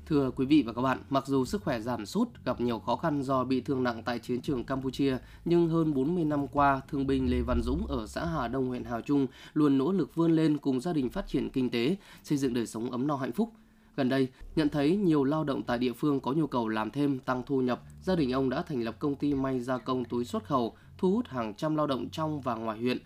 Thưa 0.06 0.32
quý 0.32 0.46
vị 0.46 0.64
và 0.66 0.74
các 0.74 0.82
bạn, 0.82 1.00
mặc 1.10 1.28
dù 1.28 1.46
sức 1.46 1.64
khỏe 1.64 1.80
giảm 1.80 2.06
sút, 2.06 2.28
gặp 2.46 2.62
nhiều 2.62 2.80
khó 2.80 2.96
khăn 2.96 3.22
do 3.22 3.44
bị 3.44 3.62
thương 3.62 3.84
nặng 3.84 4.04
tại 4.06 4.20
chiến 4.20 4.42
trường 4.42 4.64
Campuchia, 4.64 5.18
nhưng 5.46 5.70
hơn 5.70 5.94
40 5.94 6.26
năm 6.26 6.48
qua, 6.48 6.82
thương 6.90 7.08
binh 7.08 7.32
Lê 7.32 7.42
Văn 7.42 7.62
Dũng 7.64 7.88
ở 7.88 8.08
xã 8.08 8.26
Hà 8.26 8.48
Đông, 8.48 8.68
huyện 8.68 8.84
Hà 8.84 9.02
Trung 9.02 9.28
luôn 9.54 9.78
nỗ 9.78 9.92
lực 9.92 10.16
vươn 10.16 10.32
lên 10.32 10.58
cùng 10.58 10.82
gia 10.82 10.94
đình 10.94 11.10
phát 11.10 11.28
triển 11.28 11.50
kinh 11.50 11.70
tế, 11.70 11.96
xây 12.24 12.38
dựng 12.38 12.54
đời 12.54 12.68
sống 12.68 12.92
ấm 12.92 13.08
no 13.08 13.16
hạnh 13.16 13.32
phúc. 13.32 13.54
Gần 14.02 14.10
đây, 14.10 14.28
nhận 14.56 14.70
thấy 14.70 14.96
nhiều 14.96 15.24
lao 15.24 15.44
động 15.44 15.64
tại 15.64 15.78
địa 15.78 15.94
phương 15.94 16.20
có 16.20 16.32
nhu 16.32 16.48
cầu 16.48 16.68
làm 16.68 16.92
thêm 16.92 17.20
tăng 17.20 17.44
thu 17.46 17.62
nhập, 17.62 17.82
gia 18.02 18.16
đình 18.16 18.32
ông 18.32 18.50
đã 18.50 18.62
thành 18.62 18.84
lập 18.84 18.96
công 19.00 19.16
ty 19.16 19.34
may 19.34 19.60
gia 19.60 19.78
công 19.78 20.06
túi 20.06 20.26
xuất 20.26 20.44
khẩu, 20.44 20.76
thu 20.98 21.12
hút 21.12 21.28
hàng 21.28 21.54
trăm 21.54 21.76
lao 21.76 21.88
động 21.88 22.10
trong 22.10 22.42
và 22.42 22.56
ngoài 22.56 22.80
huyện. 22.80 22.98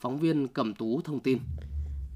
Phóng 0.00 0.18
viên 0.18 0.48
Cẩm 0.48 0.74
Tú 0.74 1.00
thông 1.04 1.20
tin. 1.20 1.38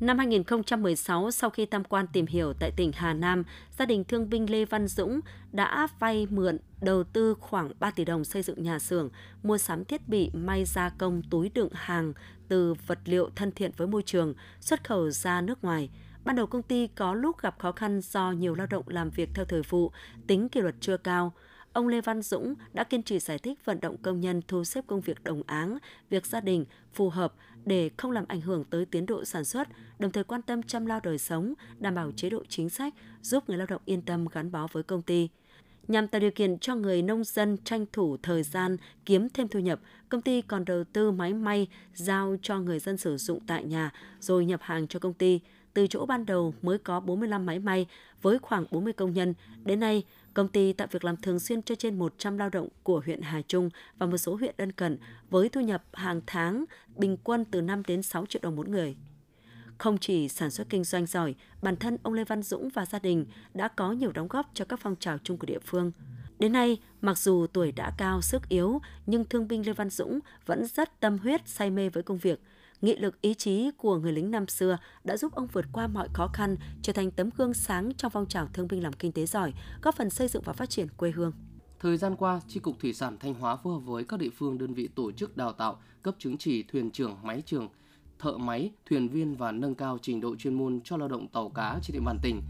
Năm 0.01 0.19
2016, 0.19 1.31
sau 1.31 1.51
khi 1.51 1.67
tham 1.67 1.85
quan 1.85 2.07
tìm 2.13 2.27
hiểu 2.27 2.53
tại 2.61 2.71
tỉnh 2.77 2.93
Hà 2.95 3.15
Nam, 3.15 3.45
gia 3.79 3.87
đình 3.87 4.05
thương 4.05 4.31
binh 4.31 4.51
Lê 4.51 4.65
Văn 4.65 4.89
Dũng 4.89 5.21
đã 5.53 5.89
vay 5.99 6.27
mượn 6.31 6.59
đầu 6.83 7.05
tư 7.05 7.35
khoảng 7.41 7.73
3 7.81 7.91
tỷ 7.91 8.05
đồng 8.05 8.25
xây 8.25 8.43
dựng 8.43 8.63
nhà 8.63 8.79
xưởng, 8.79 9.11
mua 9.43 9.59
sắm 9.59 9.85
thiết 9.85 10.09
bị 10.09 10.31
may 10.33 10.65
gia 10.65 10.89
công 10.89 11.23
túi 11.31 11.51
đựng 11.55 11.69
hàng 11.73 12.13
từ 12.49 12.75
vật 12.87 12.99
liệu 13.05 13.31
thân 13.37 13.53
thiện 13.53 13.71
với 13.77 13.87
môi 13.87 14.03
trường, 14.03 14.35
xuất 14.61 14.89
khẩu 14.89 15.11
ra 15.11 15.41
nước 15.41 15.65
ngoài. 15.65 15.91
Ban 16.29 16.37
đầu 16.37 16.47
công 16.47 16.63
ty 16.63 16.87
có 16.87 17.15
lúc 17.15 17.43
gặp 17.43 17.59
khó 17.59 17.73
khăn 17.73 18.01
do 18.01 18.33
nhiều 18.33 18.55
lao 18.55 18.67
động 18.67 18.85
làm 18.89 19.11
việc 19.11 19.29
theo 19.35 19.45
thời 19.45 19.63
vụ, 19.63 19.93
tính 20.27 20.49
kỷ 20.49 20.61
luật 20.61 20.75
chưa 20.81 20.97
cao. 20.97 21.33
Ông 21.73 21.89
Lê 21.89 22.01
Văn 22.01 22.23
Dũng 22.23 22.55
đã 22.73 22.85
kiên 22.85 23.03
trì 23.03 23.19
giải 23.19 23.39
thích 23.39 23.65
vận 23.65 23.81
động 23.81 23.97
công 24.03 24.21
nhân 24.21 24.43
thu 24.49 24.65
xếp 24.65 24.85
công 24.87 25.01
việc 25.01 25.25
đồng 25.25 25.43
áng, 25.47 25.79
việc 26.11 26.27
gia 26.27 26.41
đình 26.41 26.65
phù 26.93 27.11
hợp 27.11 27.35
để 27.65 27.91
không 27.97 28.11
làm 28.11 28.25
ảnh 28.29 28.41
hưởng 28.41 28.65
tới 28.65 28.85
tiến 28.85 29.07
độ 29.07 29.25
sản 29.25 29.45
xuất, 29.45 29.69
đồng 29.99 30.13
thời 30.13 30.25
quan 30.25 30.43
tâm 30.43 30.63
chăm 30.63 30.87
lo 30.87 31.01
đời 31.03 31.19
sống, 31.19 31.55
đảm 31.79 31.95
bảo 31.95 32.11
chế 32.17 32.31
độ 32.31 32.43
chính 32.49 32.71
sách, 32.71 32.95
giúp 33.23 33.49
người 33.49 33.59
lao 33.59 33.67
động 33.67 33.83
yên 33.85 34.03
tâm 34.03 34.27
gắn 34.33 34.53
bó 34.53 34.67
với 34.73 34.83
công 34.83 35.03
ty. 35.03 35.29
Nhằm 35.89 36.09
tạo 36.09 36.21
điều 36.21 36.31
kiện 36.31 36.59
cho 36.59 36.75
người 36.75 37.03
nông 37.03 37.25
dân 37.25 37.57
tranh 37.65 37.87
thủ 37.93 38.17
thời 38.23 38.43
gian 38.43 38.77
kiếm 39.07 39.29
thêm 39.29 39.49
thu 39.49 39.59
nhập, 39.59 39.81
công 40.09 40.23
ty 40.23 40.43
còn 40.43 40.65
đầu 40.65 40.85
tư 40.85 41.11
máy 41.11 41.35
may 41.35 41.69
giao 41.95 42.37
cho 42.43 42.59
người 42.59 42.79
dân 42.79 42.97
sử 42.97 43.17
dụng 43.17 43.41
tại 43.47 43.65
nhà 43.65 43.91
rồi 44.21 44.47
nhập 44.47 44.61
hàng 44.63 44.89
cho 44.89 44.99
công 44.99 45.15
ty. 45.15 45.41
Từ 45.79 45.87
chỗ 45.87 46.07
ban 46.07 46.27
đầu 46.27 46.55
mới 46.63 46.79
có 46.79 47.01
45 47.01 47.47
máy 47.47 47.59
may 47.59 47.87
với 48.23 48.39
khoảng 48.39 48.65
40 48.71 48.93
công 48.93 49.13
nhân, 49.13 49.35
đến 49.65 49.81
nay 49.81 50.05
Công 50.35 50.49
ty 50.49 50.73
tạo 50.73 50.89
việc 50.91 51.05
làm 51.05 51.17
thường 51.17 51.41
xuyên 51.41 51.63
cho 51.63 51.75
trên 51.75 51.99
100 51.99 52.39
lao 52.39 52.51
động 52.51 52.69
của 52.83 53.03
huyện 53.05 53.21
Hà 53.21 53.43
Trung 53.43 53.71
và 53.99 54.07
một 54.07 54.17
số 54.17 54.37
huyện 54.37 54.55
lân 54.59 54.73
cận 54.73 54.99
với 55.31 55.49
thu 55.49 55.61
nhập 55.61 55.83
hàng 55.93 56.21
tháng 56.27 56.65
bình 56.97 57.17
quân 57.25 57.45
từ 57.45 57.61
5 57.61 57.83
đến 57.87 58.03
6 58.03 58.27
triệu 58.27 58.41
đồng 58.43 58.57
mỗi 58.57 58.69
người. 58.69 58.97
Không 59.79 59.99
chỉ 59.99 60.29
sản 60.29 60.51
xuất 60.51 60.69
kinh 60.71 60.85
doanh 60.85 61.07
giỏi, 61.07 61.35
bản 61.63 61.77
thân 61.77 61.99
ông 62.03 62.15
Lê 62.15 62.25
Văn 62.25 62.43
Dũng 62.43 62.69
và 62.69 62.87
gia 62.87 62.99
đình 62.99 63.27
đã 63.55 63.69
có 63.69 63.93
nhiều 63.93 64.13
đóng 64.13 64.29
góp 64.29 64.51
cho 64.55 64.65
các 64.65 64.81
phong 64.83 64.97
trào 64.97 65.19
chung 65.19 65.39
của 65.39 65.47
địa 65.47 65.61
phương. 65.65 65.93
Đến 66.39 66.53
nay, 66.53 66.81
mặc 67.01 67.19
dù 67.19 67.47
tuổi 67.47 67.73
đã 67.73 67.93
cao, 67.99 68.23
sức 68.23 68.49
yếu, 68.49 68.81
nhưng 69.07 69.25
thương 69.25 69.49
binh 69.49 69.67
Lê 69.67 69.73
Văn 69.73 69.91
Dũng 69.91 70.21
vẫn 70.47 70.67
rất 70.67 71.01
tâm 71.01 71.19
huyết, 71.19 71.49
say 71.49 71.71
mê 71.71 71.89
với 71.89 72.03
công 72.03 72.19
việc– 72.19 72.41
nghị 72.83 72.97
lực 72.97 73.21
ý 73.21 73.35
chí 73.35 73.71
của 73.77 73.99
người 73.99 74.13
lính 74.13 74.31
năm 74.31 74.49
xưa 74.49 74.79
đã 75.05 75.17
giúp 75.17 75.35
ông 75.35 75.47
vượt 75.47 75.65
qua 75.73 75.87
mọi 75.87 76.09
khó 76.15 76.29
khăn, 76.33 76.57
trở 76.83 76.93
thành 76.93 77.11
tấm 77.11 77.31
gương 77.37 77.55
sáng 77.55 77.93
trong 77.97 78.11
phong 78.11 78.27
trào 78.27 78.49
thương 78.53 78.69
binh 78.69 78.83
làm 78.83 78.93
kinh 78.93 79.13
tế 79.13 79.27
giỏi, 79.27 79.53
góp 79.83 79.95
phần 79.97 80.11
xây 80.11 80.29
dựng 80.29 80.43
và 80.47 80.53
phát 80.53 80.71
triển 80.71 80.89
quê 80.97 81.11
hương. 81.11 81.33
Thời 81.81 81.97
gian 81.97 82.17
qua, 82.17 82.41
Tri 82.49 82.61
Cục 82.61 82.81
Thủy 82.81 82.95
sản 82.95 83.17
Thanh 83.21 83.35
Hóa 83.35 83.57
phối 83.57 83.73
hợp 83.73 83.79
với 83.79 84.05
các 84.05 84.21
địa 84.21 84.31
phương 84.31 84.59
đơn 84.59 84.75
vị 84.75 84.89
tổ 84.95 85.13
chức 85.13 85.37
đào 85.37 85.53
tạo, 85.53 85.81
cấp 86.03 86.15
chứng 86.19 86.39
chỉ 86.39 86.63
thuyền 86.63 86.91
trưởng, 86.91 87.17
máy 87.23 87.43
trưởng, 87.47 87.69
thợ 88.19 88.39
máy, 88.39 88.71
thuyền 88.91 89.09
viên 89.09 89.35
và 89.35 89.53
nâng 89.53 89.75
cao 89.75 89.99
trình 90.03 90.21
độ 90.21 90.37
chuyên 90.37 90.55
môn 90.55 90.81
cho 90.85 90.97
lao 90.97 91.09
động 91.09 91.29
tàu 91.29 91.49
cá 91.49 91.79
trên 91.83 91.95
địa 91.95 92.05
bàn 92.05 92.19
tỉnh. 92.23 92.43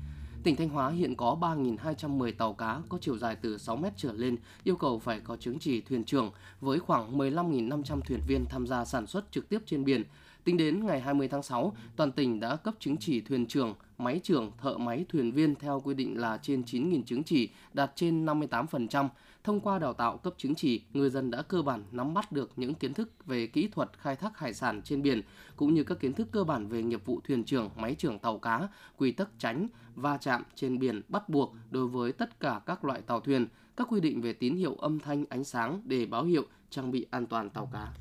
Tỉnh 0.49 0.57
Thanh 0.57 0.69
Hóa 0.69 0.91
hiện 0.91 1.15
có 1.15 1.37
3.210 1.41 2.33
tàu 2.33 2.53
cá 2.53 2.81
có 2.89 2.99
chiều 3.01 3.19
dài 3.19 3.37
từ 3.37 3.59
6 3.59 3.77
mét 3.77 3.93
trở 3.97 4.13
lên 4.13 4.37
yêu 4.65 4.77
cầu 4.77 4.99
phải 4.99 5.21
có 5.21 5.37
chứng 5.37 5.59
chỉ 5.59 5.81
thuyền 5.81 6.05
trưởng 6.05 6.31
với 6.61 6.79
khoảng 6.79 7.19
15.500 7.19 8.01
thuyền 8.01 8.21
viên 8.29 8.45
tham 8.51 8.67
gia 8.67 8.85
sản 8.85 9.07
xuất 9.07 9.33
trực 9.33 9.49
tiếp 9.49 9.59
trên 9.67 9.85
biển. 9.85 10.05
Tính 10.45 10.57
đến 10.57 10.87
ngày 10.87 11.01
20 11.01 11.29
tháng 11.29 11.43
6, 11.43 11.73
toàn 11.97 12.13
tỉnh 12.13 12.41
đã 12.41 12.57
cấp 12.57 12.75
chứng 12.79 12.97
chỉ 12.97 13.21
thuyền 13.21 13.47
trưởng, 13.47 13.75
máy 13.99 14.21
trưởng, 14.25 14.51
thợ 14.63 14.79
máy, 14.79 15.05
thuyền 15.09 15.33
viên 15.33 15.55
theo 15.55 15.81
quy 15.85 15.95
định 15.95 16.21
là 16.21 16.39
trên 16.43 16.63
9.000 16.63 17.03
chứng 17.03 17.25
chỉ, 17.25 17.49
đạt 17.73 17.93
trên 17.95 18.27
58%. 18.27 19.09
Thông 19.49 19.61
qua 19.61 19.79
đào 19.79 19.93
tạo 19.93 20.17
cấp 20.19 20.35
chứng 20.39 20.55
chỉ, 20.55 20.83
người 20.93 21.11
dân 21.11 21.31
đã 21.31 21.43
cơ 21.43 21.63
bản 21.63 21.85
nắm 21.93 22.15
bắt 22.15 22.33
được 22.33 22.51
những 22.57 22.75
kiến 22.75 22.95
thức 22.95 23.27
về 23.27 23.47
kỹ 23.47 23.69
thuật 23.69 23.91
khai 23.99 24.17
thác 24.17 24.39
hải 24.39 24.55
sản 24.55 24.83
trên 24.83 25.03
biển, 25.03 25.23
cũng 25.57 25.75
như 25.75 25.85
các 25.85 26.01
kiến 26.01 26.13
thức 26.13 26.29
cơ 26.33 26.45
bản 26.45 26.69
về 26.69 26.83
nghiệp 26.83 27.05
vụ 27.05 27.21
thuyền 27.25 27.45
trưởng, 27.45 27.71
máy 27.77 27.95
trưởng 27.95 28.19
tàu 28.19 28.39
cá, 28.39 28.69
quy 28.97 29.13
tắc 29.13 29.29
tránh, 29.39 29.67
va 29.95 30.17
chạm 30.17 30.43
trên 30.55 30.79
biển 30.79 31.03
bắt 31.09 31.29
buộc 31.29 31.55
đối 31.71 31.87
với 31.87 32.13
tất 32.13 32.41
cả 32.41 32.61
các 32.67 32.85
loại 32.85 33.01
tàu 33.03 33.21
thuyền, 33.21 33.47
các 33.77 33.87
quy 33.91 34.01
định 34.01 34.21
về 34.21 34.33
tín 34.33 34.57
hiệu 34.57 34.75
âm 34.75 34.99
thanh 34.99 35.25
ánh 35.29 35.45
sáng 35.45 35.83
để 35.85 36.07
báo 36.07 36.25
hiệu 36.25 36.43
trang 36.71 36.91
bị 36.91 37.07
an 37.11 37.27
toàn 37.27 37.51
tàu 37.51 37.71
cá. 37.73 37.93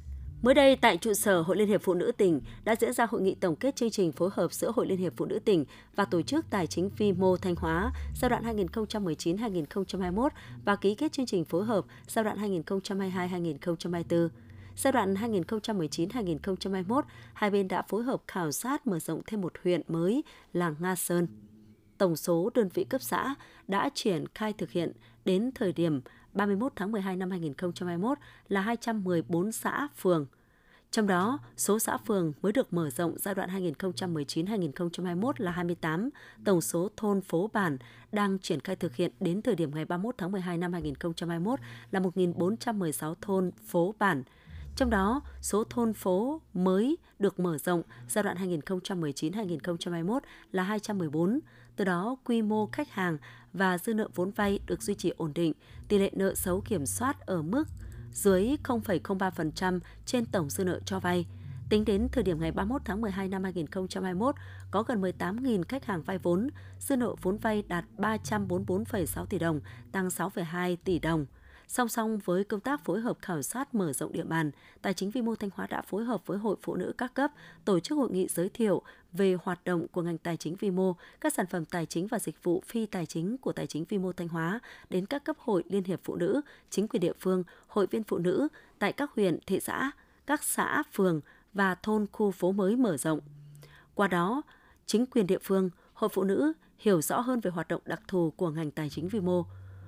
Mới 0.42 0.54
đây, 0.54 0.76
tại 0.76 0.98
trụ 0.98 1.14
sở 1.14 1.42
Hội 1.42 1.58
Liên 1.58 1.68
hiệp 1.68 1.82
Phụ 1.82 1.94
nữ 1.94 2.12
tỉnh 2.18 2.42
đã 2.64 2.76
diễn 2.80 2.94
ra 2.94 3.06
hội 3.06 3.22
nghị 3.22 3.36
tổng 3.36 3.56
kết 3.56 3.76
chương 3.76 3.90
trình 3.90 4.12
phối 4.12 4.30
hợp 4.34 4.54
giữa 4.54 4.72
Hội 4.76 4.88
Liên 4.88 4.98
hiệp 4.98 5.14
Phụ 5.18 5.26
nữ 5.26 5.40
tỉnh 5.40 5.66
và 5.96 6.06
Tổ 6.06 6.22
chức 6.22 6.46
Tài 6.50 6.68
chính 6.68 6.90
phi 6.90 7.12
mô 7.12 7.38
Thanh 7.38 7.56
Hóa 7.56 7.92
giai 8.16 8.30
đoạn 8.30 8.44
2019-2021 8.44 10.30
và 10.66 10.76
ký 10.76 10.96
kết 10.96 11.12
chương 11.12 11.26
trình 11.26 11.46
phối 11.46 11.66
hợp 11.66 11.86
giai 12.08 12.24
đoạn 12.24 12.38
2022-2024. 12.64 14.30
Giai 14.76 14.94
đoạn 14.94 15.14
2019-2021, 15.14 17.02
hai 17.34 17.50
bên 17.50 17.68
đã 17.68 17.82
phối 17.82 18.04
hợp 18.04 18.22
khảo 18.28 18.52
sát 18.52 18.88
mở 18.88 19.00
rộng 19.00 19.22
thêm 19.28 19.42
một 19.42 19.54
huyện 19.64 19.82
mới 19.88 20.24
là 20.54 20.74
Nga 20.80 20.96
Sơn. 20.96 21.28
Tổng 21.98 22.16
số 22.16 22.50
đơn 22.54 22.70
vị 22.74 22.84
cấp 22.84 23.02
xã 23.02 23.36
đã 23.68 23.90
triển 23.94 24.26
khai 24.36 24.54
thực 24.54 24.72
hiện 24.72 24.92
đến 25.26 25.52
thời 25.56 25.74
điểm 25.74 26.02
31 26.38 26.74
tháng 26.76 26.92
12 26.92 27.16
năm 27.16 27.32
2021 27.32 28.18
là 28.48 28.62
214 28.62 29.52
xã, 29.52 29.88
phường. 29.98 30.26
Trong 30.92 31.08
đó, 31.08 31.40
số 31.58 31.80
xã 31.80 31.98
phường 31.98 32.34
mới 32.42 32.52
được 32.52 32.74
mở 32.74 32.90
rộng 32.90 33.16
giai 33.18 33.36
đoạn 33.36 33.50
2019-2021 33.50 35.32
là 35.38 35.52
28, 35.52 36.10
tổng 36.46 36.62
số 36.62 36.90
thôn 36.98 37.22
phố 37.22 37.50
bản 37.54 37.78
đang 38.12 38.40
triển 38.40 38.60
khai 38.60 38.76
thực 38.76 38.96
hiện 38.96 39.12
đến 39.20 39.42
thời 39.42 39.56
điểm 39.56 39.72
ngày 39.76 39.86
31 39.86 40.16
tháng 40.18 40.32
12 40.32 40.58
năm 40.58 40.74
2021 40.74 41.60
là 41.92 42.00
1.416 42.00 43.16
thôn 43.22 43.52
phố 43.66 43.96
bản. 44.00 44.24
Trong 44.76 44.90
đó, 44.90 45.22
số 45.42 45.64
thôn 45.64 45.94
phố 45.94 46.42
mới 46.54 46.98
được 47.20 47.40
mở 47.40 47.58
rộng 47.58 47.82
giai 48.10 48.24
đoạn 48.24 48.38
2019-2021 48.38 50.20
là 50.52 50.64
214, 50.64 51.40
từ 51.78 51.86
đó, 51.86 52.16
quy 52.26 52.42
mô 52.42 52.66
khách 52.72 52.90
hàng 52.90 53.18
và 53.54 53.78
dư 53.78 53.94
nợ 53.94 54.08
vốn 54.16 54.32
vay 54.32 54.60
được 54.66 54.82
duy 54.82 54.96
trì 54.96 55.10
ổn 55.18 55.32
định, 55.36 55.54
tỷ 55.88 55.98
lệ 55.98 56.12
nợ 56.14 56.36
xấu 56.36 56.62
kiểm 56.62 56.86
soát 56.86 57.20
ở 57.26 57.42
mức 57.42 57.64
dưới 58.12 58.56
0,03% 58.64 59.80
trên 60.06 60.26
tổng 60.26 60.50
dư 60.50 60.64
nợ 60.64 60.80
cho 60.86 61.00
vay. 61.00 61.26
Tính 61.70 61.86
đến 61.86 62.08
thời 62.12 62.24
điểm 62.24 62.40
ngày 62.40 62.52
31 62.52 62.82
tháng 62.86 63.02
12 63.02 63.28
năm 63.28 63.44
2021, 63.44 64.36
có 64.72 64.84
gần 64.84 65.02
18.000 65.02 65.64
khách 65.68 65.86
hàng 65.86 66.04
vay 66.04 66.18
vốn, 66.18 66.48
dư 66.80 66.96
nợ 66.96 67.16
vốn 67.22 67.38
vay 67.38 67.64
đạt 67.68 67.86
344,6 67.98 69.26
tỷ 69.26 69.40
đồng, 69.40 69.60
tăng 69.92 70.08
6,2 70.08 70.76
tỷ 70.84 71.00
đồng. 71.00 71.26
Song 71.68 71.90
song 71.90 72.18
với 72.26 72.44
công 72.44 72.60
tác 72.60 72.86
phối 72.86 73.02
hợp 73.02 73.18
khảo 73.22 73.42
sát 73.42 73.76
mở 73.76 73.94
rộng 73.94 74.14
địa 74.14 74.24
bàn, 74.24 74.52
Tài 74.82 74.94
chính 74.94 75.12
Vi 75.12 75.22
mô 75.22 75.36
Thanh 75.36 75.50
Hóa 75.54 75.68
đã 75.68 75.82
phối 75.82 76.06
hợp 76.06 76.22
với 76.26 76.38
Hội 76.38 76.56
Phụ 76.62 76.76
nữ 76.76 76.94
các 76.98 77.14
cấp 77.14 77.32
tổ 77.66 77.80
chức 77.80 77.98
hội 77.98 78.12
nghị 78.12 78.28
giới 78.28 78.50
thiệu 78.50 78.82
về 79.14 79.38
hoạt 79.44 79.64
động 79.64 79.88
của 79.88 80.02
ngành 80.02 80.18
tài 80.18 80.38
chính 80.38 80.56
vi 80.56 80.72
mô, 80.72 80.96
các 81.22 81.34
sản 81.34 81.46
phẩm 81.48 81.66
tài 81.66 81.86
chính 81.86 82.08
và 82.08 82.20
dịch 82.20 82.44
vụ 82.44 82.64
phi 82.68 82.86
tài 82.86 83.06
chính 83.06 83.38
của 83.38 83.52
Tài 83.52 83.68
chính 83.68 83.86
vi 83.90 83.98
mô 83.98 84.12
Thanh 84.12 84.28
Hóa 84.28 84.60
đến 84.90 85.06
các 85.06 85.24
cấp 85.24 85.36
hội 85.40 85.64
Liên 85.70 85.84
hiệp 85.84 86.00
Phụ 86.04 86.16
nữ, 86.16 86.42
chính 86.70 86.88
quyền 86.88 87.02
địa 87.02 87.14
phương, 87.20 87.44
hội 87.68 87.88
viên 87.88 88.04
phụ 88.04 88.18
nữ 88.18 88.48
tại 88.80 88.94
các 88.94 89.12
huyện, 89.16 89.40
thị 89.48 89.60
xã, 89.60 89.92
các 90.26 90.44
xã, 90.44 90.84
phường 90.94 91.22
và 91.54 91.76
thôn 91.76 92.06
khu 92.12 92.32
phố 92.32 92.52
mới 92.52 92.76
mở 92.76 92.98
rộng. 92.98 93.20
Qua 93.96 94.08
đó, 94.08 94.42
chính 94.86 95.06
quyền 95.06 95.28
địa 95.28 95.40
phương, 95.44 95.70
hội 95.94 96.10
phụ 96.14 96.24
nữ 96.24 96.54
hiểu 96.78 97.02
rõ 97.02 97.20
hơn 97.20 97.40
về 97.40 97.52
hoạt 97.52 97.68
động 97.68 97.82
đặc 97.86 98.02
thù 98.08 98.34
của 98.36 98.50
ngành 98.50 98.72
tài 98.72 98.90
chính 98.90 99.08
vi 99.08 99.20
mô. 99.20 99.46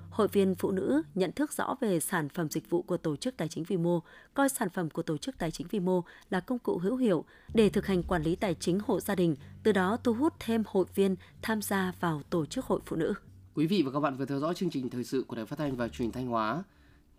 Hội 0.10 0.28
viên 0.28 0.56
phụ 0.56 0.72
nữ 0.72 1.02
nhận 1.16 1.32
thức 1.32 1.54
rõ 1.54 1.76
về 1.82 2.00
sản 2.00 2.30
phẩm 2.30 2.50
dịch 2.50 2.70
vụ 2.70 2.82
của 2.82 2.98
tổ 2.98 3.16
chức 3.16 3.38
tài 3.38 3.48
chính 3.48 3.64
vi 3.64 3.78
mô, 3.78 4.00
coi 4.34 4.50
sản 4.50 4.70
phẩm 4.70 4.90
của 4.90 5.02
tổ 5.02 5.18
chức 5.18 5.38
tài 5.38 5.52
chính 5.52 5.68
vi 5.68 5.80
mô 5.80 6.04
là 6.30 6.40
công 6.40 6.60
cụ 6.60 6.78
hữu 6.78 6.96
hiệu 6.96 7.26
để 7.54 7.70
thực 7.70 7.86
hành 7.86 8.04
quản 8.04 8.24
lý 8.24 8.36
tài 8.36 8.56
chính 8.56 8.80
hộ 8.86 9.00
gia 9.00 9.16
đình, 9.16 9.36
từ 9.64 9.72
đó 9.72 9.98
thu 10.04 10.14
hút 10.14 10.34
thêm 10.40 10.64
hội 10.68 10.86
viên 10.96 11.16
tham 11.42 11.62
gia 11.62 11.94
vào 12.00 12.22
tổ 12.30 12.46
chức 12.46 12.66
hội 12.66 12.80
phụ 12.86 12.96
nữ. 12.96 13.14
Quý 13.54 13.68
vị 13.68 13.82
và 13.86 13.92
các 13.92 14.00
bạn 14.00 14.18
vừa 14.18 14.26
theo 14.26 14.40
dõi 14.40 14.56
chương 14.56 14.70
trình 14.70 14.90
thời 14.90 15.04
sự 15.04 15.24
của 15.28 15.36
Đài 15.36 15.46
Phát 15.46 15.60
thanh 15.60 15.76
và 15.76 15.88
Truyền 15.88 16.12
Thanh 16.12 16.28
Hóa. 16.28 16.64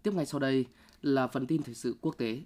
Tiếp 0.02 0.14
ngay 0.14 0.26
sau 0.26 0.40
đây 0.40 0.66
là 1.02 1.26
phần 1.26 1.46
tin 1.46 1.62
thời 1.62 1.74
sự 1.74 1.96
quốc 2.00 2.14
tế. 2.18 2.40